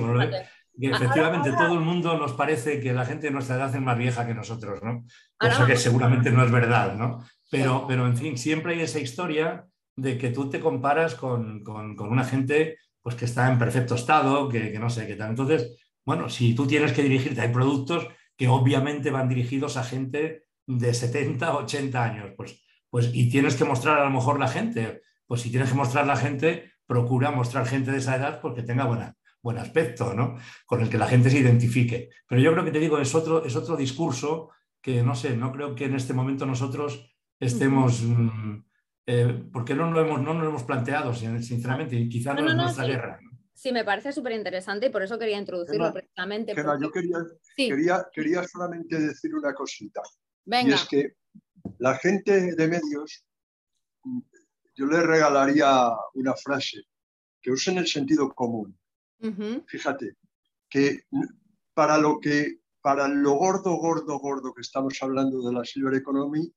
Y 0.77 0.87
efectivamente 0.87 1.51
todo 1.51 1.75
el 1.75 1.81
mundo 1.81 2.17
nos 2.17 2.33
parece 2.33 2.81
que 2.81 2.91
la 2.91 3.05
gente 3.05 3.27
de 3.27 3.33
nuestra 3.33 3.55
edad 3.55 3.73
es 3.73 3.81
más 3.81 3.97
vieja 3.97 4.27
que 4.27 4.33
nosotros, 4.33 4.83
¿no? 4.83 5.05
Cosa 5.37 5.65
que 5.65 5.77
seguramente 5.77 6.29
no 6.29 6.43
es 6.43 6.51
verdad, 6.51 6.95
¿no? 6.95 7.23
Pero, 7.51 7.85
pero 7.85 8.07
en 8.07 8.15
fin, 8.15 8.37
siempre 8.37 8.73
hay 8.73 8.81
esa 8.81 8.99
historia 8.99 9.67
de 9.97 10.17
que 10.17 10.29
tú 10.29 10.49
te 10.49 10.61
comparas 10.61 11.15
con, 11.15 11.63
con, 11.63 11.99
una 11.99 12.23
gente 12.23 12.77
pues, 13.01 13.15
que 13.15 13.25
está 13.25 13.51
en 13.51 13.59
perfecto 13.59 13.95
estado, 13.95 14.47
que, 14.47 14.71
que, 14.71 14.79
no 14.79 14.89
sé 14.89 15.05
qué 15.05 15.15
tal. 15.15 15.31
Entonces, 15.31 15.77
bueno, 16.05 16.29
si 16.29 16.55
tú 16.55 16.65
tienes 16.65 16.93
que 16.93 17.03
dirigirte, 17.03 17.41
hay 17.41 17.49
productos 17.49 18.07
que 18.37 18.47
obviamente 18.47 19.11
van 19.11 19.27
dirigidos 19.27 19.75
a 19.75 19.83
gente 19.83 20.45
de 20.65 20.93
70, 20.93 21.57
80 21.57 22.03
años, 22.03 22.31
pues, 22.37 22.63
pues, 22.89 23.11
y 23.13 23.29
tienes 23.29 23.55
que 23.55 23.65
mostrar 23.65 23.99
a 23.99 24.05
lo 24.05 24.11
mejor 24.11 24.39
la 24.39 24.47
gente, 24.47 25.01
pues 25.27 25.41
si 25.41 25.51
tienes 25.51 25.69
que 25.69 25.75
mostrar 25.75 26.07
la 26.07 26.15
gente, 26.15 26.71
procura 26.85 27.31
mostrar 27.31 27.67
gente 27.67 27.91
de 27.91 27.97
esa 27.97 28.15
edad 28.15 28.39
porque 28.41 28.63
tenga 28.63 28.85
buena, 28.85 29.15
buen 29.41 29.57
aspecto, 29.57 30.13
¿no? 30.13 30.37
Con 30.65 30.81
el 30.81 30.89
que 30.89 30.97
la 30.97 31.07
gente 31.07 31.29
se 31.29 31.39
identifique. 31.39 32.09
Pero 32.27 32.41
yo 32.41 32.53
creo 32.53 32.63
que 32.63 32.71
te 32.71 32.79
digo, 32.79 32.97
es 32.97 33.13
otro, 33.13 33.43
es 33.45 33.55
otro 33.57 33.75
discurso 33.75 34.51
que, 34.81 35.03
no 35.03 35.15
sé, 35.15 35.35
no 35.35 35.51
creo 35.51 35.75
que 35.75 35.85
en 35.85 35.95
este 35.95 36.13
momento 36.13 36.45
nosotros 36.45 37.10
estemos... 37.41 38.01
Mm, 38.03 38.63
eh, 39.07 39.49
porque 39.51 39.73
no, 39.73 39.91
lo 39.91 39.99
hemos, 39.99 40.21
no 40.21 40.33
nos 40.33 40.43
lo 40.43 40.49
hemos 40.49 40.63
planteado, 40.63 41.13
sinceramente, 41.13 41.95
y 41.95 42.07
quizá 42.07 42.33
no, 42.33 42.47
es 42.47 42.55
nuestra 42.55 42.85
guerra. 42.85 43.19
Sí, 43.53 43.71
me 43.71 43.83
parece 43.83 44.13
súper 44.13 44.33
interesante 44.33 44.85
y 44.85 44.89
por 44.89 45.01
eso 45.01 45.19
quería 45.19 45.37
introducirlo 45.37 45.91
precisamente. 45.91 46.55
yo 46.55 46.91
quería, 46.91 48.07
quería, 48.13 48.47
solamente 48.47 48.99
decir 48.99 49.35
una 49.35 49.53
cosita. 49.53 50.01
Y 50.45 50.71
es 50.71 50.87
que 50.87 51.15
la 51.79 51.95
gente 51.95 52.55
de 52.55 52.67
medios, 52.67 53.25
yo 54.75 54.85
le 54.85 55.01
regalaría 55.01 55.89
una 56.13 56.35
frase 56.35 56.83
que 57.41 57.51
usen 57.51 57.77
el 57.79 57.87
sentido 57.87 58.33
común. 58.33 58.77
Fíjate, 59.67 60.15
que 60.69 61.01
para 61.73 61.97
lo 61.97 62.19
que 62.19 62.61
para 62.81 63.07
lo 63.07 63.33
gordo, 63.33 63.75
gordo, 63.75 64.17
gordo 64.17 64.53
que 64.53 64.61
estamos 64.61 64.97
hablando 65.01 65.47
de 65.47 65.53
la 65.53 65.63
silver 65.63 65.93
economy, 65.93 66.51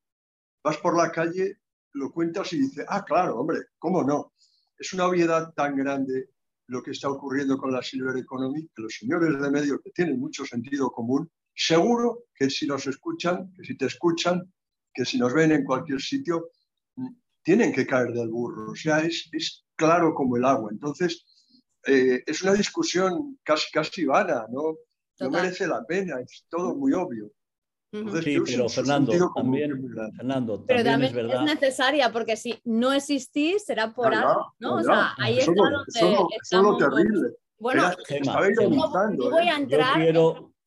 vas 0.65 0.79
por 0.79 0.97
la 0.97 1.13
calle, 1.13 1.59
lo 1.93 2.11
cuentas 2.11 2.53
y 2.55 2.59
dices, 2.59 2.87
ah, 2.89 3.05
claro, 3.05 3.39
hombre, 3.39 3.59
¿cómo 3.79 4.03
no? 4.03 4.33
Es 4.79 4.93
una 4.95 5.07
obviedad 5.07 5.53
tan 5.55 5.77
grande 5.77 6.31
lo 6.67 6.83
que 6.83 6.93
está 6.93 7.11
ocurriendo 7.11 7.59
con 7.59 7.71
la 7.71 7.83
silver 7.83 8.17
economy 8.17 8.67
que 8.75 8.83
los 8.83 8.95
señores 8.95 9.39
de 9.41 9.51
medio 9.51 9.79
que 9.81 9.91
tienen 9.91 10.19
mucho 10.19 10.45
sentido 10.47 10.91
común, 10.91 11.31
seguro 11.55 12.25
que 12.35 12.49
si 12.49 12.67
nos 12.67 12.87
escuchan, 12.87 13.53
que 13.53 13.65
si 13.65 13.77
te 13.77 13.87
escuchan, 13.87 14.51
que 14.93 15.05
si 15.05 15.19
nos 15.19 15.35
ven 15.35 15.53
en 15.53 15.65
cualquier 15.65 16.01
sitio, 16.01 16.51
mm, 16.97 17.09
tienen 17.43 17.73
que 17.73 17.87
caer 17.87 18.13
del 18.13 18.31
burro. 18.31 18.73
O 18.73 18.75
sea, 18.75 19.01
es, 19.01 19.29
es 19.33 19.65
claro 19.77 20.15
como 20.15 20.37
el 20.37 20.45
agua. 20.47 20.71
Entonces, 20.73 21.27
eh, 21.87 22.23
es 22.27 22.43
una 22.43 22.55
discusión 22.55 23.39
casi, 23.43 23.71
casi 23.71 24.07
vana, 24.07 24.47
¿no? 24.51 24.79
No 25.21 25.31
merece 25.31 25.67
la 25.67 25.85
pena, 25.85 26.21
es 26.21 26.47
todo 26.49 26.75
muy 26.75 26.93
obvio. 26.93 27.31
Sí, 28.23 28.39
pero 28.45 28.69
Fernando, 28.69 29.33
también, 29.35 29.89
Fernando, 30.17 30.65
pero 30.67 30.83
también, 30.83 31.11
es, 31.11 31.15
verdad. 31.15 31.37
es, 31.37 31.55
necesaria 31.55 32.11
porque 32.13 32.37
si 32.37 32.59
no 32.65 32.93
existís 32.93 33.65
será 33.65 33.95
por 33.95 34.15
algo, 34.15 34.53
¿no? 34.59 34.77
O 34.77 34.83
sea, 34.83 35.15
ahí 35.19 35.39
está 35.39 35.53
donde 35.53 36.37
estamos. 36.43 36.79
terrible. 36.79 37.31
Bueno, 37.59 37.91
yo 39.19 39.31
voy 39.31 39.49
a 39.49 39.57
entrar 39.57 39.99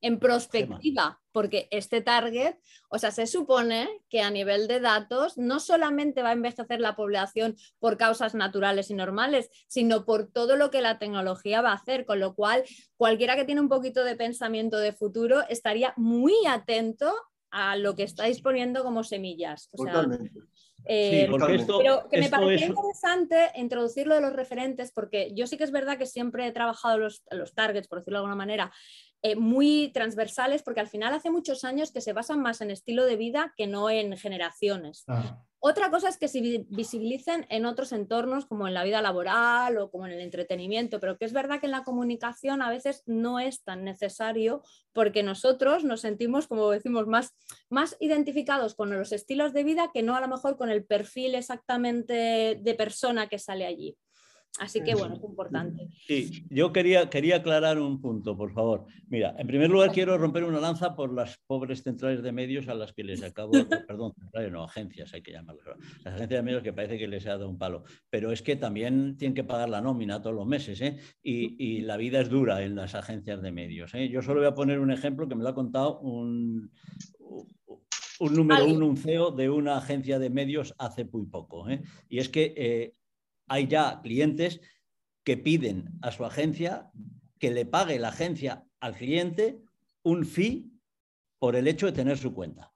en 0.01 0.19
prospectiva, 0.19 1.19
porque 1.37 1.67
este 1.69 2.01
target, 2.01 2.55
o 2.89 2.97
sea, 2.97 3.11
se 3.11 3.27
supone 3.27 3.87
que 4.09 4.21
a 4.21 4.31
nivel 4.31 4.67
de 4.67 4.79
datos 4.79 5.37
no 5.37 5.59
solamente 5.59 6.23
va 6.23 6.29
a 6.29 6.31
envejecer 6.31 6.81
la 6.81 6.95
población 6.95 7.55
por 7.77 7.95
causas 7.95 8.33
naturales 8.33 8.89
y 8.89 8.95
normales, 8.95 9.51
sino 9.67 10.03
por 10.03 10.31
todo 10.31 10.55
lo 10.55 10.71
que 10.71 10.81
la 10.81 10.97
tecnología 10.97 11.61
va 11.61 11.73
a 11.73 11.75
hacer, 11.75 12.07
con 12.07 12.19
lo 12.19 12.33
cual 12.33 12.63
cualquiera 12.95 13.35
que 13.35 13.45
tiene 13.45 13.61
un 13.61 13.69
poquito 13.69 14.03
de 14.03 14.15
pensamiento 14.15 14.79
de 14.79 14.93
futuro 14.93 15.47
estaría 15.47 15.93
muy 15.95 16.33
atento 16.47 17.13
a 17.51 17.75
lo 17.75 17.95
que 17.95 18.01
estáis 18.01 18.41
poniendo 18.41 18.83
como 18.83 19.03
semillas. 19.03 19.69
Eh, 20.89 21.27
pero 21.29 22.07
que 22.09 22.19
me 22.19 22.29
parecía 22.29 22.67
interesante 22.67 23.51
introducirlo 23.55 24.15
de 24.15 24.21
los 24.21 24.33
referentes, 24.33 24.91
porque 24.91 25.33
yo 25.35 25.45
sí 25.45 25.57
que 25.57 25.65
es 25.65 25.71
verdad 25.71 25.97
que 25.97 26.05
siempre 26.05 26.47
he 26.47 26.51
trabajado 26.53 26.97
los, 26.97 27.23
los 27.29 27.53
targets, 27.53 27.87
por 27.87 27.99
decirlo 27.99 28.19
de 28.19 28.21
alguna 28.21 28.35
manera, 28.35 28.71
eh, 29.23 29.35
muy 29.35 29.91
transversales, 29.93 30.61
porque 30.63 30.79
al 30.79 30.87
final 30.87 31.13
hace 31.13 31.31
muchos 31.31 31.63
años 31.63 31.91
que 31.91 32.01
se 32.01 32.13
basan 32.13 32.41
más 32.41 32.61
en 32.61 32.71
estilo 32.71 33.05
de 33.05 33.15
vida 33.15 33.53
que 33.57 33.67
no 33.67 33.89
en 33.89 34.15
generaciones. 34.17 35.03
Ah. 35.07 35.43
Otra 35.59 35.89
cosa 35.89 36.07
es 36.07 36.17
que 36.17 36.27
se 36.27 36.65
visibilicen 36.69 37.47
en 37.49 37.65
otros 37.65 37.91
entornos 37.91 38.45
como 38.45 38.67
en 38.67 38.75
la 38.75 38.83
vida 38.83 39.01
laboral 39.01 39.79
o 39.79 39.89
como 39.89 40.05
en 40.05 40.13
el 40.13 40.21
entretenimiento, 40.21 40.99
pero 40.99 41.17
que 41.17 41.25
es 41.25 41.33
verdad 41.33 41.59
que 41.59 41.65
en 41.65 41.71
la 41.71 41.83
comunicación 41.83 42.61
a 42.61 42.69
veces 42.69 43.01
no 43.07 43.39
es 43.39 43.63
tan 43.63 43.83
necesario 43.83 44.61
porque 44.93 45.23
nosotros 45.23 45.83
nos 45.83 46.01
sentimos, 46.01 46.47
como 46.47 46.69
decimos, 46.69 47.07
más, 47.07 47.35
más 47.69 47.97
identificados 47.99 48.75
con 48.75 48.91
los 48.91 49.11
estilos 49.11 49.51
de 49.51 49.63
vida 49.63 49.89
que 49.91 50.03
no 50.03 50.15
a 50.15 50.21
lo 50.21 50.27
mejor 50.27 50.57
con 50.57 50.69
el 50.69 50.85
perfil 50.85 51.33
exactamente 51.33 52.59
de 52.61 52.73
persona 52.75 53.27
que 53.27 53.39
sale 53.39 53.65
allí. 53.65 53.97
Así 54.59 54.81
que 54.81 54.95
bueno, 54.95 55.15
es 55.15 55.23
importante. 55.23 55.89
Sí, 56.07 56.45
yo 56.49 56.73
quería, 56.73 57.09
quería 57.09 57.37
aclarar 57.37 57.79
un 57.79 58.01
punto, 58.01 58.35
por 58.35 58.51
favor. 58.53 58.85
Mira, 59.07 59.35
en 59.37 59.45
primer 59.45 59.69
lugar 59.69 59.91
quiero 59.91 60.17
romper 60.17 60.43
una 60.43 60.59
lanza 60.59 60.95
por 60.95 61.13
las 61.13 61.37
pobres 61.45 61.83
centrales 61.83 62.23
de 62.23 62.31
medios 62.31 62.67
a 62.67 62.73
las 62.73 62.91
que 62.91 63.03
les 63.03 63.21
acabo, 63.21 63.51
perdón, 63.87 64.13
centrales 64.19 64.51
no, 64.51 64.63
agencias 64.63 65.13
hay 65.13 65.21
que 65.21 65.31
llamarlas, 65.31 65.77
las 66.03 66.15
agencias 66.15 66.39
de 66.39 66.43
medios 66.43 66.63
que 66.63 66.73
parece 66.73 66.97
que 66.97 67.07
les 67.07 67.27
ha 67.27 67.31
dado 67.31 67.49
un 67.49 67.57
palo, 67.57 67.83
pero 68.09 68.31
es 68.31 68.41
que 68.41 68.55
también 68.55 69.15
tienen 69.17 69.35
que 69.35 69.43
pagar 69.43 69.69
la 69.69 69.81
nómina 69.81 70.21
todos 70.21 70.35
los 70.35 70.47
meses, 70.47 70.81
¿eh? 70.81 70.97
y, 71.21 71.77
la 71.81 71.97
vida 71.97 72.19
es 72.19 72.29
dura 72.29 72.63
en 72.63 72.75
las 72.75 72.95
agencias 72.95 73.41
de 73.41 73.51
medios. 73.51 73.93
¿eh? 73.93 74.09
Yo 74.09 74.21
solo 74.21 74.39
voy 74.39 74.47
a 74.47 74.55
poner 74.55 74.79
un 74.79 74.91
ejemplo 74.91 75.27
que 75.27 75.35
me 75.35 75.43
lo 75.43 75.49
ha 75.49 75.55
contado 75.55 75.99
un, 75.99 76.71
un 78.19 78.33
número 78.33 78.65
uno, 78.65 78.87
un 78.87 78.97
CEO 78.97 79.31
de 79.31 79.49
una 79.49 79.77
agencia 79.77 80.19
de 80.19 80.29
medios 80.29 80.73
hace 80.77 81.05
muy 81.05 81.25
poco. 81.25 81.69
¿eh? 81.69 81.81
Y 82.09 82.19
es 82.19 82.29
que 82.29 82.53
eh, 82.57 82.93
hay 83.47 83.67
ya 83.67 84.01
clientes 84.01 84.61
que 85.23 85.37
piden 85.37 85.89
a 86.01 86.11
su 86.11 86.25
agencia 86.25 86.91
que 87.39 87.51
le 87.51 87.65
pague 87.65 87.99
la 87.99 88.09
agencia 88.09 88.65
al 88.79 88.95
cliente 88.95 89.61
un 90.03 90.25
fee 90.25 90.71
por 91.39 91.55
el 91.55 91.67
hecho 91.67 91.85
de 91.85 91.91
tener 91.91 92.17
su 92.17 92.33
cuenta. 92.33 92.73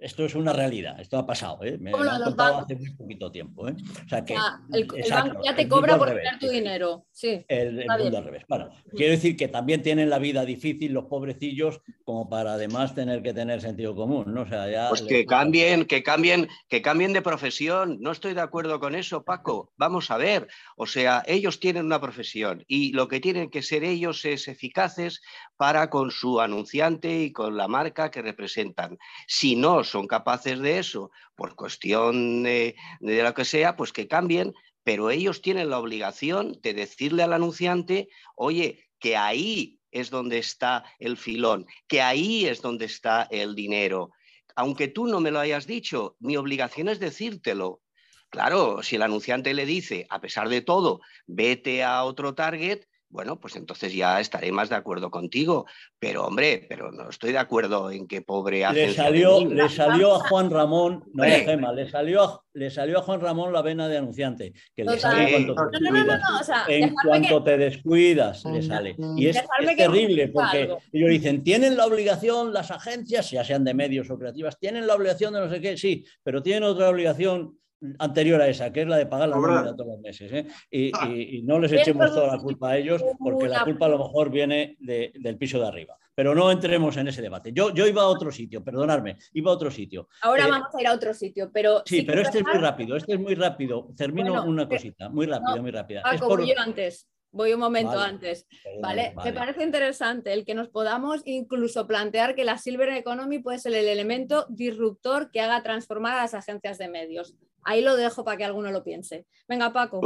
Esto 0.00 0.24
es 0.24 0.34
una 0.34 0.52
realidad, 0.52 1.00
esto 1.00 1.18
ha 1.18 1.26
pasado, 1.26 1.62
¿eh? 1.62 1.76
me 1.78 1.90
lo 1.90 1.98
han 1.98 2.22
contado 2.22 2.58
hace 2.58 2.74
muy 2.76 2.90
poquito 2.90 3.30
tiempo. 3.30 3.68
¿eh? 3.68 3.74
O 4.04 4.08
sea 4.08 4.24
que, 4.24 4.34
el, 4.72 4.86
banco 5.10 5.42
ya 5.44 5.54
te 5.54 5.68
cobra 5.68 5.98
por 5.98 6.08
tener 6.08 6.38
tu 6.38 6.48
dinero. 6.48 7.06
Sí, 7.12 7.44
el, 7.48 7.86
mundo 7.86 8.18
al 8.18 8.24
revés. 8.24 8.44
Bueno, 8.48 8.70
quiero 8.96 9.12
decir 9.12 9.36
que 9.36 9.48
también 9.48 9.82
tienen 9.82 10.10
la 10.10 10.18
vida 10.18 10.44
difícil 10.44 10.92
los 10.92 11.04
pobrecillos 11.04 11.80
como 12.04 12.28
para 12.28 12.54
además 12.54 12.94
tener 12.94 13.22
que 13.22 13.34
tener 13.34 13.60
sentido 13.60 13.94
común. 13.94 14.24
¿no? 14.34 14.42
O 14.42 14.46
sea, 14.46 14.70
ya 14.70 14.88
pues 14.88 15.02
que 15.02 15.26
cambien, 15.26 15.84
que 15.84 16.02
cambien, 16.02 16.48
que 16.68 16.82
cambien 16.82 17.12
de 17.12 17.22
profesión. 17.22 17.98
No 18.00 18.12
estoy 18.12 18.34
de 18.34 18.40
acuerdo 18.40 18.80
con 18.80 18.94
eso, 18.94 19.24
Paco. 19.24 19.72
Vamos 19.76 20.10
a 20.10 20.16
ver. 20.16 20.48
O 20.76 20.86
sea, 20.86 21.22
ellos 21.26 21.60
tienen 21.60 21.86
una 21.86 22.00
profesión 22.00 22.64
y 22.66 22.92
lo 22.92 23.08
que 23.08 23.20
tienen 23.20 23.50
que 23.50 23.62
ser 23.62 23.84
ellos 23.84 24.24
es 24.24 24.48
eficaces 24.48 25.20
para 25.56 25.90
con 25.90 26.10
su 26.10 26.40
anunciante 26.40 27.22
y 27.22 27.32
con 27.32 27.56
la 27.56 27.68
marca 27.68 28.10
que 28.10 28.22
representan. 28.22 28.98
Si 29.26 29.56
no 29.56 29.84
son 29.90 30.06
capaces 30.06 30.58
de 30.60 30.78
eso, 30.78 31.10
por 31.34 31.54
cuestión 31.54 32.42
de, 32.42 32.76
lo 33.00 33.34
que 33.34 33.44
sea, 33.44 33.76
pues 33.76 33.92
que 33.92 34.08
cambien, 34.08 34.54
pero 34.84 35.10
ellos 35.10 35.42
tienen 35.42 35.70
la 35.70 35.78
obligación 35.78 36.58
de 36.62 36.74
decirle 36.74 37.22
al 37.22 37.32
anunciante, 37.32 38.08
oye, 38.36 38.88
que 38.98 39.16
ahí 39.16 39.80
es 39.90 40.10
donde 40.10 40.38
está 40.38 40.84
el 40.98 41.16
filón, 41.16 41.66
que 41.88 42.00
ahí 42.00 42.46
es 42.46 42.62
donde 42.62 42.86
está 42.86 43.26
el 43.30 43.54
dinero. 43.54 44.10
Aunque 44.56 44.88
tú 44.88 45.06
no 45.06 45.20
me 45.20 45.30
lo 45.30 45.40
hayas 45.40 45.66
dicho, 45.66 46.16
mi 46.20 46.36
obligación 46.36 46.88
es 46.88 47.00
decírtelo. 47.00 47.82
Claro, 48.30 48.82
si 48.82 48.96
el 48.96 49.02
anunciante 49.02 49.54
le 49.54 49.66
dice, 49.66 50.06
a 50.08 50.20
pesar 50.20 50.48
de 50.48 50.60
todo, 50.60 51.00
vete 51.26 51.82
a 51.82 52.04
otro 52.04 52.34
target, 52.34 52.84
bueno, 53.10 53.40
pues 53.40 53.56
entonces 53.56 53.92
ya 53.92 54.20
estaré 54.20 54.52
más 54.52 54.68
de 54.68 54.76
acuerdo 54.76 55.10
contigo. 55.10 55.66
Pero 55.98 56.24
hombre, 56.24 56.64
pero 56.68 56.92
no 56.92 57.10
estoy 57.10 57.32
de 57.32 57.38
acuerdo 57.38 57.90
en 57.90 58.06
que 58.06 58.22
pobre 58.22 58.64
le 58.72 58.94
salió, 58.94 59.44
le 59.44 59.68
salió 59.68 60.14
a 60.14 60.20
Juan 60.20 60.48
Ramón, 60.48 61.04
no 61.12 61.24
Gema, 61.24 61.72
le 61.72 61.90
salió, 61.90 62.22
a, 62.22 62.44
le 62.54 62.70
salió 62.70 62.98
a 62.98 63.02
Juan 63.02 63.20
Ramón 63.20 63.52
la 63.52 63.62
vena 63.62 63.88
de 63.88 63.98
anunciante, 63.98 64.52
que 64.74 64.84
le 64.84 64.98
sale 64.98 65.32
cuando 65.32 65.54
te 65.54 65.78
descuidas. 65.80 66.48
en 66.68 66.94
cuanto 66.94 67.42
te 67.42 67.58
descuidas, 67.58 68.44
le 68.44 68.62
sale. 68.62 68.96
Y 69.16 69.26
es, 69.26 69.42
terrible 69.76 70.28
porque 70.28 70.76
ellos 70.92 71.10
dicen, 71.10 71.42
tienen 71.42 71.76
la 71.76 71.86
obligación 71.86 72.52
las 72.52 72.70
agencias, 72.70 73.30
ya 73.30 73.44
sean 73.44 73.64
de 73.64 73.74
medios 73.74 74.08
o 74.10 74.18
creativas, 74.18 74.58
tienen 74.58 74.86
la 74.86 74.94
obligación 74.94 75.34
de 75.34 75.40
no 75.40 75.50
sé 75.50 75.60
qué, 75.60 75.76
sí, 75.76 76.04
pero 76.22 76.42
tienen 76.42 76.62
otra 76.62 76.88
obligación 76.88 77.58
anterior 77.98 78.40
a 78.40 78.48
esa, 78.48 78.72
que 78.72 78.82
es 78.82 78.88
la 78.88 78.96
de 78.96 79.06
pagar 79.06 79.28
la 79.28 79.36
nómina 79.36 79.74
todos 79.74 79.86
los 79.86 80.00
meses. 80.00 80.32
¿eh? 80.32 80.46
Ah. 80.94 81.08
Y, 81.08 81.42
no 81.42 81.58
les 81.58 81.72
echemos 81.72 82.12
toda 82.12 82.36
la 82.36 82.38
culpa 82.38 82.70
a 82.70 82.78
ellos, 82.78 83.02
porque 83.18 83.48
la 83.48 83.64
culpa 83.64 83.86
a 83.86 83.90
lo 83.90 83.98
mejor 83.98 84.30
viene 84.30 84.76
del 84.78 85.36
piso 85.38 85.58
de 85.58 85.66
arriba. 85.66 85.96
Pero 86.14 86.34
no 86.34 86.50
entremos 86.50 86.96
en 86.96 87.08
ese 87.08 87.22
debate. 87.22 87.52
Yo, 87.52 87.72
yo 87.72 87.86
iba 87.86 88.02
a 88.02 88.06
otro 88.06 88.30
sitio, 88.30 88.62
perdonadme, 88.62 89.16
iba 89.32 89.50
a 89.50 89.54
otro 89.54 89.70
sitio. 89.70 90.08
Ahora 90.22 90.46
eh, 90.46 90.50
vamos 90.50 90.74
a 90.74 90.80
ir 90.80 90.86
a 90.86 90.92
otro 90.92 91.14
sitio, 91.14 91.50
pero... 91.52 91.82
Sí, 91.86 92.02
pero 92.02 92.20
este 92.20 92.38
es 92.38 92.44
muy 92.44 92.58
rápido, 92.58 92.96
este 92.96 93.14
es 93.14 93.20
muy 93.20 93.34
rápido. 93.34 93.88
Termino 93.96 94.44
una 94.44 94.68
cosita, 94.68 95.08
muy 95.08 95.26
rápido, 95.26 95.62
muy 95.62 95.70
rápida. 95.70 96.02
voy 96.20 96.52
antes. 96.56 97.08
Voy 97.32 97.52
un 97.52 97.60
momento 97.60 97.96
antes, 97.96 98.44
¿vale? 98.82 99.14
Me 99.24 99.32
parece 99.32 99.62
interesante 99.62 100.32
el 100.32 100.44
que 100.44 100.54
nos 100.54 100.68
podamos 100.68 101.22
incluso 101.26 101.86
plantear 101.86 102.34
que 102.34 102.44
la 102.44 102.58
Silver 102.58 102.88
Economy 102.88 103.38
puede 103.38 103.60
ser 103.60 103.72
el 103.74 103.86
elemento 103.86 104.46
disruptor 104.48 105.30
que 105.30 105.40
haga 105.40 105.62
transformar 105.62 106.14
a 106.18 106.22
las 106.22 106.34
agencias 106.34 106.76
de 106.78 106.88
medios. 106.88 107.36
Ahí 107.64 107.82
lo 107.82 107.96
dejo 107.96 108.24
para 108.24 108.36
que 108.36 108.44
alguno 108.44 108.70
lo 108.70 108.82
piense. 108.82 109.26
Venga, 109.48 109.72
Paco. 109.72 110.00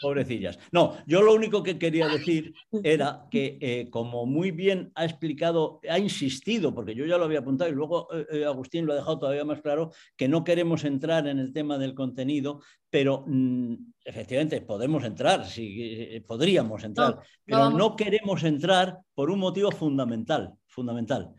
Pobrecillas. 0.00 0.58
No, 0.72 0.96
yo 1.06 1.22
lo 1.22 1.34
único 1.34 1.62
que 1.62 1.78
quería 1.78 2.08
decir 2.08 2.54
era 2.82 3.26
que, 3.30 3.58
eh, 3.60 3.88
como 3.90 4.26
muy 4.26 4.50
bien 4.50 4.90
ha 4.94 5.04
explicado, 5.04 5.80
ha 5.88 5.98
insistido, 5.98 6.74
porque 6.74 6.94
yo 6.94 7.04
ya 7.06 7.18
lo 7.18 7.24
había 7.24 7.40
apuntado 7.40 7.70
y 7.70 7.74
luego 7.74 8.08
eh, 8.12 8.26
eh, 8.30 8.44
Agustín 8.44 8.86
lo 8.86 8.92
ha 8.92 8.96
dejado 8.96 9.18
todavía 9.18 9.44
más 9.44 9.60
claro, 9.60 9.92
que 10.16 10.28
no 10.28 10.44
queremos 10.44 10.84
entrar 10.84 11.26
en 11.26 11.38
el 11.38 11.52
tema 11.52 11.78
del 11.78 11.94
contenido, 11.94 12.60
pero 12.90 13.24
mm, 13.26 13.74
efectivamente 14.04 14.60
podemos 14.62 15.04
entrar, 15.04 15.44
sí, 15.46 16.22
podríamos 16.26 16.82
entrar, 16.84 17.18
pero 17.44 17.70
no 17.70 17.96
queremos 17.96 18.42
entrar 18.44 18.98
por 19.14 19.30
un 19.30 19.38
motivo 19.38 19.70
fundamental, 19.70 20.54
fundamental. 20.66 21.34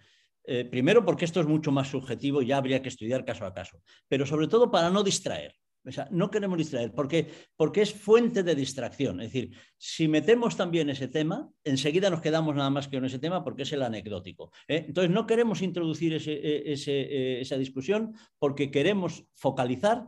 Eh, 0.50 0.64
primero 0.64 1.04
porque 1.04 1.26
esto 1.26 1.42
es 1.42 1.46
mucho 1.46 1.72
más 1.72 1.90
subjetivo 1.90 2.42
y 2.42 2.48
ya 2.48 2.58
habría 2.58 2.82
que 2.82 2.88
estudiar 2.88 3.26
caso 3.26 3.46
a 3.46 3.54
caso, 3.54 3.82
pero 4.08 4.26
sobre 4.26 4.48
todo 4.48 4.72
para 4.72 4.90
no 4.90 5.04
distraer. 5.04 5.54
O 5.86 5.92
sea, 5.92 6.08
no 6.12 6.30
queremos 6.30 6.58
distraer, 6.58 6.94
porque, 6.94 7.28
porque 7.56 7.82
es 7.82 7.94
fuente 7.94 8.44
de 8.44 8.56
distracción. 8.56 9.22
Es 9.22 9.32
decir, 9.32 9.56
si 9.78 10.08
metemos 10.10 10.58
también 10.58 10.90
ese 10.90 11.08
tema, 11.08 11.50
enseguida 11.64 12.10
nos 12.10 12.20
quedamos 12.20 12.56
nada 12.56 12.70
más 12.70 12.88
que 12.88 12.98
con 12.98 13.06
ese 13.06 13.20
tema 13.20 13.44
porque 13.44 13.64
es 13.64 13.72
el 13.72 13.82
anecdótico. 13.82 14.52
¿eh? 14.68 14.84
Entonces, 14.88 15.12
no 15.12 15.26
queremos 15.26 15.62
introducir 15.62 16.14
ese, 16.14 16.34
e, 16.34 16.74
ese, 16.74 17.40
esa 17.40 17.58
discusión 17.58 18.14
porque 18.38 18.70
queremos 18.70 19.26
focalizar 19.34 20.08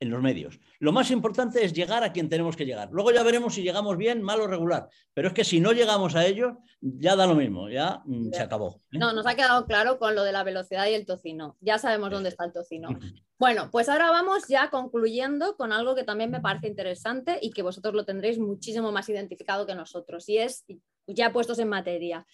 en 0.00 0.10
los 0.10 0.20
medios. 0.20 0.60
Lo 0.78 0.92
más 0.92 1.10
importante 1.10 1.64
es 1.64 1.72
llegar 1.72 2.04
a 2.04 2.12
quien 2.12 2.28
tenemos 2.28 2.56
que 2.56 2.66
llegar. 2.66 2.88
Luego 2.92 3.12
ya 3.12 3.22
veremos 3.22 3.54
si 3.54 3.62
llegamos 3.62 3.96
bien, 3.96 4.22
mal 4.22 4.40
o 4.40 4.46
regular. 4.46 4.88
Pero 5.14 5.28
es 5.28 5.34
que 5.34 5.44
si 5.44 5.60
no 5.60 5.72
llegamos 5.72 6.14
a 6.14 6.26
ellos, 6.26 6.54
ya 6.80 7.16
da 7.16 7.26
lo 7.26 7.34
mismo, 7.34 7.68
ya 7.70 8.02
mm, 8.04 8.30
se 8.32 8.42
acabó. 8.42 8.80
¿eh? 8.92 8.98
No, 8.98 9.12
nos 9.12 9.26
ha 9.26 9.34
quedado 9.34 9.66
claro 9.66 9.98
con 9.98 10.14
lo 10.14 10.22
de 10.22 10.32
la 10.32 10.44
velocidad 10.44 10.86
y 10.86 10.94
el 10.94 11.06
tocino. 11.06 11.56
Ya 11.60 11.78
sabemos 11.78 12.10
dónde 12.10 12.28
está 12.28 12.44
el 12.44 12.52
tocino. 12.52 12.88
Bueno, 13.38 13.68
pues 13.70 13.90
ahora 13.90 14.10
vamos 14.10 14.48
ya 14.48 14.70
concluyendo 14.70 15.58
con 15.58 15.70
algo 15.70 15.94
que 15.94 16.04
también 16.04 16.30
me 16.30 16.40
parece 16.40 16.68
interesante 16.68 17.38
y 17.42 17.50
que 17.50 17.60
vosotros 17.60 17.92
lo 17.92 18.06
tendréis 18.06 18.38
muchísimo 18.38 18.92
más 18.92 19.10
identificado 19.10 19.66
que 19.66 19.74
nosotros. 19.74 20.26
Y 20.30 20.38
es, 20.38 20.64
ya 21.06 21.34
puestos 21.34 21.58
en 21.58 21.68
materia, 21.68 22.26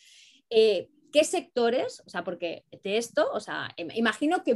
eh, 0.48 0.90
¿qué 1.12 1.24
sectores, 1.24 2.04
o 2.06 2.08
sea, 2.08 2.22
porque 2.22 2.66
de 2.84 2.98
esto, 2.98 3.28
o 3.32 3.40
sea, 3.40 3.74
imagino 3.76 4.44
que 4.44 4.54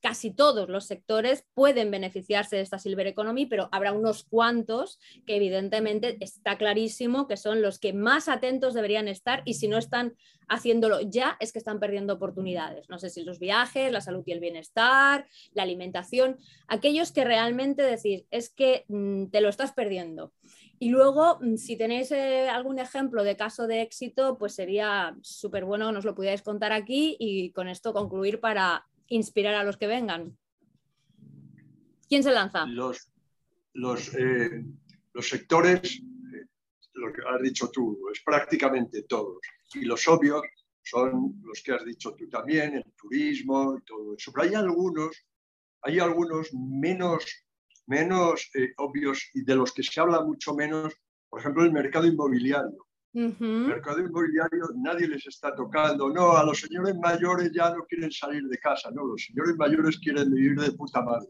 casi 0.00 0.30
todos 0.30 0.68
los 0.68 0.86
sectores 0.86 1.44
pueden 1.54 1.90
beneficiarse 1.90 2.56
de 2.56 2.62
esta 2.62 2.78
Silver 2.78 3.06
Economy, 3.06 3.46
pero 3.46 3.68
habrá 3.72 3.92
unos 3.92 4.24
cuantos 4.24 4.98
que 5.26 5.36
evidentemente 5.36 6.16
está 6.20 6.56
clarísimo 6.56 7.26
que 7.26 7.36
son 7.36 7.62
los 7.62 7.78
que 7.78 7.92
más 7.92 8.28
atentos 8.28 8.74
deberían 8.74 9.08
estar 9.08 9.42
y 9.44 9.54
si 9.54 9.68
no 9.68 9.78
están 9.78 10.14
haciéndolo 10.48 11.00
ya 11.00 11.36
es 11.40 11.52
que 11.52 11.58
están 11.58 11.78
perdiendo 11.78 12.14
oportunidades. 12.14 12.88
No 12.88 12.98
sé 12.98 13.10
si 13.10 13.22
los 13.22 13.38
viajes, 13.38 13.92
la 13.92 14.00
salud 14.00 14.22
y 14.26 14.32
el 14.32 14.40
bienestar, 14.40 15.26
la 15.52 15.62
alimentación, 15.62 16.38
aquellos 16.68 17.12
que 17.12 17.24
realmente 17.24 17.82
decís 17.82 18.24
es 18.30 18.48
que 18.50 18.84
mm, 18.88 19.26
te 19.26 19.40
lo 19.40 19.48
estás 19.48 19.72
perdiendo. 19.72 20.32
Y 20.78 20.90
luego, 20.90 21.38
mm, 21.40 21.56
si 21.56 21.76
tenéis 21.76 22.12
eh, 22.12 22.48
algún 22.48 22.78
ejemplo 22.78 23.24
de 23.24 23.36
caso 23.36 23.66
de 23.66 23.82
éxito, 23.82 24.38
pues 24.38 24.54
sería 24.54 25.16
súper 25.22 25.64
bueno 25.64 25.88
que 25.88 25.92
nos 25.92 26.04
lo 26.04 26.14
pudierais 26.14 26.42
contar 26.42 26.72
aquí 26.72 27.16
y 27.18 27.50
con 27.52 27.68
esto 27.68 27.92
concluir 27.92 28.40
para 28.40 28.86
inspirar 29.08 29.54
a 29.54 29.64
los 29.64 29.76
que 29.76 29.86
vengan? 29.86 30.36
¿Quién 32.08 32.22
se 32.22 32.32
lanza? 32.32 32.66
Los, 32.66 33.10
los, 33.74 34.14
eh, 34.14 34.64
los 35.12 35.28
sectores, 35.28 35.96
eh, 35.96 36.46
lo 36.94 37.12
que 37.12 37.22
has 37.22 37.42
dicho 37.42 37.70
tú, 37.70 38.08
es 38.12 38.20
prácticamente 38.22 39.02
todos. 39.02 39.40
Y 39.74 39.84
los 39.84 40.08
obvios 40.08 40.42
son 40.82 41.40
los 41.42 41.62
que 41.62 41.72
has 41.72 41.84
dicho 41.84 42.14
tú 42.14 42.28
también, 42.28 42.74
el 42.74 42.92
turismo 42.96 43.76
y 43.78 43.84
todo 43.84 44.14
eso. 44.16 44.32
Pero 44.32 44.48
hay 44.48 44.54
algunos, 44.54 45.26
hay 45.82 45.98
algunos 45.98 46.52
menos, 46.54 47.24
menos 47.86 48.50
eh, 48.54 48.72
obvios 48.78 49.30
y 49.34 49.42
de 49.44 49.56
los 49.56 49.72
que 49.72 49.82
se 49.82 50.00
habla 50.00 50.24
mucho 50.24 50.54
menos, 50.54 50.94
por 51.28 51.40
ejemplo, 51.40 51.62
el 51.62 51.72
mercado 51.72 52.06
inmobiliario. 52.06 52.87
Mercado 53.12 54.00
inmobiliario 54.00 54.68
nadie 54.76 55.08
les 55.08 55.26
está 55.26 55.54
tocando. 55.54 56.10
No, 56.10 56.36
a 56.36 56.44
los 56.44 56.60
señores 56.60 56.94
mayores 56.96 57.50
ya 57.52 57.70
no 57.70 57.84
quieren 57.84 58.12
salir 58.12 58.44
de 58.44 58.58
casa. 58.58 58.90
No, 58.90 59.04
los 59.04 59.24
señores 59.24 59.56
mayores 59.56 59.98
quieren 59.98 60.30
vivir 60.30 60.58
de 60.58 60.72
puta 60.72 61.02
madre. 61.02 61.28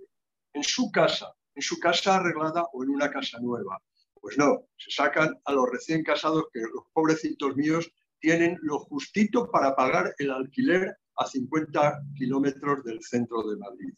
En 0.53 0.65
su 0.65 0.91
casa, 0.91 1.33
en 1.55 1.63
su 1.63 1.79
casa 1.79 2.17
arreglada 2.17 2.65
o 2.73 2.83
en 2.83 2.91
una 2.91 3.11
casa 3.11 3.39
nueva. 3.41 3.81
Pues 4.21 4.37
no, 4.37 4.67
se 4.77 4.91
sacan 4.91 5.39
a 5.45 5.53
los 5.53 5.71
recién 5.71 6.03
casados 6.03 6.47
que 6.53 6.61
los 6.61 6.85
pobrecitos 6.93 7.57
míos 7.57 7.91
tienen 8.21 8.59
lo 8.63 8.81
justito 8.81 9.49
para 9.51 9.77
pagar 9.77 10.13
el 10.19 10.31
alquiler 10.31 10.97
a 11.17 11.27
50 11.27 12.01
kilómetros 12.17 12.85
del 12.85 13.01
centro 13.03 13.49
de 13.49 13.57
Madrid. 13.57 13.95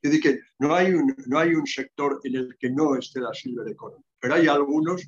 Es 0.00 0.10
decir, 0.10 0.22
que 0.22 0.40
no 0.58 0.74
hay, 0.74 0.94
un, 0.94 1.14
no 1.26 1.38
hay 1.38 1.54
un 1.54 1.66
sector 1.66 2.20
en 2.24 2.36
el 2.36 2.56
que 2.58 2.70
no 2.70 2.94
esté 2.96 3.20
la 3.20 3.34
Silver 3.34 3.68
Economy, 3.68 4.04
pero 4.20 4.34
hay 4.34 4.46
algunos 4.46 5.06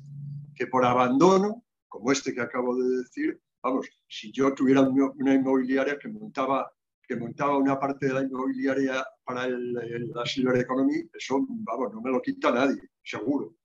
que 0.53 0.67
por 0.67 0.85
abandono 0.85 1.63
como 1.91 2.09
este 2.09 2.33
que 2.33 2.39
acabo 2.39 2.73
de 2.75 2.99
decir, 2.99 3.39
vamos, 3.61 3.85
si 4.07 4.31
yo 4.31 4.53
tuviera 4.53 4.81
una 4.81 5.33
inmobiliaria 5.33 5.99
que 5.99 6.07
montaba, 6.07 6.71
que 7.05 7.17
montaba 7.17 7.57
una 7.57 7.77
parte 7.77 8.07
de 8.07 8.13
la 8.13 8.21
inmobiliaria 8.21 9.05
para 9.25 9.49
la 9.49 10.25
Silver 10.25 10.57
Economy, 10.57 11.03
eso, 11.13 11.45
vamos, 11.49 11.93
no 11.93 12.01
me 12.01 12.09
lo 12.09 12.21
quita 12.21 12.49
nadie, 12.49 12.81
seguro. 13.03 13.55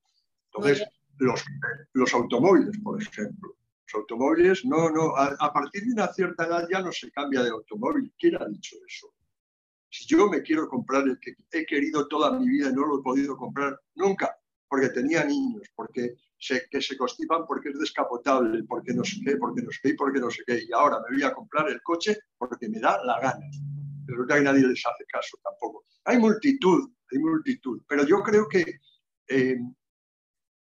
Entonces, 0.51 0.85
los, 1.19 1.41
los 1.93 2.13
automóviles, 2.13 2.77
por 2.83 3.01
ejemplo. 3.01 3.55
Los 3.85 4.01
automóviles, 4.01 4.65
no, 4.65 4.89
no, 4.89 5.15
a, 5.15 5.53
partir 5.53 5.85
de 5.85 5.93
una 5.93 6.07
cierta 6.09 6.47
edad 6.47 6.67
ya 6.69 6.81
no 6.81 6.91
se 6.91 7.09
cambia 7.09 7.43
de 7.43 7.49
automóvil. 7.49 8.13
¿Quién 8.19 8.35
ha 8.41 8.45
dicho 8.45 8.75
eso? 8.85 9.13
Si 9.89 10.05
yo 10.05 10.29
me 10.29 10.41
quiero 10.41 10.67
comprar 10.67 11.07
el 11.07 11.17
que 11.17 11.33
he 11.51 11.65
querido 11.65 12.09
toda 12.09 12.37
mi 12.37 12.49
vida 12.49 12.69
y 12.69 12.73
no 12.73 12.85
lo 12.85 12.99
he 12.99 13.03
podido 13.03 13.37
comprar 13.37 13.79
nunca, 13.95 14.37
porque 14.67 14.89
tenía 14.89 15.23
niños, 15.23 15.63
porque 15.73 16.17
que 16.39 16.81
se 16.81 16.97
constipan 16.97 17.45
porque 17.47 17.69
es 17.69 17.79
descapotable, 17.79 18.63
porque 18.63 18.93
no 18.93 19.03
sé 19.03 19.17
qué, 19.25 19.37
porque 19.37 19.61
no 19.61 19.71
sé 19.71 19.79
qué, 19.81 19.93
porque 19.95 20.19
no 20.19 20.29
sé 20.29 20.43
qué. 20.45 20.63
Y 20.67 20.71
ahora 20.71 20.97
me 20.99 21.15
voy 21.15 21.23
a 21.23 21.33
comprar 21.33 21.69
el 21.69 21.81
coche 21.81 22.17
porque 22.37 22.69
me 22.69 22.79
da 22.79 23.03
la 23.03 23.19
gana. 23.19 23.45
Pero 24.05 24.25
que 24.25 24.41
nadie 24.41 24.67
les 24.67 24.85
hace 24.85 25.05
caso 25.11 25.37
tampoco. 25.43 25.85
Hay 26.05 26.17
multitud, 26.19 26.89
hay 27.11 27.19
multitud. 27.19 27.81
Pero 27.87 28.05
yo 28.05 28.21
creo 28.21 28.47
que, 28.47 28.79
eh, 29.27 29.57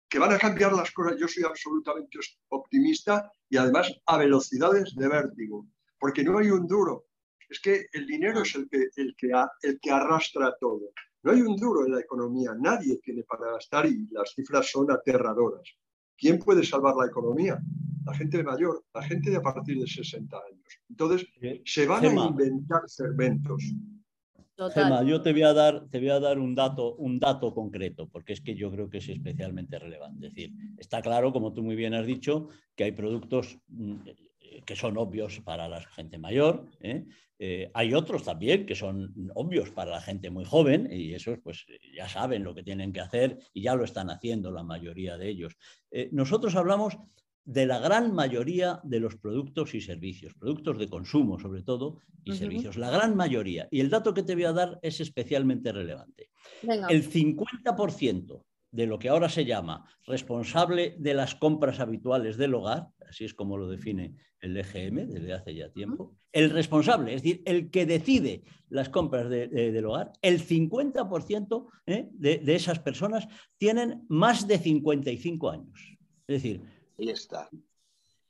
que 0.09 0.19
van 0.19 0.33
a 0.33 0.39
cambiar 0.39 0.73
las 0.73 0.91
cosas. 0.91 1.17
Yo 1.19 1.29
soy 1.29 1.45
absolutamente 1.45 2.19
optimista 2.49 3.31
y 3.49 3.57
además 3.57 3.93
a 4.07 4.19
velocidades 4.19 4.95
de 4.97 5.09
vértigo. 5.09 5.67
Porque 5.99 6.25
no 6.25 6.39
hay 6.39 6.51
un 6.51 6.67
duro. 6.67 7.07
Es 7.49 7.61
que 7.61 7.87
el 7.93 8.07
dinero 8.07 8.43
es 8.43 8.55
el 8.55 8.69
que, 8.69 8.89
el 8.97 9.15
que, 9.17 9.31
el 9.63 9.81
que 9.81 9.91
arrastra 9.91 10.55
todo. 10.61 10.93
No 11.23 11.33
hay 11.33 11.43
un 11.43 11.57
duro 11.57 11.85
en 11.85 11.93
la 11.93 12.01
economía, 12.01 12.55
nadie 12.59 12.99
tiene 13.03 13.25
para 13.25 13.53
gastar 13.53 13.87
y 13.87 14.07
las 14.11 14.33
cifras 14.35 14.71
son 14.71 14.91
aterradoras. 14.91 15.69
¿Quién 16.17 16.39
puede 16.39 16.65
salvar 16.65 16.95
la 16.97 17.07
economía? 17.07 17.59
La 18.07 18.15
gente 18.15 18.43
mayor, 18.43 18.85
la 18.95 19.03
gente 19.03 19.31
de 19.31 19.37
a 19.37 19.43
partir 19.43 19.79
de 19.79 19.87
60 19.87 20.37
años. 20.37 20.81
Entonces, 20.89 21.27
se 21.65 21.87
van 21.87 22.05
a 22.05 22.27
inventar 22.27 22.83
segmentos. 22.87 23.63
Gemma, 24.75 25.03
yo 25.03 25.23
te 25.23 25.33
voy, 25.33 25.43
a 25.43 25.55
dar, 25.55 25.89
te 25.89 25.99
voy 25.99 26.11
a 26.11 26.21
dar 26.21 26.39
un 26.39 26.55
dato, 26.55 26.95
un 26.97 27.19
dato 27.19 27.55
concreto, 27.55 28.09
porque 28.09 28.35
es 28.35 28.43
que 28.43 28.55
yo 28.55 28.71
creo 28.71 28.91
que 28.91 28.99
es 28.99 29.09
especialmente 29.09 29.79
relevante. 29.79 30.27
Es 30.27 30.35
decir, 30.35 30.53
está 30.77 31.01
claro, 31.01 31.33
como 31.33 31.55
tú 31.55 31.63
muy 31.63 31.77
bien 31.77 31.95
has 31.95 32.07
dicho, 32.07 32.49
que 32.77 32.85
hay 32.85 32.93
productos 32.93 33.59
mm, 33.69 34.01
que 34.65 34.77
son 34.77 34.97
obvios 34.99 35.41
para 35.41 35.69
la 35.69 35.81
gente 35.83 36.19
mayor. 36.19 36.67
¿eh? 36.81 37.05
Eh, 37.39 37.71
hay 37.73 37.95
otros 37.95 38.25
también 38.25 38.67
que 38.67 38.75
son 38.75 39.15
obvios 39.35 39.71
para 39.71 39.93
la 39.93 40.01
gente 40.01 40.31
muy 40.31 40.45
joven 40.45 40.89
y 40.91 41.15
esos 41.15 41.39
pues 41.39 41.67
ya 41.95 42.09
saben 42.09 42.45
lo 42.45 42.55
que 42.55 42.63
tienen 42.63 42.93
que 42.93 43.01
hacer 43.01 43.39
y 43.55 43.63
ya 43.63 43.75
lo 43.75 43.85
están 43.85 44.11
haciendo 44.11 44.51
la 44.51 44.63
mayoría 44.63 45.17
de 45.17 45.29
ellos. 45.29 45.57
Eh, 45.91 46.09
nosotros 46.13 46.55
hablamos 46.57 46.99
de 47.45 47.67
la 47.67 47.79
gran 47.79 48.15
mayoría 48.15 48.81
de 48.85 49.01
los 49.01 49.17
productos 49.17 49.75
y 49.75 49.81
servicios, 49.81 50.35
productos 50.35 50.79
de 50.79 50.89
consumo 50.89 51.39
sobre 51.39 51.63
todo 51.63 51.99
y 52.23 52.35
servicios, 52.35 52.77
la 52.77 52.91
gran 52.91 53.17
mayoría. 53.17 53.67
Y 53.71 53.81
el 53.81 53.89
dato 53.89 54.13
que 54.13 54.23
te 54.23 54.35
voy 54.35 54.45
a 54.45 54.53
dar 54.53 54.79
es 54.83 55.01
especialmente 55.01 55.73
relevante. 55.73 56.31
El 56.63 57.11
50% 57.11 58.45
de 58.73 58.87
lo 58.87 58.99
que 58.99 59.09
ahora 59.09 59.29
se 59.29 59.45
llama 59.45 59.85
responsable 60.07 60.95
de 60.99 61.15
las 61.15 61.35
compras 61.35 61.81
habituales 61.81 62.37
del 62.37 62.55
hogar, 62.55 62.89
así 63.09 63.25
es 63.25 63.35
como 63.35 63.57
lo 63.57 63.69
define 63.69 64.15
el 64.41 64.57
EGM 64.57 65.09
desde 65.09 65.33
hace 65.33 65.55
ya 65.55 65.71
tiempo, 65.71 66.15
el 66.33 66.51
responsable, 66.51 67.15
es 67.15 67.23
decir, 67.23 67.43
el 67.45 67.71
que 67.71 67.85
decide 67.85 68.45
las 68.69 68.89
compras 68.89 69.29
del 69.29 69.85
hogar, 69.85 70.13
el 70.23 70.41
50% 70.41 71.67
¿eh? 71.87 72.09
de, 72.13 72.39
de, 72.39 72.55
esas 72.55 72.79
personas 72.79 73.27
tienen 73.59 74.05
más 74.09 74.47
de 74.47 74.59
55 74.59 75.51
años. 75.51 75.99
Es 76.27 76.43
decir, 76.43 76.63
Ahí 76.99 77.11
está. 77.11 77.49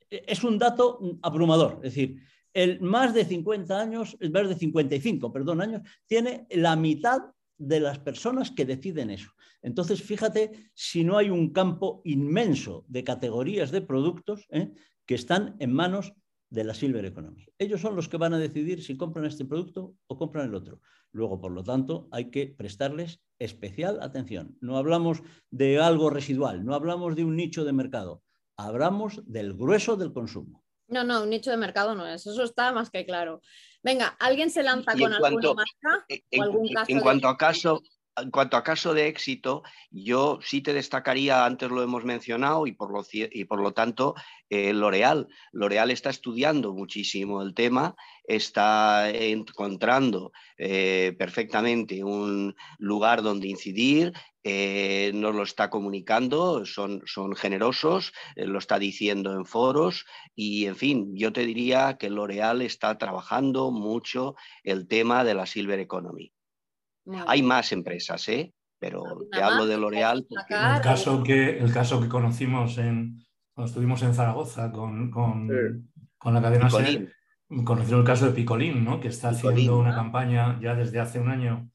es 0.09 0.43
un 0.43 0.59
dato 0.59 1.19
abrumador, 1.23 1.75
es 1.83 1.95
decir, 1.95 2.23
el 2.53 2.81
más 2.81 3.15
de 3.15 3.25
50 3.25 3.81
años, 3.81 4.17
el 4.19 4.31
más 4.31 4.49
de 4.49 4.55
55, 4.57 5.33
perdón, 5.33 5.61
años, 5.61 5.83
tiene 6.07 6.47
la 6.51 6.75
mitad 6.75 7.21
de 7.61 7.79
las 7.79 7.99
personas 7.99 8.51
que 8.51 8.65
deciden 8.65 9.11
eso. 9.11 9.31
Entonces, 9.63 10.03
fíjate 10.03 10.71
si 10.75 11.05
no 11.05 11.19
hay 11.19 11.29
un 11.29 11.53
campo 11.53 12.01
inmenso 12.05 12.85
de 12.89 13.05
categorías 13.05 13.71
de 13.71 13.83
productos 13.83 14.47
¿eh? 14.51 14.73
que 15.07 15.15
están 15.15 15.57
en 15.59 15.73
manos 15.73 16.15
de 16.49 16.65
la 16.65 16.75
Silver 16.75 17.05
Economy. 17.05 17.47
Ellos 17.59 17.83
son 17.83 17.95
los 17.95 18.09
que 18.09 18.17
van 18.17 18.33
a 18.33 18.39
decidir 18.39 18.83
si 18.83 18.97
compran 18.97 19.27
este 19.27 19.45
producto 19.45 19.95
o 20.07 20.17
compran 20.17 20.49
el 20.49 20.55
otro. 20.55 20.81
Luego, 21.13 21.39
por 21.39 21.53
lo 21.53 21.63
tanto, 21.63 22.09
hay 22.11 22.31
que 22.31 22.47
prestarles 22.47 23.21
especial 23.39 24.03
atención. 24.03 24.57
No 24.61 24.79
hablamos 24.79 25.23
de 25.51 25.79
algo 25.79 26.09
residual, 26.09 26.65
no 26.65 26.75
hablamos 26.75 27.15
de 27.15 27.25
un 27.25 27.37
nicho 27.37 27.65
de 27.65 27.73
mercado, 27.75 28.23
hablamos 28.57 29.23
del 29.27 29.53
grueso 29.53 29.97
del 29.97 30.13
consumo. 30.13 30.65
No, 30.89 31.05
no, 31.05 31.23
un 31.23 31.31
nicho 31.31 31.51
de 31.51 31.57
mercado 31.57 31.95
no 31.95 32.07
es, 32.07 32.27
eso 32.27 32.43
está 32.43 32.73
más 32.73 32.91
que 32.91 33.05
claro. 33.05 33.43
Venga, 33.83 34.17
¿alguien 34.19 34.51
se 34.51 34.63
lanza 34.63 34.93
con 34.93 35.13
alguna 35.13 35.55
marca? 35.55 36.05
En, 36.09 36.41
o 36.41 36.43
algún 36.43 36.69
caso 36.73 36.93
en 36.93 37.01
cuanto 37.01 37.29
a 37.29 37.37
caso, 37.37 37.83
en 38.17 38.31
cuanto 38.31 38.57
a 38.57 38.63
caso 38.63 38.93
de 38.93 39.09
éxito, 39.09 39.63
yo 39.91 40.39
sí 40.43 40.61
te 40.61 40.73
destacaría, 40.73 41.45
antes 41.45 41.71
lo 41.71 41.83
hemos 41.83 42.05
mencionado 42.05 42.67
y 42.67 42.73
por 42.73 42.93
lo, 42.93 43.05
y 43.13 43.45
por 43.45 43.61
lo 43.61 43.73
tanto, 43.73 44.15
eh, 44.51 44.73
L'Oreal. 44.73 45.29
L'Oreal 45.53 45.91
está 45.91 46.11
estudiando 46.11 46.75
muchísimo 46.75 47.41
el 47.43 47.55
tema, 47.55 47.95
está 48.25 49.11
encontrando 49.11 50.33
eh, 50.59 51.15
perfectamente 51.19 52.05
un 52.05 52.55
lugar 52.79 53.23
donde 53.23 53.49
incidir, 53.49 54.13
eh, 54.43 55.13
nos 55.15 55.35
lo 55.35 55.43
está 55.43 55.69
comunicando, 55.69 56.65
son, 56.65 57.03
son 57.05 57.37
generosos, 57.37 58.13
lo 58.37 58.59
está 58.59 58.79
diciendo 58.79 59.35
en 59.35 59.45
foros 59.45 60.07
y, 60.35 60.67
en 60.67 60.77
fin, 60.77 61.15
yo 61.15 61.33
te 61.33 61.45
diría 61.45 61.97
que 61.99 62.09
L'Oreal 62.09 62.63
está 62.63 62.97
trabajando 62.97 63.71
mucho 63.71 64.37
el 64.63 64.89
tema 64.89 65.25
de 65.25 65.35
la 65.35 65.47
Silver 65.47 65.79
Economy. 65.79 66.33
Hay 67.27 67.43
más 67.43 67.73
empresas, 67.73 68.29
¿eh? 68.29 68.55
pero 68.79 69.05
te 69.31 69.43
hablo 69.43 69.67
de 69.67 69.77
L'Oreal. 69.77 70.27
El, 70.29 70.81
caso 70.81 71.23
que, 71.23 71.59
el 71.59 71.73
caso 71.73 72.01
que 72.01 72.09
conocimos 72.09 72.79
en, 72.79 73.23
cuando 73.53 73.69
estuvimos 73.69 74.03
en 74.03 74.15
Zaragoza 74.15 74.73
con, 74.73 75.11
con, 75.11 75.49
la 76.35 76.43
cadena 76.43 76.71
SER, 76.71 77.13
conocieron 77.65 78.01
el 78.01 78.07
caso 78.07 78.27
de 78.27 78.33
Picolín, 78.33 78.85
¿no? 78.85 79.01
que 79.01 79.09
está 79.09 79.31
haciendo 79.31 79.79
una 79.79 79.95
campaña 79.95 80.59
ya 80.61 80.75
desde 80.75 80.99
hace 80.99 81.19
un 81.21 81.29
año 81.29 81.71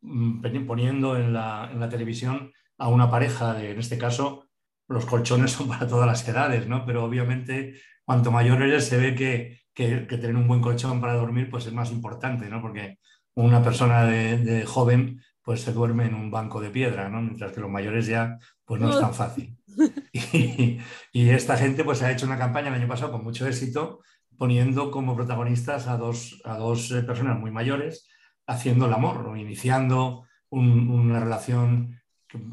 poniendo 0.00 1.16
en 1.16 1.32
la, 1.32 1.68
en 1.72 1.80
la, 1.80 1.88
televisión 1.88 2.52
a 2.78 2.88
una 2.88 3.10
pareja, 3.10 3.54
de, 3.54 3.72
en 3.72 3.78
este 3.78 3.98
caso 3.98 4.46
los 4.88 5.04
colchones 5.06 5.52
son 5.52 5.68
para 5.68 5.86
todas 5.86 6.06
las 6.06 6.26
edades, 6.28 6.66
¿no? 6.68 6.84
pero 6.86 7.04
obviamente 7.04 7.80
cuanto 8.04 8.30
mayor 8.30 8.62
eres 8.62 8.86
se 8.86 8.96
ve 8.96 9.14
que, 9.14 9.60
que, 9.74 10.06
que 10.06 10.18
tener 10.18 10.36
un 10.36 10.48
buen 10.48 10.60
colchón 10.60 11.00
para 11.00 11.14
dormir 11.14 11.50
pues 11.50 11.66
es 11.66 11.72
más 11.72 11.90
importante, 11.90 12.48
¿no? 12.48 12.62
porque 12.62 12.98
una 13.34 13.62
persona 13.62 14.04
de, 14.04 14.64
joven 14.66 15.22
pues 15.42 15.62
se 15.62 15.72
duerme 15.72 16.06
en 16.06 16.14
un 16.14 16.30
banco 16.30 16.60
de 16.60 16.70
piedra, 16.70 17.08
¿no? 17.08 17.22
mientras 17.22 17.52
que 17.52 17.60
los 17.60 17.70
mayores 17.70 18.06
ya 18.06 18.38
pues 18.64 18.80
no 18.80 18.90
es 18.90 19.00
tan 19.00 19.14
fácil. 19.14 19.56
Y, 21.12 21.30
esta 21.30 21.56
gente 21.56 21.84
pues 21.84 22.02
ha 22.02 22.10
hecho 22.10 22.26
una 22.26 22.38
campaña 22.38 22.68
el 22.68 22.74
año 22.74 22.88
pasado 22.88 23.12
con 23.12 23.22
mucho 23.22 23.46
éxito 23.46 24.00
poniendo 24.36 24.90
como 24.90 25.14
protagonistas 25.14 25.86
a 25.86 25.96
dos, 25.96 26.40
a 26.44 26.56
dos 26.56 26.90
eh, 26.90 27.02
personas 27.02 27.38
muy 27.38 27.50
mayores 27.50 28.08
haciendo 28.48 28.86
el 28.86 28.94
amor 28.94 29.28
o 29.28 29.36
iniciando 29.36 30.26
una 30.50 31.20
relación 31.20 32.00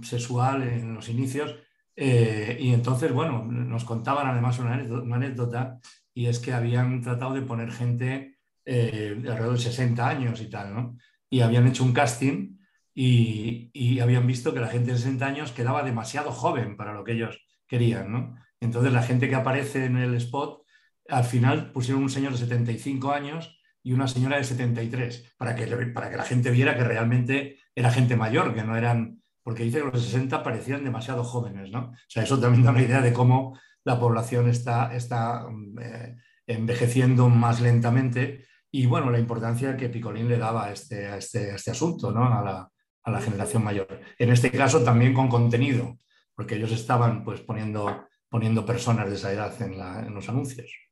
sexual 0.04 0.62
en 0.64 0.94
los 0.94 1.10
inicios. 1.10 1.56
Eh, 1.96 2.58
y 2.60 2.74
entonces, 2.74 3.12
bueno, 3.14 3.46
nos 3.46 3.86
contaban 3.86 4.28
además 4.28 4.60
una 4.60 4.74
anécdota, 5.16 5.80
y 6.14 6.28
es 6.28 6.40
que 6.40 6.54
habían 6.54 7.02
tratado 7.02 7.34
de 7.34 7.42
poner 7.42 7.72
gente 7.72 8.38
eh, 8.66 9.16
alrededor 9.28 9.54
de 9.54 9.64
60 9.64 10.08
años 10.08 10.42
y 10.42 10.50
tal, 10.50 10.74
¿no? 10.74 10.98
Y 11.30 11.42
habían 11.42 11.68
hecho 11.68 11.84
un 11.84 11.94
casting 11.94 12.58
y, 12.94 14.00
habían 14.00 14.28
visto 14.28 14.54
que 14.54 14.60
la 14.60 14.68
gente 14.68 14.92
de 14.92 14.98
60 14.98 15.26
años 15.26 15.52
quedaba 15.52 15.84
demasiado 15.84 16.32
joven 16.32 16.78
para 16.78 16.94
lo 16.94 17.04
que 17.04 17.14
ellos 17.14 17.46
querían, 17.68 18.12
¿no? 18.12 18.36
Entonces 18.60 18.94
la 18.94 19.04
gente 19.04 19.30
que 19.30 19.36
aparece 19.36 19.86
en 19.86 19.98
el 19.98 20.16
spot, 20.16 20.64
al 21.10 21.24
final 21.24 21.72
pusieron 21.72 22.04
un 22.04 22.10
señor 22.10 22.34
de 22.34 22.40
75 22.40 23.12
años 23.12 23.58
y 23.86 23.94
una 23.94 24.08
señora 24.08 24.38
de 24.38 24.44
73, 24.44 25.36
para 25.38 25.56
que, 25.56 25.68
para 25.68 26.10
que 26.10 26.18
la 26.18 26.24
gente 26.24 26.50
viera 26.50 26.76
que 26.76 26.84
realmente 26.84 27.60
era 27.76 27.92
gente 27.92 28.16
mayor, 28.16 28.56
que 28.56 28.64
no 28.64 28.76
eran, 28.76 29.22
porque 29.44 29.64
dice 29.64 29.78
que 29.78 29.92
los 29.92 30.04
60 30.04 30.42
parecían 30.42 30.84
demasiado 30.84 31.24
jóvenes, 31.24 31.70
¿no? 31.70 31.92
O 31.92 31.96
sea, 32.08 32.24
eso 32.24 32.40
también 32.40 32.64
da 32.64 32.72
una 32.72 32.82
idea 32.82 33.00
de 33.02 33.14
cómo 33.14 33.60
la 33.84 34.00
población 34.00 34.50
está, 34.50 34.96
está 34.96 35.46
eh, 35.80 36.16
envejeciendo 36.48 37.30
más 37.30 37.62
lentamente 37.62 38.48
y 38.72 38.88
bueno, 38.88 39.12
la 39.12 39.20
importancia 39.20 39.78
que 39.78 39.90
Picolín 39.90 40.28
le 40.28 40.40
daba 40.40 40.66
a 40.66 40.72
este, 40.72 41.16
este, 41.16 41.54
este 41.54 41.70
asunto, 41.70 42.12
¿no? 42.12 42.26
a, 42.26 42.44
la, 42.44 42.72
a, 43.04 43.12
la, 43.12 43.22
generación 43.22 43.64
mayor. 43.64 44.02
En 44.18 44.32
este 44.32 44.50
caso 44.50 44.84
también 44.84 45.14
con 45.14 45.30
contenido, 45.30 46.00
porque 46.34 46.56
ellos 46.56 46.72
estaban 46.72 47.24
pues 47.24 47.40
poniendo, 47.42 48.08
poniendo 48.30 48.66
personas 48.66 49.08
de 49.10 49.16
esa 49.16 49.32
edad 49.32 49.54
en 49.62 50.12
los 50.12 50.28
anuncios. 50.28 50.85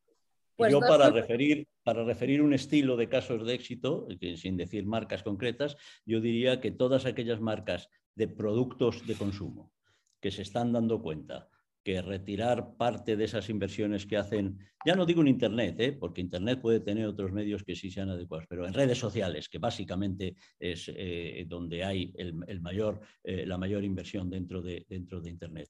Pues 0.56 0.72
Yo 0.72 0.80
para 0.80 1.10
referir, 1.10 1.68
para 1.84 2.04
referir 2.04 2.42
un 2.42 2.54
estilo 2.54 2.96
de 2.96 3.10
casos 3.10 3.46
de 3.46 3.54
éxito, 3.54 4.08
sin 4.36 4.58
decir 4.58 4.86
marcas 4.86 5.24
concretas, 5.24 5.76
yo 6.06 6.22
diría 6.22 6.62
que 6.62 6.72
todas 6.72 7.06
aquellas 7.06 7.42
marcas 7.42 7.90
de 8.16 8.28
productos 8.28 9.06
de 9.08 9.16
consumo 9.16 9.72
que 10.22 10.32
se 10.32 10.44
están 10.44 10.72
dando 10.72 11.02
cuenta 11.02 11.50
que 11.84 12.02
retirar 12.02 12.78
parte 12.78 13.18
de 13.18 13.26
esas 13.26 13.50
inversiones 13.50 14.06
que 14.06 14.16
hacen, 14.16 14.58
ya 14.86 14.96
no 14.96 15.06
digo 15.06 15.22
en 15.22 15.28
Internet, 15.28 15.76
¿eh? 15.80 15.92
porque 15.92 16.22
Internet 16.22 16.62
puede 16.62 16.80
tener 16.80 17.06
otros 17.06 17.34
medios 17.34 17.64
que 17.64 17.76
sí 17.76 17.92
sean 17.92 18.10
adecuados, 18.10 18.46
pero 18.48 18.66
en 18.66 18.74
redes 18.74 18.98
sociales, 18.98 19.50
que 19.50 19.58
básicamente 19.58 20.36
es 20.58 20.90
eh, 20.96 21.46
donde 21.48 21.84
hay 21.84 22.14
el, 22.16 22.62
mayor, 22.62 23.02
eh, 23.24 23.46
la 23.46 23.58
mayor 23.58 23.84
inversión 23.84 24.30
dentro 24.30 24.62
de, 24.62 24.86
dentro 24.88 25.20
de 25.20 25.30
Internet. 25.30 25.70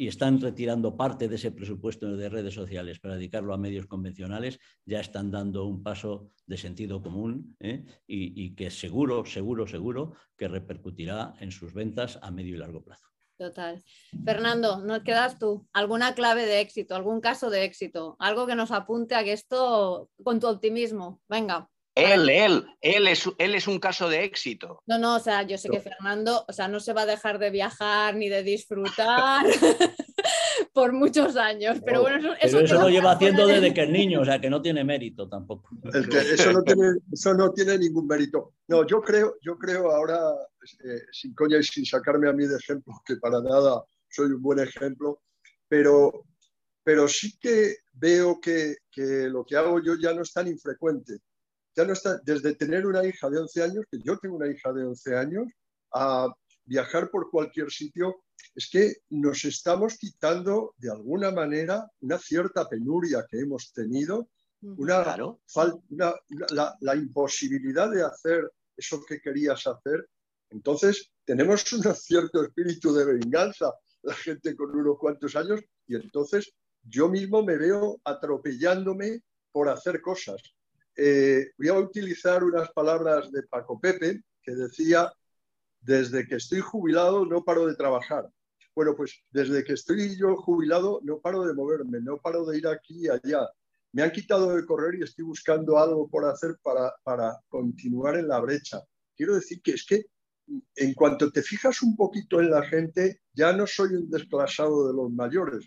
Y 0.00 0.06
están 0.06 0.40
retirando 0.40 0.96
parte 0.96 1.28
de 1.28 1.34
ese 1.34 1.50
presupuesto 1.50 2.16
de 2.16 2.28
redes 2.28 2.54
sociales 2.54 3.00
para 3.00 3.16
dedicarlo 3.16 3.52
a 3.52 3.58
medios 3.58 3.86
convencionales, 3.86 4.58
ya 4.86 5.00
están 5.00 5.30
dando 5.30 5.66
un 5.66 5.82
paso 5.82 6.30
de 6.46 6.56
sentido 6.56 7.02
común 7.02 7.56
y, 7.60 7.84
y 8.06 8.54
que 8.54 8.70
seguro, 8.70 9.26
seguro, 9.26 9.66
seguro 9.66 10.14
que 10.36 10.48
repercutirá 10.48 11.34
en 11.40 11.50
sus 11.50 11.74
ventas 11.74 12.18
a 12.22 12.30
medio 12.30 12.54
y 12.54 12.58
largo 12.58 12.82
plazo. 12.82 13.08
Total. 13.38 13.80
Fernando, 14.24 14.78
¿nos 14.84 15.04
quedas 15.04 15.38
tú? 15.38 15.68
¿Alguna 15.72 16.14
clave 16.14 16.44
de 16.44 16.60
éxito, 16.60 16.96
algún 16.96 17.20
caso 17.20 17.50
de 17.50 17.64
éxito? 17.64 18.16
Algo 18.18 18.48
que 18.48 18.56
nos 18.56 18.72
apunte 18.72 19.14
a 19.14 19.22
que 19.22 19.32
esto, 19.32 20.10
con 20.24 20.40
tu 20.40 20.48
optimismo, 20.48 21.20
venga. 21.28 21.68
Él, 21.98 22.28
él, 22.28 22.66
él 22.80 23.08
es, 23.08 23.28
él 23.38 23.54
es 23.54 23.66
un 23.66 23.78
caso 23.78 24.08
de 24.08 24.24
éxito. 24.24 24.82
No, 24.86 24.98
no, 24.98 25.16
o 25.16 25.20
sea, 25.20 25.42
yo 25.42 25.58
sé 25.58 25.68
que 25.68 25.80
Fernando, 25.80 26.44
o 26.48 26.52
sea, 26.52 26.68
no 26.68 26.80
se 26.80 26.92
va 26.92 27.02
a 27.02 27.06
dejar 27.06 27.38
de 27.38 27.50
viajar 27.50 28.14
ni 28.14 28.28
de 28.28 28.42
disfrutar. 28.42 29.44
por 30.72 30.92
muchos 30.92 31.36
años. 31.36 31.78
Pero 31.84 32.02
bueno, 32.02 32.34
eso, 32.40 32.60
lo 32.60 32.88
lleva 32.88 33.12
haciendo 33.12 33.46
desde 33.46 33.74
que 33.74 33.82
es 33.82 33.90
niño, 33.90 34.20
o 34.20 34.24
sea 34.24 34.40
que 34.40 34.50
no 34.50 34.62
tiene 34.62 34.84
mérito 34.84 35.28
tampoco. 35.28 35.68
eso, 35.92 36.52
no 36.52 36.62
tiene, 36.62 36.98
eso 37.12 37.34
no 37.34 37.52
tiene 37.52 37.78
ningún 37.78 38.06
mérito. 38.06 38.54
No, 38.68 38.86
yo 38.86 39.00
creo, 39.00 39.36
yo 39.42 39.58
creo 39.58 39.90
ahora, 39.90 40.18
eh, 40.84 41.02
sin 41.12 41.34
coña 41.34 41.58
y 41.58 41.64
sin 41.64 41.84
sacarme 41.84 42.28
a 42.28 42.32
mí 42.32 42.46
de 42.46 42.56
ejemplo, 42.56 42.94
que 43.04 43.16
para 43.16 43.40
nada 43.40 43.84
soy 44.08 44.32
un 44.32 44.42
buen 44.42 44.58
ejemplo, 44.60 45.22
pero, 45.68 46.24
pero 46.82 47.08
sí 47.08 47.36
que 47.38 47.76
veo 47.92 48.40
que, 48.40 48.76
que 48.90 49.28
lo 49.28 49.44
que 49.44 49.56
hago 49.56 49.82
yo 49.82 49.94
ya 49.96 50.12
no 50.14 50.22
es 50.22 50.32
tan 50.32 50.46
infrecuente. 50.46 51.18
Ya 51.78 51.84
no 51.84 51.92
está, 51.92 52.18
desde 52.24 52.56
tener 52.56 52.86
una 52.86 53.04
hija 53.06 53.30
de 53.30 53.38
11 53.38 53.62
años, 53.62 53.84
que 53.88 54.00
yo 54.02 54.18
tengo 54.18 54.34
una 54.34 54.50
hija 54.50 54.72
de 54.72 54.84
11 54.84 55.16
años, 55.16 55.46
a 55.94 56.26
viajar 56.64 57.08
por 57.08 57.30
cualquier 57.30 57.70
sitio 57.70 58.24
es 58.52 58.68
que 58.68 58.94
nos 59.10 59.44
estamos 59.44 59.96
quitando 59.96 60.74
de 60.76 60.90
alguna 60.90 61.30
manera 61.30 61.88
una 62.00 62.18
cierta 62.18 62.68
penuria 62.68 63.24
que 63.30 63.38
hemos 63.38 63.72
tenido, 63.72 64.28
una, 64.60 65.04
la, 66.80 66.96
imposibilidad 66.96 67.88
de 67.92 68.02
hacer 68.02 68.50
eso 68.76 69.00
que 69.06 69.20
querías 69.20 69.64
hacer. 69.68 70.08
Entonces, 70.50 71.12
tenemos 71.24 71.72
un 71.72 71.94
cierto 71.94 72.42
espíritu 72.42 72.92
de 72.92 73.04
venganza, 73.04 73.72
la 74.02 74.14
gente 74.14 74.56
con 74.56 74.74
unos 74.74 74.98
cuantos 74.98 75.36
años, 75.36 75.60
y 75.86 75.94
entonces 75.94 76.52
yo 76.82 77.08
mismo 77.08 77.44
me 77.44 77.56
veo 77.56 78.00
atropellándome 78.02 79.20
por 79.52 79.68
hacer 79.68 80.00
cosas. 80.00 80.42
Eh, 81.00 81.52
voy 81.56 81.68
a 81.68 81.74
utilizar 81.74 82.42
unas 82.42 82.72
palabras 82.72 83.30
de 83.30 83.44
Paco 83.44 83.78
Pepe 83.78 84.20
que 84.42 84.50
decía 84.50 85.12
desde 85.80 86.26
que 86.26 86.34
estoy 86.34 86.58
jubilado 86.60 87.24
no 87.24 87.44
paro 87.44 87.68
de 87.68 87.76
trabajar. 87.76 88.28
Bueno, 88.74 88.96
pues 88.96 89.14
desde 89.30 89.62
que 89.62 89.74
estoy 89.74 90.16
yo 90.16 90.34
jubilado 90.34 90.98
no 91.04 91.20
paro 91.20 91.44
de 91.46 91.54
moverme, 91.54 92.00
no 92.00 92.18
paro 92.18 92.44
de 92.46 92.58
ir 92.58 92.66
aquí 92.66 93.06
y 93.06 93.08
allá. 93.08 93.48
Me 93.92 94.02
han 94.02 94.10
quitado 94.10 94.56
de 94.56 94.66
correr 94.66 94.96
y 94.96 95.04
estoy 95.04 95.24
buscando 95.24 95.78
algo 95.78 96.08
por 96.08 96.24
hacer 96.24 96.56
para, 96.64 96.92
para 97.04 97.38
continuar 97.48 98.16
en 98.16 98.26
la 98.26 98.40
brecha. 98.40 98.82
Quiero 99.16 99.36
decir 99.36 99.62
que 99.62 99.74
es 99.74 99.86
que 99.86 100.06
en 100.74 100.94
cuanto 100.94 101.30
te 101.30 101.42
fijas 101.42 101.80
un 101.80 101.94
poquito 101.94 102.40
en 102.40 102.50
la 102.50 102.64
gente, 102.64 103.20
ya 103.32 103.52
no 103.52 103.68
soy 103.68 103.94
un 103.94 104.10
desclasado 104.10 104.88
de 104.88 104.94
los 104.94 105.12
mayores. 105.12 105.64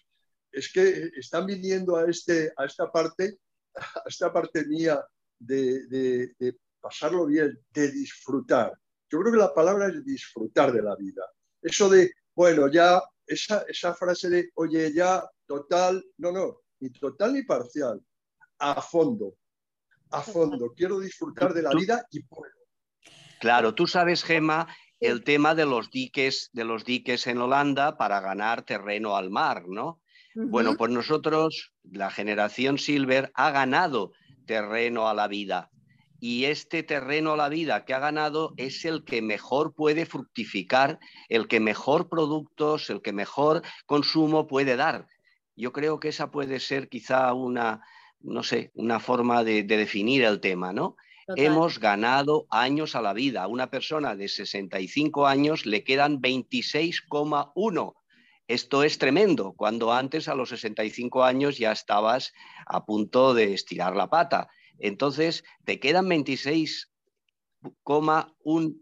Es 0.52 0.70
que 0.74 1.10
están 1.16 1.46
viniendo 1.46 1.96
a, 1.96 2.10
este, 2.10 2.52
a 2.58 2.66
esta 2.66 2.92
parte, 2.92 3.40
a 3.76 4.04
esta 4.10 4.34
parte 4.34 4.66
mía 4.66 5.02
de, 5.42 5.88
de 6.38 6.58
pasarlo 6.80 7.26
bien, 7.28 7.58
de 7.72 7.92
disfrutar. 7.92 8.74
Yo 9.10 9.20
creo 9.20 9.34
que 9.34 9.40
la 9.40 9.54
palabra 9.54 9.88
es 9.88 10.04
disfrutar 10.04 10.72
de 10.72 10.82
la 10.82 10.96
vida. 10.96 11.24
Eso 11.62 11.90
de, 11.90 12.12
bueno, 12.34 12.68
ya 12.70 13.02
esa, 13.28 13.64
esa 13.68 13.94
frase 13.94 14.30
de, 14.30 14.50
oye, 14.56 14.92
ya 14.94 15.24
total, 15.46 16.04
no, 16.18 16.32
no, 16.32 16.62
ni 16.80 16.90
total 16.90 17.34
ni 17.34 17.44
parcial, 17.44 18.02
a 18.60 18.82
fondo, 18.82 19.36
a 20.10 20.22
fondo. 20.22 20.74
Quiero 20.76 21.00
disfrutar 21.00 21.54
de 21.54 21.62
la 21.62 21.72
vida 21.72 22.06
y 22.12 22.24
puedo. 22.24 22.54
Claro, 23.40 23.76
tú 23.76 23.88
sabes, 23.88 24.24
Gema, 24.24 24.68
el 25.00 25.24
tema 25.24 25.56
de 25.56 25.66
los 25.66 25.90
diques, 25.90 26.50
de 26.54 26.64
los 26.64 26.86
diques 26.86 27.26
en 27.28 27.40
Holanda 27.40 27.98
para 27.98 28.22
ganar 28.22 28.64
terreno 28.64 29.16
al 29.16 29.30
mar, 29.30 29.68
¿no? 29.68 30.02
Bueno, 30.34 30.78
pues 30.78 30.90
nosotros, 30.92 31.74
la 31.84 32.10
generación 32.10 32.78
Silver, 32.78 33.32
ha 33.34 33.52
ganado 33.52 34.14
terreno 34.52 35.08
a 35.08 35.14
la 35.14 35.30
vida 35.30 35.72
y 36.20 36.44
este 36.44 36.84
terreno 36.84 37.32
a 37.32 37.38
la 37.38 37.48
vida 37.48 37.86
que 37.86 37.94
ha 37.94 38.00
ganado 38.00 38.54
es 38.58 38.84
el 38.84 39.06
que 39.06 39.22
mejor 39.22 39.74
puede 39.74 40.06
fructificar, 40.06 41.00
el 41.30 41.48
que 41.48 41.62
mejor 41.62 42.10
productos, 42.10 42.90
el 42.90 43.02
que 43.02 43.14
mejor 43.14 43.62
consumo 43.86 44.48
puede 44.48 44.76
dar. 44.76 45.08
Yo 45.56 45.72
creo 45.72 46.02
que 46.02 46.10
esa 46.10 46.30
puede 46.30 46.60
ser 46.60 46.90
quizá 46.90 47.34
una, 47.34 47.82
no 48.20 48.44
sé, 48.44 48.72
una 48.74 49.00
forma 49.00 49.46
de, 49.46 49.64
definir 49.64 50.26
el 50.26 50.42
tema, 50.42 50.74
¿no? 50.74 50.98
Hemos 51.38 51.80
ganado 51.80 52.46
años 52.50 52.94
a 52.96 53.02
la 53.02 53.14
vida. 53.14 53.44
A 53.44 53.48
una 53.48 53.72
persona 53.72 54.18
de 54.18 54.28
65 54.28 55.28
años 55.28 55.66
le 55.66 55.86
quedan 55.86 56.22
26,1. 56.22 57.94
Esto 58.52 58.84
es 58.84 58.98
tremendo, 58.98 59.54
cuando 59.54 59.94
antes 59.94 60.28
a 60.28 60.36
los 60.36 60.50
65 60.50 61.24
años 61.24 61.58
ya 61.58 61.72
estabas 61.72 62.34
a 62.66 62.86
punto 62.86 63.34
de 63.34 63.54
estirar 63.54 63.96
la 63.96 64.10
pata. 64.10 64.50
Entonces, 64.78 65.46
te 65.64 65.80
quedan 65.80 66.10
26,1 66.10 68.82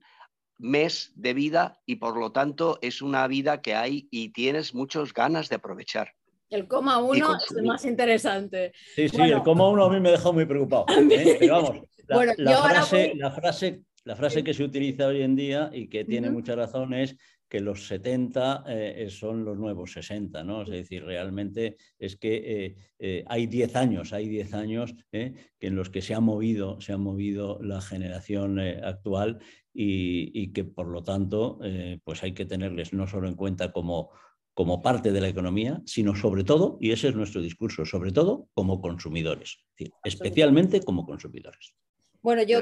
mes 0.58 1.12
de 1.14 1.34
vida 1.36 1.80
y 1.86 1.98
por 1.98 2.18
lo 2.18 2.32
tanto 2.32 2.80
es 2.82 3.04
una 3.04 3.28
vida 3.28 3.62
que 3.62 3.76
hay 3.76 4.08
y 4.10 4.30
tienes 4.30 4.74
muchas 4.74 5.14
ganas 5.14 5.50
de 5.50 5.58
aprovechar. 5.58 6.16
El 6.50 6.68
coma 6.68 6.98
uno 6.98 7.36
es 7.36 7.52
el 7.56 7.64
más 7.64 7.86
interesante. 7.86 8.74
Sí, 8.96 9.08
sí, 9.08 9.22
el 9.22 9.44
coma 9.44 9.70
uno 9.70 9.86
a 9.86 9.92
mí 9.92 10.00
me 10.00 10.10
dejó 10.10 10.34
muy 10.34 10.48
preocupado. 10.48 10.86
¿eh? 11.12 11.38
Pero 11.40 11.54
vamos, 11.54 11.78
la, 12.38 12.64
frase, 12.64 13.14
la, 13.16 13.30
frase, 13.30 13.84
la, 14.06 14.16
frase, 14.16 14.44
que 14.44 14.54
se 14.54 14.64
utiliza 14.64 15.08
hoy 15.08 15.22
en 15.22 15.36
día 15.36 15.70
y 15.74 15.88
que 15.88 16.06
tiene 16.06 16.30
mucha 16.30 16.56
razón 16.56 16.94
es 16.94 17.16
que 17.48 17.60
los 17.60 17.88
70 17.88 18.64
eh, 18.68 19.08
son 19.10 19.44
los 19.44 19.58
nuevos 19.58 19.92
60, 19.94 20.44
¿no? 20.44 20.62
Es 20.62 20.70
decir, 20.70 21.04
realmente 21.04 21.78
es 21.98 22.16
que 22.16 22.76
eh, 23.00 23.24
hay 23.28 23.48
10 23.48 23.76
años, 23.76 24.14
hay 24.14 24.30
10 24.30 24.54
años 24.54 24.94
que 25.12 25.34
en 25.60 25.76
los 25.76 25.90
que 25.90 26.02
se 26.02 26.14
ha 26.14 26.20
movido, 26.20 26.80
se 26.80 26.94
ha 26.94 26.98
movido 26.98 27.60
la 27.62 27.82
generación 27.82 28.60
actual 28.60 29.40
y, 29.74 30.32
y, 30.40 30.52
que 30.54 30.64
por 30.64 30.88
lo 30.88 31.04
tanto 31.04 31.60
pues 32.04 32.24
hay 32.24 32.34
que 32.34 32.46
tenerles 32.46 32.94
no 32.94 33.08
solo 33.08 33.28
en 33.28 33.36
cuenta 33.36 33.72
como 33.72 34.12
como 34.60 34.82
parte 34.82 35.14
de 35.14 35.22
la 35.22 35.30
economía, 35.30 35.82
sino 35.86 36.18
sobre 36.18 36.44
todo, 36.44 36.78
y 36.82 36.92
ese 36.92 37.08
es 37.08 37.16
nuestro 37.16 37.42
discurso, 37.42 37.86
sobre 37.86 38.12
todo 38.12 38.50
como 38.54 38.82
consumidores, 38.82 39.64
especialmente 40.04 40.82
como 40.82 41.06
consumidores. 41.06 41.74
Bueno, 42.22 42.44
yo 42.44 42.60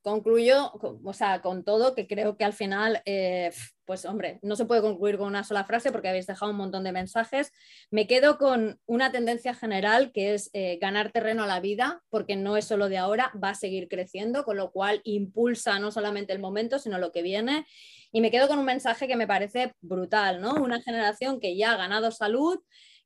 concluyo, 0.00 0.72
o 1.04 1.12
sea, 1.12 1.42
con 1.42 1.62
todo, 1.62 1.94
que 1.94 2.06
creo 2.06 2.38
que 2.38 2.44
al 2.44 2.54
final, 2.54 3.02
eh, 3.04 3.52
pues 3.84 4.06
hombre, 4.06 4.38
no 4.42 4.56
se 4.56 4.64
puede 4.64 4.80
concluir 4.80 5.18
con 5.18 5.26
una 5.26 5.44
sola 5.44 5.64
frase 5.64 5.92
porque 5.92 6.08
habéis 6.08 6.26
dejado 6.26 6.50
un 6.52 6.56
montón 6.56 6.82
de 6.82 6.92
mensajes. 6.92 7.52
Me 7.90 8.06
quedo 8.06 8.38
con 8.38 8.80
una 8.86 9.12
tendencia 9.12 9.54
general 9.54 10.10
que 10.12 10.32
es 10.32 10.48
eh, 10.54 10.78
ganar 10.80 11.12
terreno 11.12 11.42
a 11.42 11.46
la 11.46 11.60
vida, 11.60 12.02
porque 12.08 12.34
no 12.34 12.56
es 12.56 12.64
solo 12.64 12.88
de 12.88 12.96
ahora, 12.96 13.30
va 13.42 13.50
a 13.50 13.54
seguir 13.54 13.88
creciendo, 13.88 14.44
con 14.44 14.56
lo 14.56 14.72
cual 14.72 15.02
impulsa 15.04 15.78
no 15.78 15.90
solamente 15.90 16.32
el 16.32 16.38
momento, 16.38 16.78
sino 16.78 16.96
lo 16.96 17.12
que 17.12 17.20
viene. 17.20 17.66
Y 18.10 18.22
me 18.22 18.30
quedo 18.30 18.48
con 18.48 18.58
un 18.58 18.64
mensaje 18.64 19.06
que 19.06 19.16
me 19.16 19.26
parece 19.26 19.74
brutal, 19.82 20.40
¿no? 20.40 20.54
Una 20.54 20.80
generación 20.80 21.40
que 21.40 21.56
ya 21.56 21.72
ha 21.72 21.76
ganado 21.76 22.10
salud, 22.10 22.58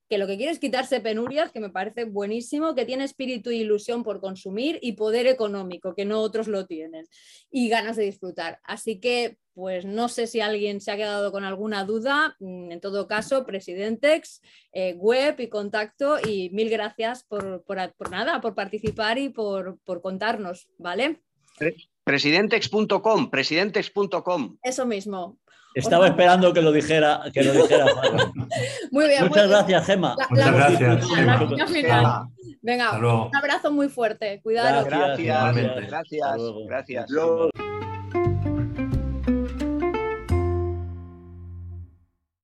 que 0.09 0.19
lo 0.19 0.27
que 0.27 0.37
quiere 0.37 0.53
es 0.53 0.59
quitarse 0.59 1.01
penurias, 1.01 1.51
que 1.53 1.61
me 1.61 1.71
parece 1.71 2.05
buenísimo, 2.05 2.75
que 2.75 2.85
tiene 2.85 3.05
espíritu 3.05 3.51
e 3.51 3.57
ilusión 3.57 4.03
por 4.05 4.21
consumir 4.21 4.79
y 4.83 4.93
poder 4.93 5.27
económico, 5.27 5.95
que 5.95 6.05
no 6.05 6.21
otros 6.21 6.49
lo 6.49 6.67
tienen, 6.67 7.07
y 7.51 7.69
ganas 7.69 7.97
de 7.97 8.05
disfrutar. 8.05 8.61
Así 8.65 9.01
que, 9.01 9.39
pues 9.55 9.85
no 9.85 10.09
sé 10.09 10.27
si 10.27 10.41
alguien 10.41 10.81
se 10.81 10.93
ha 10.93 10.97
quedado 10.97 11.33
con 11.33 11.45
alguna 11.45 11.85
duda. 11.85 12.37
Mm, 12.41 12.73
en 12.73 12.81
todo 12.81 13.07
caso, 13.07 13.45
Presidentex, 13.45 14.43
eh, 14.73 14.95
web 14.95 15.41
y 15.41 15.49
contacto, 15.49 16.19
y 16.21 16.51
mil 16.51 16.71
gracias 16.71 17.25
por, 17.25 17.65
nada, 18.11 18.41
por 18.41 18.55
participar 18.55 19.19
y 19.19 19.31
por, 19.31 19.79
por 19.85 20.03
contarnos, 20.03 20.69
¿vale? 20.79 21.21
Presidentex.com, 22.05 23.31
presidentex.com. 23.31 24.59
Eso 24.63 24.87
mismo. 24.87 25.39
Estaba 25.77 26.07
esperando 26.07 26.55
que 26.55 26.63
lo 26.63 26.73
dijera, 26.73 27.21
que 27.35 27.45
lo 27.45 27.53
dijera 27.53 27.85
Muy 28.91 29.09
bien. 29.09 29.25
Muchas 29.29 29.47
gracias, 29.47 29.85
Gemma. 29.85 30.17
Muchas 30.31 30.53
gracias. 30.55 31.07
Venga, 32.63 32.99
un 32.99 33.37
abrazo 33.37 33.71
muy 33.71 33.91
fuerte. 33.91 34.41
Cuidado. 34.43 34.87
Gracias. 34.87 35.55
Gracias. 35.87 36.37
gracias. 36.67 37.07